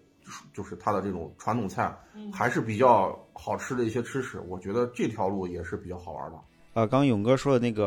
[0.53, 1.91] 就是它的这种传统菜，
[2.31, 4.39] 还是比较好吃的一些吃食。
[4.47, 6.37] 我觉得这条路也是比较好玩的。
[6.73, 7.85] 呃，刚刚勇哥说的那个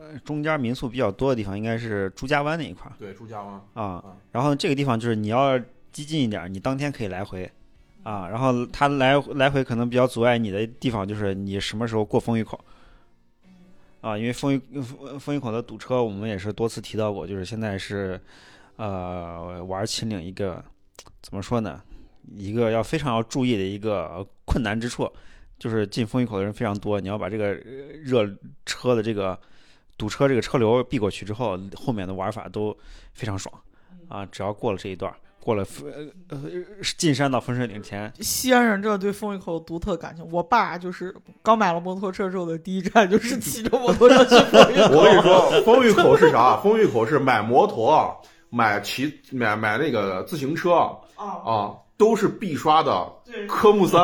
[0.00, 4.16] 呃中间民宿比较多的地方，应该是朱家湾那一块儿对，朱家湾啊嗯。
[4.30, 5.58] 然后这个地方就是你要
[5.92, 7.50] 激进一点，你当天可以来回
[8.02, 8.28] 啊。
[8.28, 12.58] 然后它来来回可能比较阻碍你的地方就是你什么时候过风雨口
[14.00, 18.20] 啊，因为风雨风风雨口的堵车，我们也是多次提到过，就是现在是
[18.76, 20.64] 呃玩秦岭一个
[21.22, 21.82] 怎么说呢，
[22.36, 25.10] 一个要非常要注意的一个困难之处。
[25.58, 28.30] 就是进风雨口的人非常多，你要把这个热
[28.66, 29.40] 车的这个
[29.96, 32.76] 堵车这个车流避过去之后，后面的玩法都
[33.14, 33.58] 非常爽
[34.08, 34.26] 啊！
[34.26, 35.10] 只要过了这一段，
[35.46, 35.64] 过了
[36.28, 36.40] 呃呃
[36.98, 40.28] 进山到分水岭前，西安人这对风雨口有独特感情。
[40.32, 44.96] 我爸就是刚买了摩托车之后的第一站就是骑着摩托车去风雨口。
[44.96, 46.56] 我跟你说，风雨口是啥？
[46.56, 48.12] 风雨口是买摩托、
[48.50, 50.72] 买骑、买买那个自行车
[51.14, 53.08] 啊，啊，都是必刷的，
[53.48, 54.00] 科目三。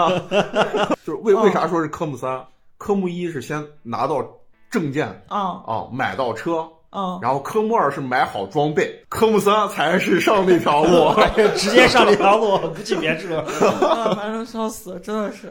[1.04, 2.40] 就是为哦为啥说是科目三？
[2.78, 4.24] 科目一是先拿到
[4.70, 11.10] 证件啊啊，买到车，啊，然后科目二是买好装备，科目三才是上那条路。
[11.56, 13.32] 直接上那条路， 不去别处。
[13.84, 15.50] 啊反正笑死，真的是。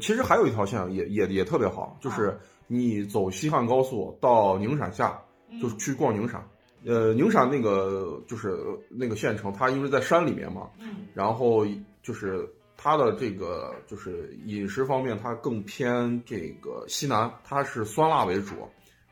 [0.00, 2.36] 其实还有一条线也也也特别好，就是
[2.66, 5.16] 你走西汉高速到宁陕下，
[5.62, 6.44] 就是去逛宁陕。
[6.84, 8.58] 呃，宁陕那个就是
[8.90, 10.68] 那个县城，它因为在山里面嘛，
[11.14, 11.64] 然后
[12.02, 12.46] 就是
[12.76, 18.54] 它的这个就是饮食方面，它更偏这个西南，它是酸辣为主，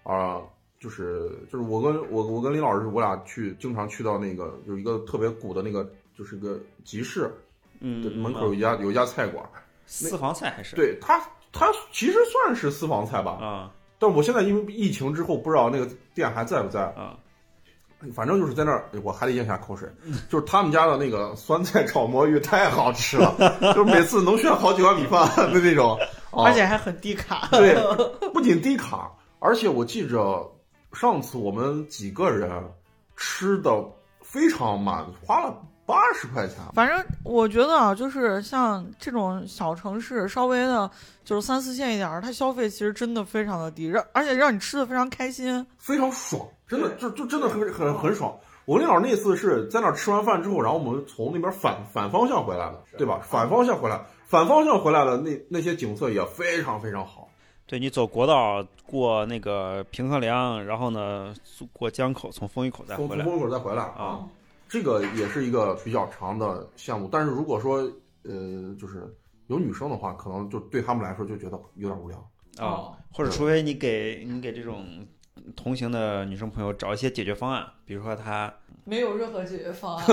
[0.03, 0.43] 啊、
[0.83, 5.89] 就是就是我跟我我跟林老师，我俩去经常去到那个有一个特别古的那个
[6.19, 7.31] 就是个集市，
[7.79, 9.45] 嗯，门口有一家有一家菜馆，
[9.87, 11.23] 私房菜还是对它
[11.53, 16.83] 它其实算是私房菜吧，啊但我现在因为疫情之后，不知道那个店还在不在。
[16.97, 17.17] 啊
[18.17, 19.89] 反正就是在那儿，我还得咽下口水。
[20.29, 25.97] 就是他们家的那个酸菜炒魔芋太好吃了，就是每次能炫好几碗米饭的那种。
[26.33, 27.47] 啊、而且还很低卡。
[27.53, 27.77] 对，
[28.33, 30.53] 不仅低卡，而且我记着
[30.93, 32.51] 上次我们几个人
[33.17, 33.85] 吃的
[34.21, 40.91] 非常满，花了八十块钱，反正我觉得啊，就是像这种小城市，稍微的，
[41.25, 45.67] 就是三四线一点儿，它消费其实真的非常的低，让而且让你吃的非常开心。
[45.79, 48.35] 非常爽，真的就就真的很很很爽。
[48.65, 53.21] 我跟李老师那次是在那儿吃完饭之后，然后我们从那边反反方向回来的，对吧？
[53.29, 57.29] 反方向回来，反方向回来的那那些景色也非常非常好。
[57.73, 61.35] 对你走国道过那个平衡梁，然后呢
[61.73, 63.25] 过江口，从风雨口再回来从从。
[63.25, 64.29] 风口再回来啊，
[64.69, 67.09] 这个也是一个比较长的项目。
[67.11, 67.79] 但是如果说
[68.25, 69.11] 呃，就是
[69.47, 72.19] 有女生的话，可能就对他们来说就觉得有点无聊。
[72.59, 74.85] 啊，或者除非你给你给这种
[75.57, 78.53] 同行的女生朋友找一些解决方案，比如说她
[78.85, 80.05] 没有任何解决方案，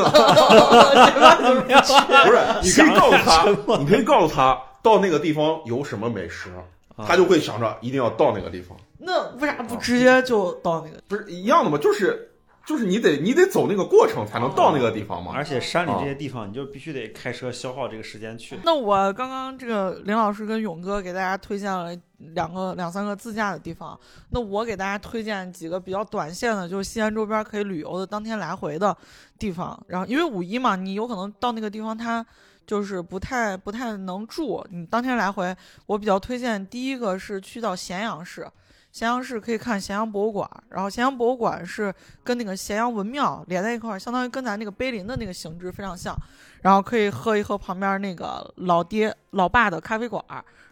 [2.23, 6.63] 不是，你可以告诉他，你可以告诉他到那个地方有什么美食，啊
[7.07, 8.77] 他就会想着一定要到那个地方。
[8.99, 11.01] 那为啥不直接就到那个？
[11.07, 11.77] 不是一样的吗？
[11.77, 12.31] 就是
[12.65, 15.31] 就是你得你得走那个过程才能到那个地方嘛。
[15.33, 18.59] 而且山里这些地方，你就必须得开车消耗这个时间去。
[18.63, 21.97] 那我刚刚这个林老师跟勇哥给大家推荐了
[22.35, 23.97] 两个两三个自驾的地方，
[24.31, 28.95] 那我给大家推荐几个比较短线的，就是西安周边可以旅游的当天来回的
[29.39, 29.81] 地方。
[29.87, 32.25] 然后因为五一嘛，你有可能到那个地方它。
[32.69, 35.55] 就是不太不太能住，你当天来回，
[35.87, 38.47] 我比较推荐第一个是去到咸阳市，
[38.91, 41.91] 咸阳市可以看咸阳博物馆，然后咸阳博物馆是
[42.23, 46.15] 跟那个咸阳文庙连在一块儿，相当于跟咱那个碑林的那个形制非常像，
[46.61, 50.23] 然后可以喝一喝旁边那个老爹老爸的咖啡馆，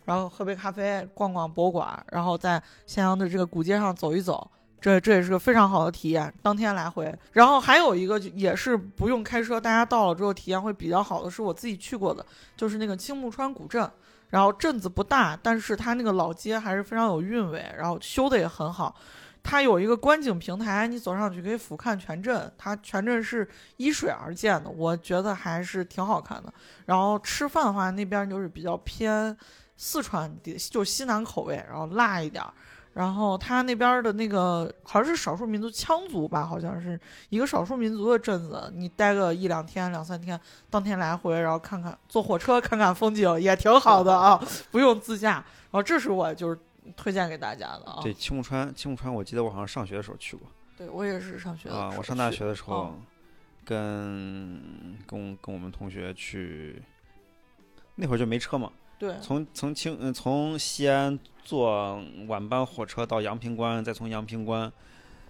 [0.06, 4.52] 然后喝杯咖啡，逛逛博物馆，然后在咸阳的这个古街上走一走。
[4.80, 7.14] 这这也是个非常好的体验，当天来回。
[7.34, 12.26] 然后还有一个也是不用开车，大家到了之后体验会比较好的，是我自己去过的，
[12.56, 13.90] 就是那个青木川古镇。
[14.30, 18.94] 然后镇子不大，但是它那个老街还是非常有韵味，然后修的也很好。
[19.41, 23.48] 它有一个观景平台，你走上去可以俯瞰全镇，它全镇是
[23.78, 26.54] 依水而建的，我觉得还是挺好看的。
[26.86, 29.36] 然后吃饭的话，那边就是比较偏
[29.78, 32.54] 四川地，就西南口味，然后辣一点儿。
[32.98, 36.99] 然后他那边的那个好像是少数民族羌族吧，好像是
[37.30, 40.40] 一个少数民族的镇子，你待个一两天、两三天，
[40.72, 45.34] 当天来回，然后看看坐火车看看风景也挺好的啊， 不用自驾。
[45.34, 46.60] 然后这是我就是
[46.95, 47.99] 推荐给大家的啊。
[48.02, 51.95] 对，青木川，青木川，我记得我好像上学的时候去过对我也是上学的时候啊。
[51.95, 52.95] 我上大学的时去候，
[53.64, 54.60] 跟
[55.06, 56.82] 跟跟我们同学去，
[57.94, 64.72] 那会儿就没车嘛，对从从青嗯从西安坐晚班火车到阳平关，再从阳平关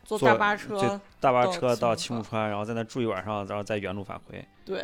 [0.03, 4.43] 坐坐大巴车就，大巴车到青木川，然后在那住一晚上，然后再原路返回。
[4.63, 4.79] 对，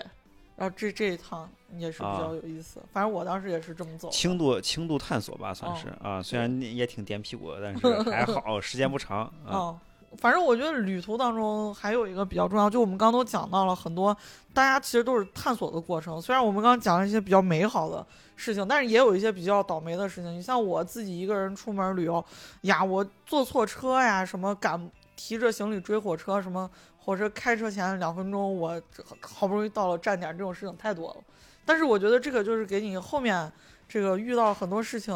[0.57, 4.09] 然后这这一趟也是比啊较有意思，反正我当时也是这么走。
[4.09, 9.49] 轻度轻度探索吧，算哦是啊，虽然也挺颠屁股的，但是 还好，时间不长啊。
[9.49, 9.79] 哦，
[10.17, 14.15] 反正我觉得旅途当中还有一个比较重要，就我们刚刚都讲到了很多，
[14.53, 16.21] 大家其实都是探索的过程。
[16.21, 20.33] 虽然我们刚刚讲了一些比较美好的事情，但是也有一些比较倒霉的事情。
[20.33, 22.23] 你像我自己一个人出门旅游
[22.61, 28.81] 呀，我坐错车呀，什么赶提着行李追火车，什么火车开车前两分钟我
[29.21, 31.17] 好不容易到了站点，这种事情太多了。
[31.65, 33.51] 但是我觉得这个就是给你后面
[33.93, 35.13] 这个遇到很多事情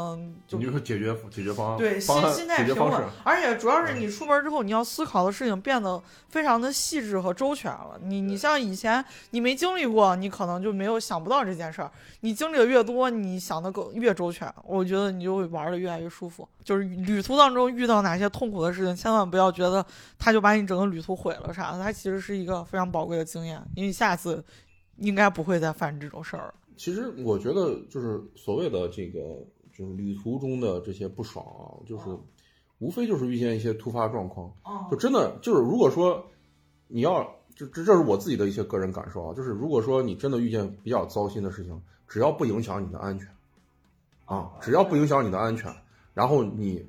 [0.47, 5.99] 就你就说解决解决方案，对，心心态平稳而且主要是你出门之后，你要思考的事情变得
[6.29, 7.99] 非常的细致和周全了。
[8.03, 11.91] 你你像以前你没经历过，你可能就没有想不到这件事儿。
[12.19, 16.47] 你经历的越多，你想的更越周全，我觉得你就会玩的越来越舒服。
[16.63, 19.83] 就是旅途当中遇到哪些痛苦的事情，千万不要觉得
[20.19, 24.45] 它就把你整个旅途毁了啥的，它其实是一个非常宝贵的经验，因为下次
[24.97, 26.53] 应该不会再犯这种事儿了。
[26.77, 29.43] 其实我觉得就是所谓的这个
[29.73, 32.03] 就是旅途中的这些不爽啊，就是
[32.79, 34.87] 无非就是遇见一些突发状况，哦。
[34.89, 36.23] 就真的就是如果说
[36.87, 43.27] 你要这这这是我自己的一些个人感受啊，就是如果说你真的遇见比较糟心的事情，只要不影响你的安全
[44.25, 45.73] 啊，只要不影响你的安全，
[46.13, 46.85] 然后你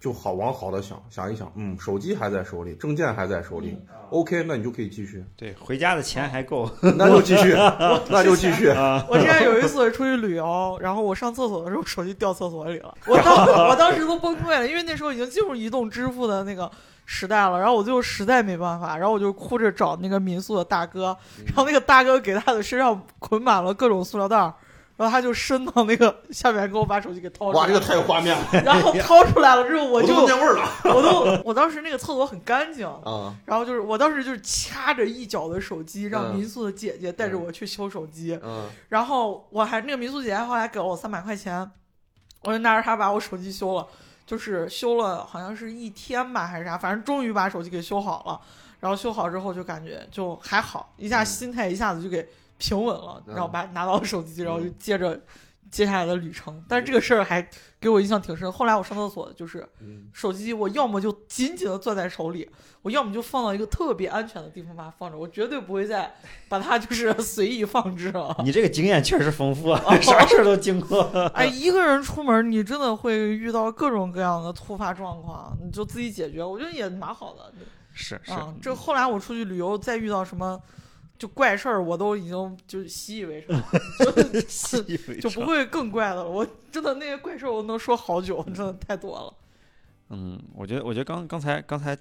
[0.00, 3.78] 就好往好的想想一想，嗯，手机还在手里，证件还在手里、
[4.08, 7.52] o k 那你就可以继续，对，回家的钱还够 那就继续，
[8.08, 8.68] 那就继续。
[8.68, 9.04] 啊。
[9.10, 16.70] 我之前有一次出去旅游，然后我上厕所的时候手机掉厕所里了，我当我当时都崩溃了，因为那时候已经进入移动支付的那个
[17.04, 21.14] 时代了，然后我最后实在没办法，然后我就哭着找那个民宿的大哥，
[21.44, 24.54] 然后那个大哥给他的身上捆满了各种塑料袋儿。
[25.00, 30.68] 然后他就伸到那个 下面，给我把手机给掏出来哇，这个太有画面了，然后掏出来了之后，我我就都闻见味儿了。
[30.94, 33.34] 我都我当时那个厕所很干净，啊！
[33.46, 38.68] 然后就是我当时就是掐着一脚的手机，让嗯民宿的姐姐带着我去修手机，嗯。
[38.90, 41.70] 然后我还那个民宿姐姐后来给了我三百块钱，
[42.42, 43.86] 我就拿着它把我手机修了，
[44.26, 48.38] 就是修了好像是一天吧还是啥，反正终于把手机给修好了。
[48.80, 51.26] 然后修好之后就感觉就还好，一下嗯。
[51.26, 52.28] 心态一下子就给
[52.60, 55.20] 平稳了，嗯然后把拿到手机，然后就接着
[55.70, 56.62] 接下来的旅程。
[56.68, 57.44] 但是这个事儿还
[57.80, 58.52] 给我印象挺深。
[58.52, 62.48] 后来我上厕所就是嗯，手机，我要么就紧紧的攥在手里，
[62.82, 66.14] 我要么就放到一个特别安全的地方把它放着，我绝对不会再
[66.48, 68.36] 把它就是 随意放置了。
[68.44, 71.02] 你这个经验确实丰富，啊，啥事儿都经过。
[71.34, 77.52] 哎，一个人出门，你真的会遇到各种各样的突发状况，你就自己解决，我觉得也蛮好的。
[77.92, 80.60] 是是，啊，这后来我出去旅游，再遇到什么
[81.20, 83.62] 就怪事儿，我都已经就习以为常了，
[84.32, 86.26] 就习以为常就不会更怪的了。
[86.26, 89.34] 我真的那些怪事儿，我能说好久，真的太多了。
[90.08, 91.94] 嗯，我觉得，我觉得刚刚才刚才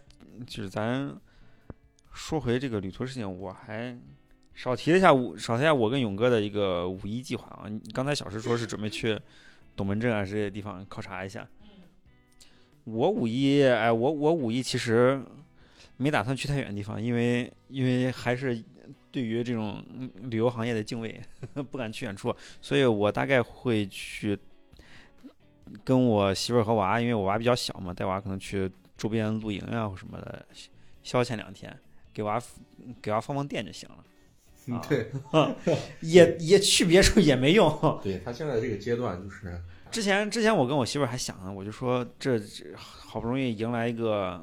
[0.47, 1.13] 就是咱
[2.13, 3.99] 说回这个旅途事情，我还
[4.53, 7.67] 少提了一下我少提一下我跟勇哥的一个五一计划啊。
[7.67, 9.19] 你刚才小石说是准备去
[9.75, 11.45] 董门镇啊这些地方考察一下。
[12.85, 15.21] 我五一，哎，我我五一其实
[15.97, 18.63] 没打算去太远的地方，因为因为还是
[19.11, 21.19] 对于这种嗯旅游行业的敬畏，
[21.71, 24.37] 不敢去远处，所以我大概会去
[25.83, 30.45] 跟我媳妇儿和娃，因为我娃比较小嘛，带娃可能去周边露营呀、或什么的，
[31.03, 31.75] 消遣两天，
[32.13, 32.41] 给娃
[33.01, 34.03] 给娃放放电就行了。
[34.75, 35.09] 啊对，
[36.01, 37.99] 也也去别处也没用。
[38.03, 39.59] 对他现在这个阶段就是，
[39.89, 44.39] 之前之前我跟我媳妇儿还想呢，我就说这这好不容易迎来一个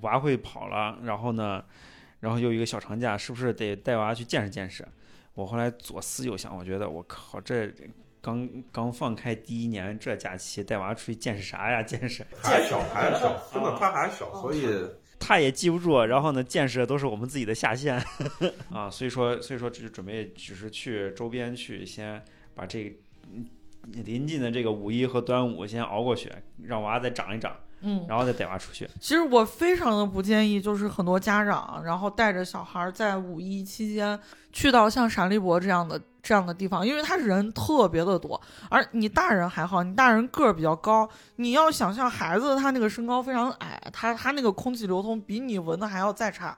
[0.00, 1.62] 娃会跑了，然后呢，
[2.26, 4.84] 然后又一个小长假，是不是得带娃去见识见识？
[5.34, 7.72] 我后来左思右想，我觉得我靠，这
[8.20, 11.80] 刚刚放开第一年这假期，带娃出去见识啥呀？
[11.80, 14.66] 见识 还小还小，真的他还小，所以
[15.20, 17.94] 他也记不住，然后呢，见识的都是我们自己的下限
[18.74, 22.20] 啊，所以说所以说这就准备只是去周边去先
[22.56, 22.92] 把这
[23.92, 26.28] 临近的这个五一和端午先熬过去，
[26.64, 28.88] 让娃再长一长，嗯，然后再带娃出去。
[29.00, 34.18] 其实我非常的不建议，就是很多家长然后带着小孩儿在五一期间
[34.52, 38.40] 去到像陕历博这样的这样的地方，因为他人特别的多，
[38.70, 46.56] 而你大人还好，你大人个儿比较高，你要想象孩子他那个身高非常矮，他他那个空气流通比你闻的还要再差。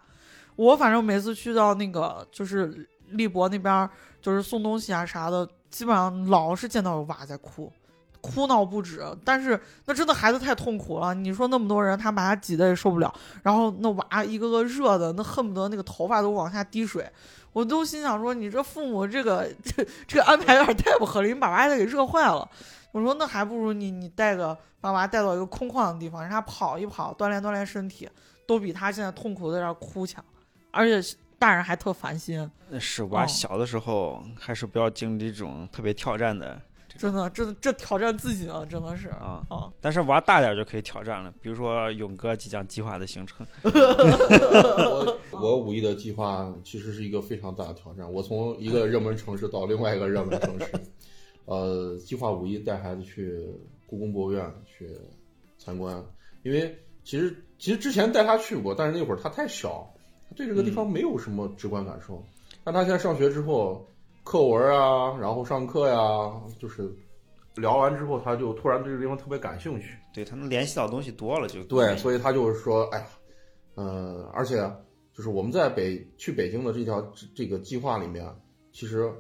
[0.56, 3.90] 我反正每次去到那个就是历博那边儿，
[4.22, 7.72] 就是送东西啊啥的，基本上老是见到有娃在哭。
[8.20, 11.14] 哭闹不止，但是那真的孩子太痛苦了。
[11.14, 13.12] 你说那么多人，他把他挤得也受不了，
[13.42, 17.10] 然后那娃一个个热的，那恨不得那个头发都往下滴水。
[17.52, 22.48] 我都心想说，你这父母这个这这个安排有点太不合理，你把娃给热坏了。
[22.92, 28.08] 我说那还不如你你带个把娃带到一个空旷的地方，让他跑一跑，锻炼锻炼身体，
[28.46, 30.24] 都比他现在痛苦的在这儿哭强。
[30.70, 36.60] 而且大人还特烦心，那是娃哦小的时候，还是不要经历这种特别挑战的
[36.98, 39.46] 真的，真的这挑战自己啊，真的是啊。
[39.48, 39.72] 啊。
[39.80, 43.46] 但是玩大点就可以挑战了，比如说勇哥即将计划的行程。
[43.62, 48.12] 我我五一的计划其实是一个非常大的挑战。
[48.12, 50.72] 我从一个热门城市到另外一个热门城市，
[51.46, 53.46] 呃，计划五一带孩子去
[53.86, 54.90] 故宫博物院去
[55.56, 56.04] 参观，
[56.42, 59.88] 因为其实其实之前带他去过，但是那会儿他太小，
[60.28, 62.22] 他对这个地方没有什么直观感受。
[62.64, 63.88] 但他现在上学之后，
[64.28, 65.96] 课文啊，然后上课呀、
[66.58, 66.94] 就是
[67.56, 69.96] 聊完之后，他就突然对这个地方特别感兴趣。
[70.12, 73.06] 对他能联系到东西多了就对，所以他就是说，哎呀，
[73.74, 74.56] 呃，而且
[75.14, 78.22] 就是我们在北去北京的这条这这个计划里面，
[78.70, 79.10] 其实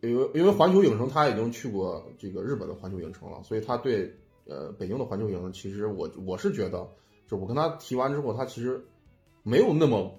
[0.00, 4.12] 因为因为环球影城他已经去过这个日本的环球影城了，所以他对
[4.46, 6.84] 呃北京的环球影城，其实我我是觉得，
[7.28, 8.84] 就我跟他提完之后，他其实
[9.44, 10.12] 没有那么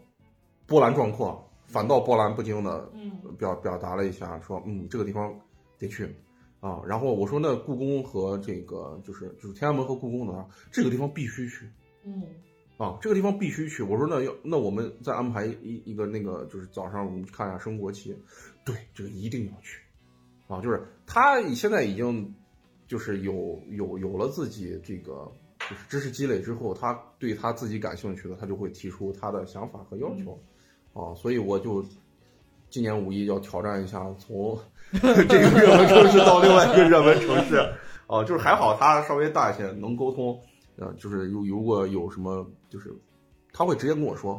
[0.65, 5.33] 波澜壮阔，反倒波澜不惊的嗯表表达了一下，说嗯这个地方
[5.77, 6.05] 得去
[6.59, 6.81] 啊。
[6.87, 11.69] 然后我说那故宫和这个就是就是天安门和故宫的话，这个地方必须去
[12.03, 12.23] 嗯
[12.77, 13.81] 啊，这个地方必须去。
[13.83, 18.15] 我说那要那我们再安排一一个那个就是早上我们去看一下升国旗，
[18.65, 19.79] 对，这个一定要去
[20.47, 20.61] 啊。
[20.61, 22.33] 就是他现在已经
[22.87, 30.37] 就是有有有了自己这个就是知识积累之后，他对他自己感兴趣的，他就会提出他的想法和要求。
[30.95, 31.83] 啊，所以我就
[32.69, 34.57] 今年五一要挑战一下，从
[34.93, 37.57] 这个热门城市到另外一个热门城市，
[38.07, 40.39] 啊，就是还好他稍微大一些，能沟通，
[40.77, 42.95] 呃，就是如如果有什么，就是
[43.51, 44.35] 他会直接跟我说，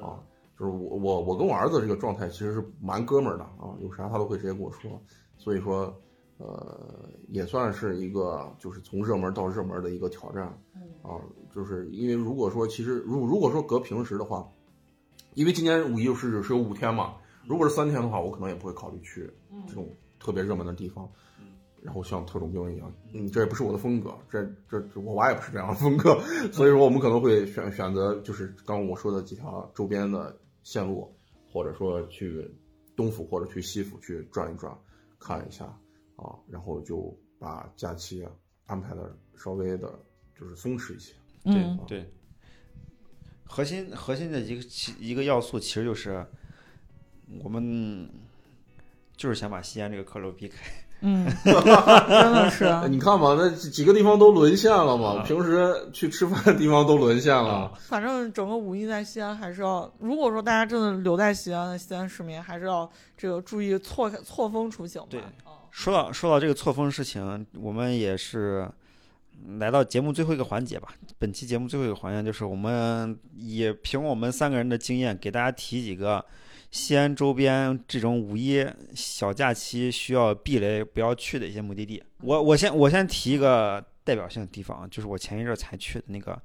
[0.00, 0.18] 啊，
[0.58, 4.90] 就是我我我跟我儿子这个状态其实是蛮哥们儿的啊，有啥他都会直接跟我说，
[5.38, 5.94] 所以说，
[6.38, 10.42] 呃，也算是一个就是从热门到热门的一个挑战，
[11.02, 11.22] 啊，
[11.54, 14.44] 就是因为如果说其实如如果说隔平时的话。
[15.34, 17.14] 因为今年五一是是有五天嘛，
[17.46, 19.30] 如果是三天的话，我可能也不会考虑去
[19.66, 19.88] 这种
[20.18, 21.08] 特别热门的地方。
[21.82, 26.20] 然后像特种兵一样，嗯，这也不是我的风格，这这这我娃也不是这样的风格，
[26.52, 31.10] 所以说我们可能会选选择就是刚刚我说的几条周边的线路，
[31.50, 32.46] 或者说去
[32.94, 34.76] 东府或者去西府去转一转，
[35.18, 35.64] 看一下
[36.16, 38.22] 啊，然后就把假期
[38.66, 39.98] 安排的稍微的
[40.38, 41.14] 就是松弛一些。
[41.46, 42.04] 嗯，对，
[43.52, 46.24] 核心核心的一个其一个要素其实就是
[47.42, 48.08] 我们
[49.16, 50.56] 就是想把西安这个客流避开。
[51.02, 57.50] 嗯， 真的是，哎你看嘛，那几个地方都沦陷了嘛，啊平时去吃饭的地方都沦陷了。
[57.50, 65.08] 啊反正整个五一在西安还是要，如果说大家真的留在西安的，西安市民还是要这个注意错错峰出行吧。
[65.10, 65.32] 对啊
[65.70, 68.70] 说到说到这个错峰事情，我们也是
[69.58, 70.94] 来到节目最后一个环节吧。
[71.18, 76.24] 本期节目最后一个环节就是我们也凭我们三个人的经验，给大家提几个
[76.70, 82.02] 西安周边这种五一小假期需要避雷不要去的一些目的地。
[82.20, 86.40] 我我先我先提一个代表性的地方，就是我前一阵儿才去的那个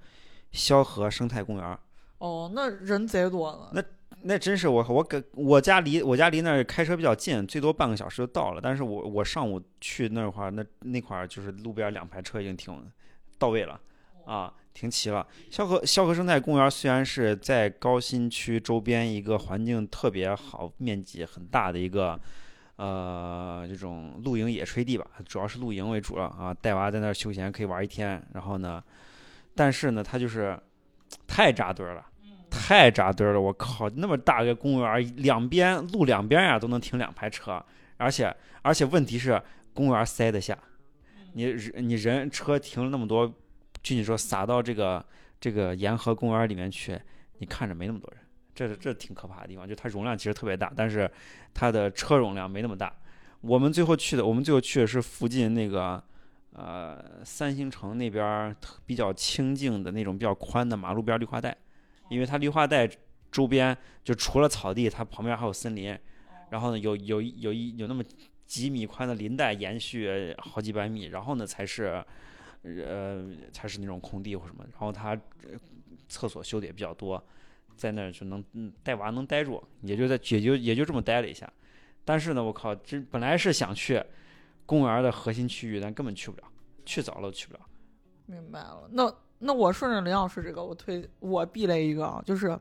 [0.51, 1.79] 萧河生态公园儿。
[2.19, 3.69] 哦，那人贼多呢。
[3.73, 3.83] 那
[4.27, 8.59] 那真是我我给我家离我家离那儿开车比较近，最多半个小时就到了。
[8.59, 12.91] 但是我我上午去那块儿，那那块儿就是路边两排车已经停
[13.37, 13.79] 到位了，
[14.25, 15.27] 啊，停齐了。
[15.51, 22.19] 萧河萧河生态公园虽然是在高新区周边一个环境特别好、面积很大的一个
[22.77, 28.25] 呃这种露营野炊地吧，主要是露营为主了啊，带娃在那儿休闲可以玩一天。
[28.33, 28.83] 然后呢，
[29.53, 30.59] 但是呢，它就是
[31.27, 32.03] 太扎堆儿了。
[32.57, 33.39] 太扎堆了！
[33.39, 37.63] 我靠，那么大个公园，两边路两边呀都能停两排车，
[37.97, 39.39] 而且而且问题是
[39.73, 40.57] 公园塞得下，
[41.33, 43.31] 你你人车停了那么多，
[43.83, 45.05] 据你说撒到这个
[45.39, 46.99] 这个沿河公园里面去，
[47.37, 48.19] 你看着没那么多人，
[48.55, 51.09] 这是这挺可怕的地方，就它容量其实特别大，但是
[51.53, 52.91] 它的车容量没那么大。
[53.41, 56.01] 我们最后去的，我们最后去的是附近那个
[56.53, 58.55] 呃三星城那边
[58.85, 61.55] 比较清静的那种比较宽的马路边绿化带。
[62.09, 62.89] 因为它绿化带
[63.31, 65.97] 周边就除了草地，它旁边还有森林，
[66.49, 68.03] 然后呢有有一有一有那么
[68.45, 72.03] 几米宽的林带延续好几百米，然后呢才是
[72.63, 75.11] 呃才是那种空地或什么，然后它
[75.43, 75.59] 呃
[76.07, 77.21] 厕所修的也比较多，
[77.75, 81.51] 在那儿就能嗯带娃能待住，也就在也就也就这么待了一下，
[82.05, 84.01] 但是呢我靠，这本来是想去
[84.65, 86.43] 公园的核心区域，但根本去不了，
[86.85, 87.59] 去早了都去不了。
[88.27, 89.13] 明白了，那
[89.45, 92.59] 那我顺着林老师这个，我推我避雷一个啊，就是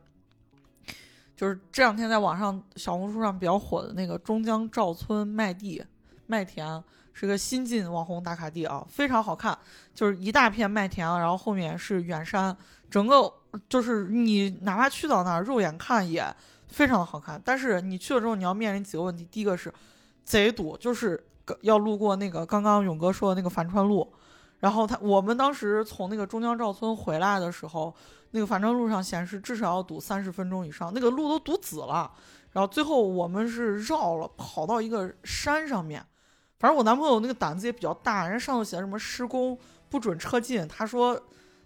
[1.35, 5.83] 就是这两天在网上小红书上比较火的那个中江赵村麦地
[6.27, 6.81] 麦田，
[7.11, 9.57] 是个新晋网红打卡地啊，非常好看，
[9.93, 12.55] 就是一大片麦田，然后后面是远山，
[12.89, 13.33] 整个
[13.67, 16.23] 就是你哪怕去到那儿，肉眼看也
[16.67, 19.73] 非常的好看，但是你去了之后，你要面临几个问题，第一个是
[20.23, 21.21] 贼堵，就是
[21.61, 24.13] 要路过那个刚刚勇哥说的那个樊川路。
[24.59, 27.93] 然后他，我们当时从那个中江赵村回来的时候，
[28.31, 32.11] 那个反正路上显示至少要堵三十分钟以上，那个路都堵紫了。
[32.51, 36.03] 然后最后我们是绕了，跑到一个山上面。
[36.57, 39.57] 反正我男朋友那个胆子也比较大，人家上头写什么施工
[39.89, 41.21] 不准车进，他说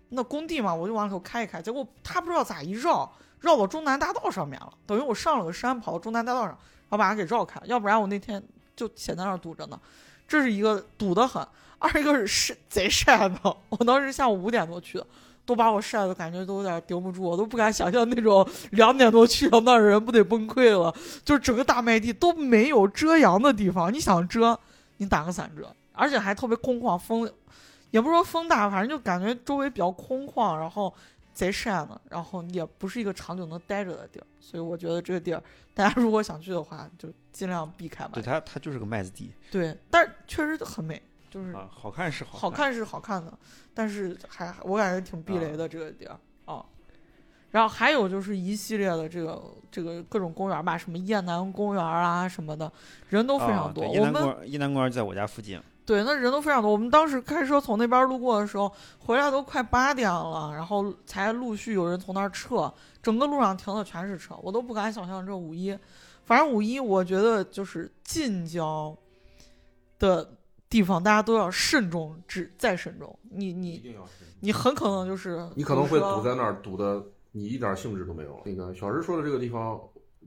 [0.10, 1.61] 那工地嘛，我就往里头开一开。
[1.61, 3.10] 结果他不知道咋一绕，
[3.40, 6.57] 绕到中南大道上面了，等于我上了个山，跑到中南大道上，然
[6.90, 7.61] 后把它给绕开。
[7.66, 8.44] 要不然我那天
[8.76, 9.80] 就显在那儿堵着呢。
[10.28, 11.48] 这是一个堵得很。
[11.80, 15.07] 二一个是晒贼晒的，我当时下午五点多去的，
[15.45, 20.93] 都把我晒的感觉都有点顶不住，我都不敢想象那种两点多去到那儿人不得崩溃了。
[21.23, 24.60] 就是整个大麦地都没有遮阳的地方，你想遮，
[24.97, 27.31] 你打个伞遮，而且还特别空旷，风
[27.91, 30.93] 也不是说风大，反正就感觉周围比较空旷，然后
[31.34, 35.41] 贼晒呢，然后也不是一个长久能待着的地儿，所以我觉得这个地儿
[35.73, 38.22] 大家如果想去的话，就尽量避开吧对。
[38.22, 41.01] 它它就是个麦子地对，但是确实很美。
[41.30, 43.31] 就是啊，好看是好好看是好看的，
[43.73, 46.65] 但是还我感觉挺避雷的这个地儿啊。
[47.51, 49.41] 然后还有就是一系列的这个
[49.72, 52.72] 这个各种公园吧，什么雁南公园啊什么的，
[53.07, 53.84] 人都非常多。
[53.84, 55.60] 啊、我们公园雁南公园在我家附近。
[55.84, 56.72] 对，那人都非常多。
[56.72, 65.76] 我们当时开车从那边路过的时候，回来都快八点了，然后才陆续有人从那儿撤，整个路上停的全是车，我都不敢想象这五一。
[66.26, 68.95] 反正五一，我觉得就是近郊
[69.97, 70.35] 的。
[70.70, 73.18] 地方大家都要慎重，只再慎重。
[73.30, 73.96] 你你
[74.40, 78.40] 你很可能就是你可能会堵在那儿，堵的你一点兴致都没有。
[78.46, 79.82] 那个小石说的这个地方，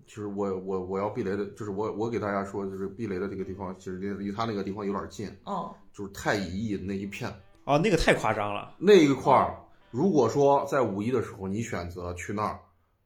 [0.07, 5.29] 其实我我我要避雷的，就是我我给大家说，就是避雷的这个地方，其实离离他那个地方有点近。
[5.47, 7.33] 嗯，就是太乙驿那一片。
[7.65, 8.75] 哦，那个太夸张了。
[8.79, 9.57] 那一块儿，
[9.93, 12.59] 如果说在五一的时候你选择去那儿，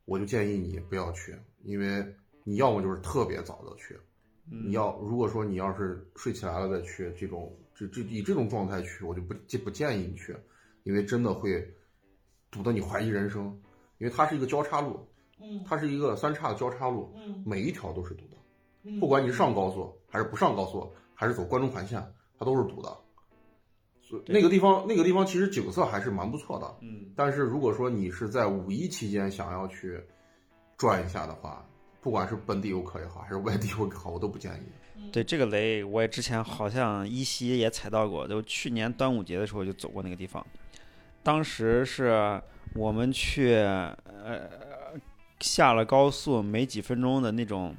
[0.07, 2.03] 我就建议你不要去，因为
[2.45, 3.95] 你要么就是特别早的去。
[4.49, 10.37] 你要如果说你要是睡起来了再去，这种这这以这种状态去，我就不建不建议你去，
[10.85, 11.69] 因为真的会
[12.51, 13.47] 堵得你怀疑人生，
[13.99, 15.07] 因为它是一个交叉路，
[15.41, 18.37] 嗯它是一个三岔的交叉路，嗯每一条都是堵的，
[18.85, 22.01] 嗯不管你是上高速还是不上高速，还是走关中环线，
[22.39, 22.97] 它都是堵的。
[24.01, 26.77] 所以那个地方，那个地方其实景色还是蛮不错的。
[26.81, 30.01] 嗯，但是如果说你是在五一期间想要去
[30.77, 31.69] 转一下的话，
[32.07, 35.11] 不管是本地游客也好，还是外地游客也好，我都不建议。
[35.11, 40.47] 对这个雷，我也之前好像依稀也踩到过，就去年端午节的时候就走过那个地方。
[41.25, 42.41] 当时是
[42.75, 44.49] 我们去呃
[45.41, 47.75] 下了高速没几分钟的那种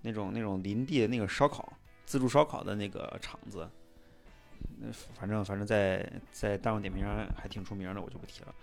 [0.00, 1.70] 那种那种林地的那个烧烤
[2.06, 3.68] 自助烧烤的那个场子，
[4.78, 8.54] 那反正反正在在大众点评上还挺出名的，我就不提了。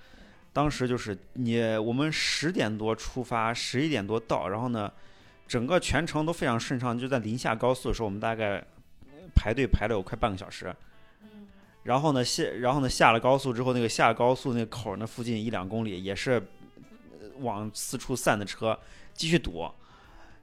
[0.53, 4.91] 当时就是你我们十点多出发，十一点多到，然后呢，
[5.48, 6.98] 整个全程都非常顺畅。
[6.98, 8.64] 就在临下高速的时候，我们大概
[9.34, 10.76] 排队排了有快半个小时。
[11.84, 16.34] 然后呢下，然后呢下了高速之后，那个下高速那个口儿那附近一两公里也是
[17.19, 18.78] 呃往四处散的车，
[19.14, 19.68] 继续堵。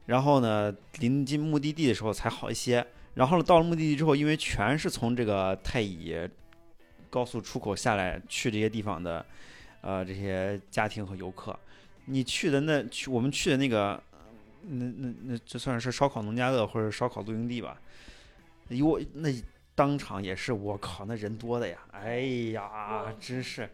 [0.07, 2.85] 然后呢，临近目的地的时候才好一些。
[3.15, 6.17] 然后呢，到了目的地之后，因为全是从这个太乙
[7.11, 9.25] 高速出口下来去这些地方的，
[9.81, 11.59] 呃，这些家庭和游客，
[12.05, 14.03] 你去的那去我们去的那个，
[14.63, 17.81] 那那那这算是烧烤农家乐或者烧烤露营地吧？
[18.69, 19.31] 有那
[19.75, 21.79] 当场也是，我靠，那人多的呀！
[21.93, 22.21] 哎
[22.53, 23.71] 呀，真是，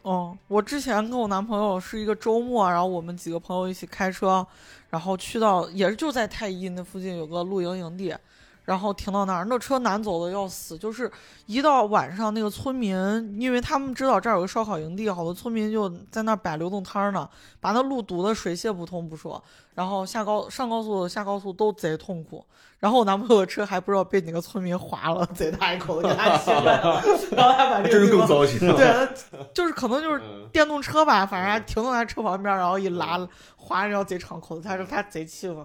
[0.00, 4.44] 哦，我之前跟我男朋友是一个周末，然后我们几个朋友一起开车，
[4.90, 8.16] 然后去到也是就在太医那附近有个露营营地，
[8.64, 11.10] 然后停到那儿，那车难走的要死，就是
[11.46, 12.96] 一到晚上那个村民，
[13.40, 17.28] 因为他们知道这儿有个烧烤营地，好多村民就在那儿摆流动摊儿呢，
[17.60, 19.42] 把那路堵得水泄不通不说，
[19.74, 22.44] 然后下高上高速下高速都贼痛苦。
[22.78, 28.58] 然后我男朋友的车还不知道被哪个村民划了，贼大一口子给他骑过来了，然后他把这真是个更糟心。
[28.58, 29.08] 对，
[29.54, 33.24] 就是可能就是嗯电动车吧，反正还停到他车旁边，然后一拉
[33.56, 35.64] 划一条贼长口子，他说他贼气愤。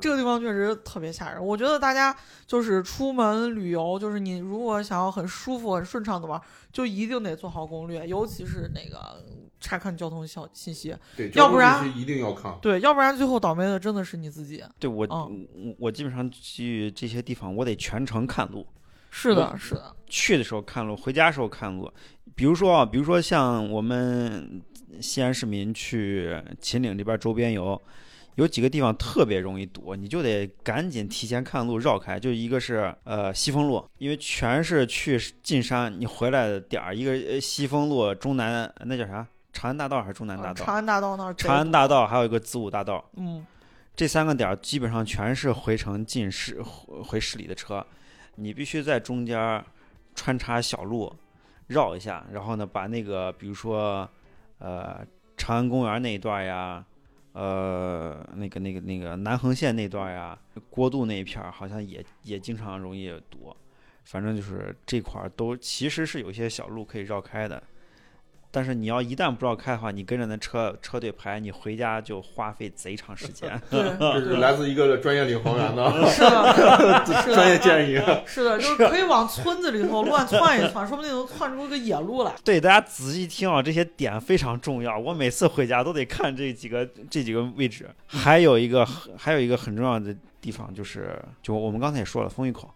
[0.00, 2.14] 这个地方确实特别吓人，我觉得大家
[2.46, 6.40] 就是出门旅游，就是你如果想要很舒服、很顺畅的玩，
[6.72, 9.24] 就一定得做好攻略，尤其是那个
[9.60, 12.58] 查看交通消信息，对，要不然一定要看。
[12.60, 14.62] 对，要不然最后倒霉的真的是你自己。
[14.78, 18.66] 对我、嗯我我基本上去这些地方，我得全程看路。
[19.10, 21.88] 是的，是的，去的时候看路，回家时候看路。
[22.34, 24.60] 比如说啊，比如说像我们
[25.00, 27.80] 西安市民去秦岭这边周边游，
[28.36, 32.18] 有几个地方特别容易堵，你就得赶紧提前看路绕开。
[32.18, 39.26] 就一个是呃西风路，因为全是去进山，你回来的点儿，一个呃西风路、中南那叫啥？
[39.52, 40.64] 长安大道还是中南大道？
[40.64, 43.46] 长安大道那儿长安大道还有一个子午大道，嗯，
[43.94, 47.86] 这三个点儿基本上全是回城进市回回市里的车，
[48.34, 49.64] 你必须在中间儿
[50.16, 51.14] 穿插小路
[51.68, 54.08] 绕一下，然后呢把那个比如说
[54.58, 55.06] 呃
[55.36, 56.84] 长安公园那一段呀，
[57.34, 60.38] 呃那个那个那个南横线那段呀，
[60.70, 63.54] 过渡那一片儿好像也也经常容易堵，
[64.04, 67.62] 反正就是这块儿都其实是有一些小路可以绕开的。
[68.54, 73.60] 但是你要一旦不知道开的话，你跟着那车车队排，你回家就花费贼长时间。
[73.68, 77.04] 对， 这是来自一个专业领航员的是的，
[77.34, 78.00] 专业建议。
[78.24, 82.32] 是的，就是可以往村子里头乱窜一窜，说不定能窜出个野路来。
[82.44, 84.96] 对，大家仔细听啊，这些点非常重要。
[84.96, 87.90] 我每次回家都得看这几个这几个位置。
[88.06, 88.86] 还有一个
[89.18, 92.72] 还有一个很重要的地方就是，就我们刚才也说了，风峪口，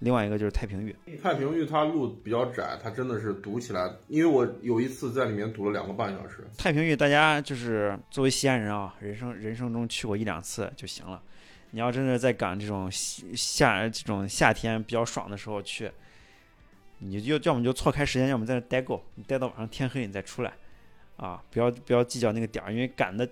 [0.00, 0.94] 另外一个就是太平峪。
[1.22, 3.90] 太平峪它路比较窄，它真的是堵起来。
[4.08, 6.46] 因为我有一次在里面堵了两个半小时。
[6.58, 11.22] 太平峪，大家就是作为西安人啊，人生人生中去过一两次就行了。
[11.72, 15.88] 你要真的在赶这种夏这种夏天比较爽的时候去，
[16.98, 20.52] 你就要么就错开时间，要么在那待够，你待到晚上天黑你再出来，
[21.16, 23.28] 啊，不要不要计较那个点儿，因为赶的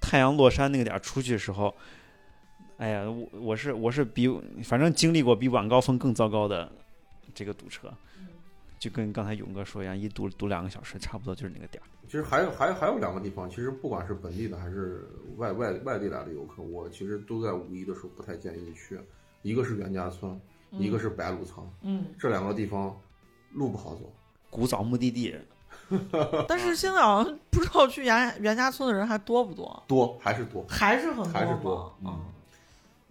[0.00, 1.74] 太阳落山那个点儿出去的时候，
[2.84, 4.28] 哎呀，我我是我是比
[4.62, 6.70] 反正经历过比晚高峰更糟糕的
[7.34, 7.90] 这个堵车，
[8.78, 11.88] 就跟刚才勇哥说一样，一堵堵两个小时，差不多就是那个点儿。
[12.04, 15.08] 其实还有还有还有两个地方，其实不管是本地的还是
[15.38, 19.00] 外外外地来的游客，我其实都在五一的时候不太建议你去。
[19.40, 20.38] 一个是袁家村，
[20.72, 22.94] 一个是白鹿仓，嗯，这两个地方
[23.52, 24.12] 路不好走。
[24.50, 25.34] 古早目的地，
[26.46, 31.94] 但是现在好像不知道去袁袁家村的人还多不多，多还是多，还是很多还是多？
[32.04, 32.20] 嗯，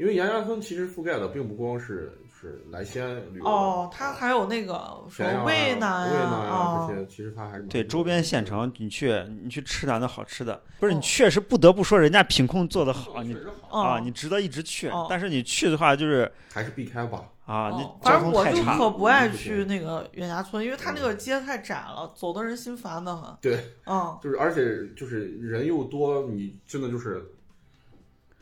[0.03, 3.45] 因为严家村其实覆盖的并不光是是来西安旅游。
[3.45, 13.33] 哦，它还有那个什咸阳啊、么渭南渭南呀，啊这哦，些，其实它还是对周边县城，你去你去吃点那好吃的，不是哦你确实不得不说人家品控做的好，你
[13.69, 15.07] 啊哦你值得一直去哦。
[15.09, 17.23] 但是你去的话就是还是避开吧。
[17.45, 18.77] 啊，哦你交反正我就通太差。
[18.77, 23.33] 可不爱去那个袁家村，因为它那个街太窄了，走的人心烦的很。
[23.41, 27.21] 对，嗯，就是而且就是人又多，你真的就是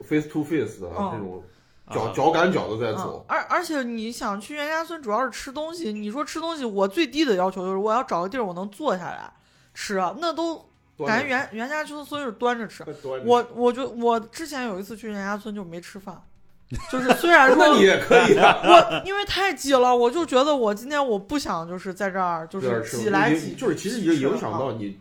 [0.04, 1.44] face to face 的哦这种
[1.92, 3.26] 脚、啊脚赶脚的在嗯走，。
[3.28, 5.92] 而而且你想去袁家村，主要是吃东西。
[5.92, 9.32] 你说吃东西，我最低的要求就是我要找个地儿我能坐下来
[9.74, 10.56] 吃，啊那都
[11.06, 12.84] 感觉袁袁家村所以是端着吃。
[12.84, 12.94] 着
[13.26, 16.22] 我我就我之前有一次去袁家村就没吃饭，
[16.92, 24.98] 就是虽然 说那你也可以啊，我因为太挤了，我就觉得我今天我不想就是在这儿就是挤来挤去，就是其实也影响啊到你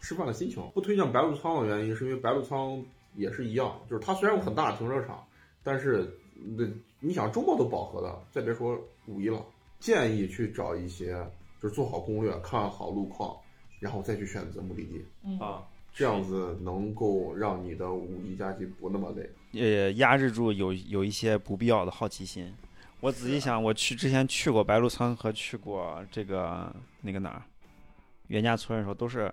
[0.00, 0.62] 吃饭的心情。
[0.72, 2.82] 不推荐白鹿仓的原因是因为白鹿仓
[3.14, 5.24] 也是一样，就是它虽然有很大的停车场，
[5.62, 6.08] 但是
[6.56, 6.64] 那
[7.00, 9.44] 你想周末都饱和的，再别说五一了。
[9.78, 11.14] 建议去找一些
[11.60, 13.34] 就是做好攻略、看好路况，
[13.78, 15.62] 然后再去选择目的地，嗯啊，
[15.94, 19.28] 这样子能够让你的五一假期不那么累。
[19.52, 22.54] 也压制住有有一些不必要的好奇心。
[23.00, 26.70] 我仔细想，我去之前去过白鹿仓和去过这个
[27.00, 27.42] 那个哪儿
[28.26, 29.32] 袁家村的时候，都是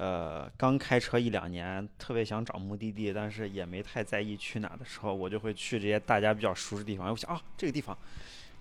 [0.00, 7.10] 呃刚开车一两年，特别想找目的地，但是也没太在意去哪儿的时候，我就会去这些大家比较熟悉的地方。
[7.10, 7.94] 我想啊，这个地方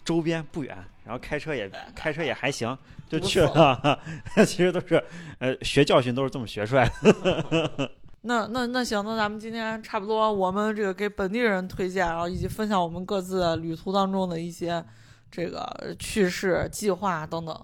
[0.03, 3.97] 周边不远，然后开车也 开车也还行，就去了。
[4.45, 5.01] 其实都是
[5.37, 7.91] 呃学教训都是这么学出来的。
[8.23, 14.83] 那那那行，那咱们今天差不多，我们这个给本地人推荐，然后以及分享我们各自旅途当中的一些
[15.31, 17.57] 这个趣事、计划等等。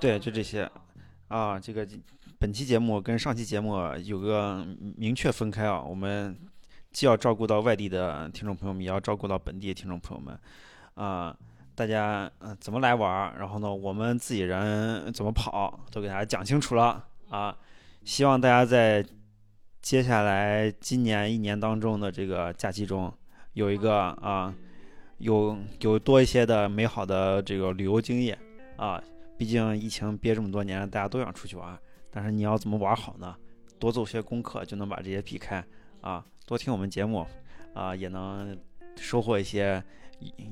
[0.00, 0.68] 对，就这些
[1.28, 1.56] 啊。
[1.56, 1.86] 这个
[2.42, 4.66] 本期节目跟上期节目有个
[4.96, 6.36] 明确分开啊，我们
[6.90, 10.36] 既要照顾到外地的听众朋友们，也要照顾到本地的听众朋友们
[10.94, 11.36] 啊。
[11.76, 17.56] 大家呃怎么来玩，然后呢，我们自己人怎么跑，都给大家讲清楚了啊。
[18.02, 19.06] 希望大家在
[19.80, 23.14] 接下来今年一年当中的这个假期中，
[23.52, 24.52] 有一个啊，
[25.18, 28.36] 有有多一些的美好的这个旅游经验
[28.78, 29.00] 啊。
[29.38, 31.78] 毕竟疫情憋这么多年，大家都想出去玩，
[32.12, 33.34] 但是你要怎么玩好呢？
[33.78, 35.64] 多做些功课就能把这些避开
[36.02, 36.24] 啊！
[36.46, 37.26] 多听我们节目
[37.74, 38.56] 啊，也能
[38.96, 39.82] 收获一些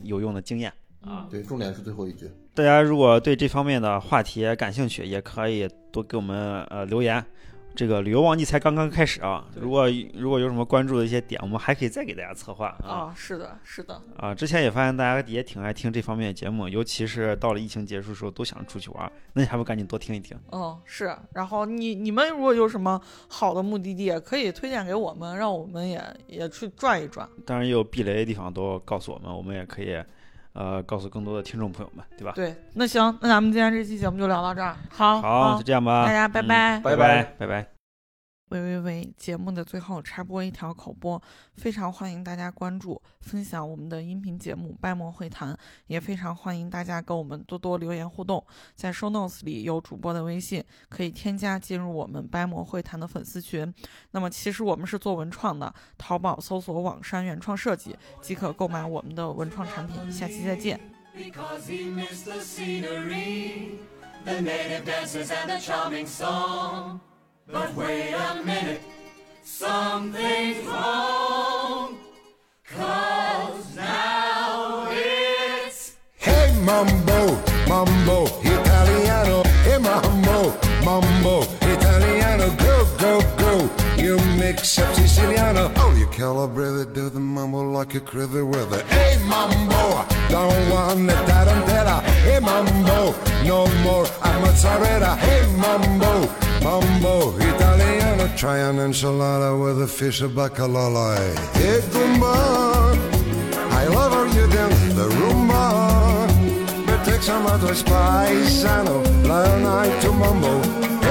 [0.03, 0.73] 有用的经验
[1.03, 1.28] 啊。
[1.31, 2.28] 对，重点是最后一句。
[2.55, 7.24] 大家如果对这方面的话题感兴趣，也可以多给我们呃留言。
[7.81, 13.09] 这个旅游旺季才刚刚开始啊，如果如果有什么关注的一些点，我们还可以再给大家策划啊。
[13.09, 20.39] 啊，是的，是的，啊，之前也发现大家也挺爱听这方面的节目，尤其是到了疫情结束的时候，都想出去玩，那你还不赶紧多听一听？
[20.52, 21.16] 嗯，是。
[21.32, 27.27] 然后你你们如果有什么好的目的地，也可以推荐给我们，让我们也也去转一转。
[27.47, 29.98] 当然，也有避雷的地方都告诉我们，我们也可以，
[30.52, 32.32] 呃，告诉更多的听众朋友们，对吧？
[32.35, 34.77] 对，那行，那咱们今天这期节目就聊到这儿。
[34.90, 36.81] 好，好，就这样吧，大家拜嗯拜。
[36.81, 37.80] 拜拜拜拜拜。
[38.51, 39.14] 喂喂喂！
[39.16, 41.22] 节目的最后插播一条口播，
[41.56, 45.55] 非常欢迎大家关注、分享我们的音频节目《掰馍会谈》，
[45.86, 48.44] 也非常欢迎大家跟我们多多留言互动。
[48.74, 53.72] 在 show notes 里有主播的微信，可以添加进入我们掰馍会谈的粉丝群。
[54.10, 60.10] 那么其实我们是做文创的，淘宝搜索“网山原创设计”即可购买我们的文创产品。
[60.10, 60.81] 下期再见。
[61.16, 61.94] Because he.
[67.52, 68.81] But wait a minute,
[69.43, 71.98] something's wrong.
[72.64, 79.43] Cause now it's Hey mambo, mambo, italiano.
[79.64, 80.55] Hey mambo,
[80.85, 82.55] mambo, italiano.
[82.56, 83.70] Go, go, go.
[84.01, 85.72] You mix up Siciliano.
[85.77, 88.86] Oh, you calibrate do the mambo like a critter with it.
[88.86, 91.99] Hey mambo, don't want the tarantella.
[92.22, 93.14] Hey mambo,
[93.44, 95.16] no more a mozzarella.
[95.16, 96.28] Hey mambo,
[96.62, 98.28] mambo, italiano.
[98.36, 101.18] Try an enchilada with a fish of bacalao.
[101.55, 102.94] Hey gumba.
[103.72, 106.86] I love how you dance the rumba.
[106.86, 108.64] But take some other spice.
[108.64, 109.64] I know, learn
[110.02, 110.60] to mumble.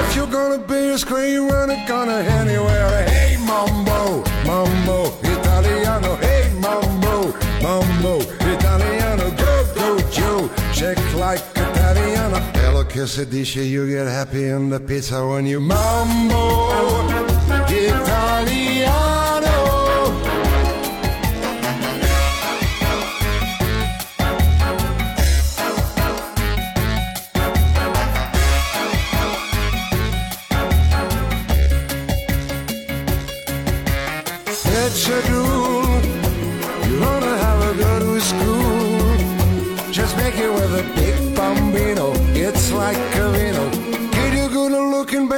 [0.01, 0.97] If you're gonna be a
[1.39, 3.08] run it gonna anywhere.
[11.29, 12.39] Like Italiano.
[12.55, 16.69] Hello, quesadilla, you get happy in the pizza when you mambo,
[17.67, 18.38] Italiano.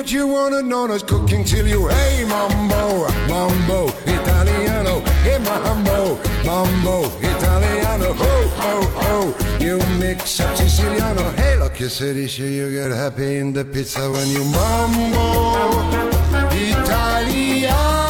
[0.02, 7.06] But you wanna know us cooking till you, hey, mambo, mambo, Italiano, hey, mambo, mambo,
[7.20, 9.58] Italiano, ho, ho, ho.
[9.60, 14.10] You mix up Siciliano, hey, look, you say this, you get happy in the pizza
[14.10, 15.70] when you mambo,
[16.50, 18.01] Italiano.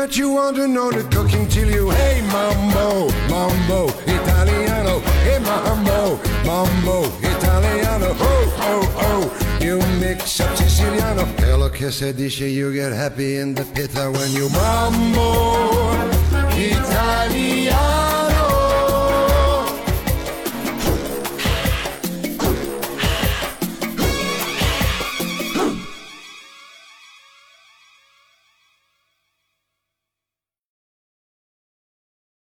[0.00, 1.90] But you want to know the cooking till you.
[1.90, 5.00] Hey, mambo, mambo, Italiano.
[5.26, 8.14] Hey, mambo, mambo, Italiano.
[8.22, 9.10] Ho, ho, ho.
[9.60, 11.26] You mix up Siciliano.
[11.40, 15.20] Hello, che se dice you get happy in the pita when you mambo.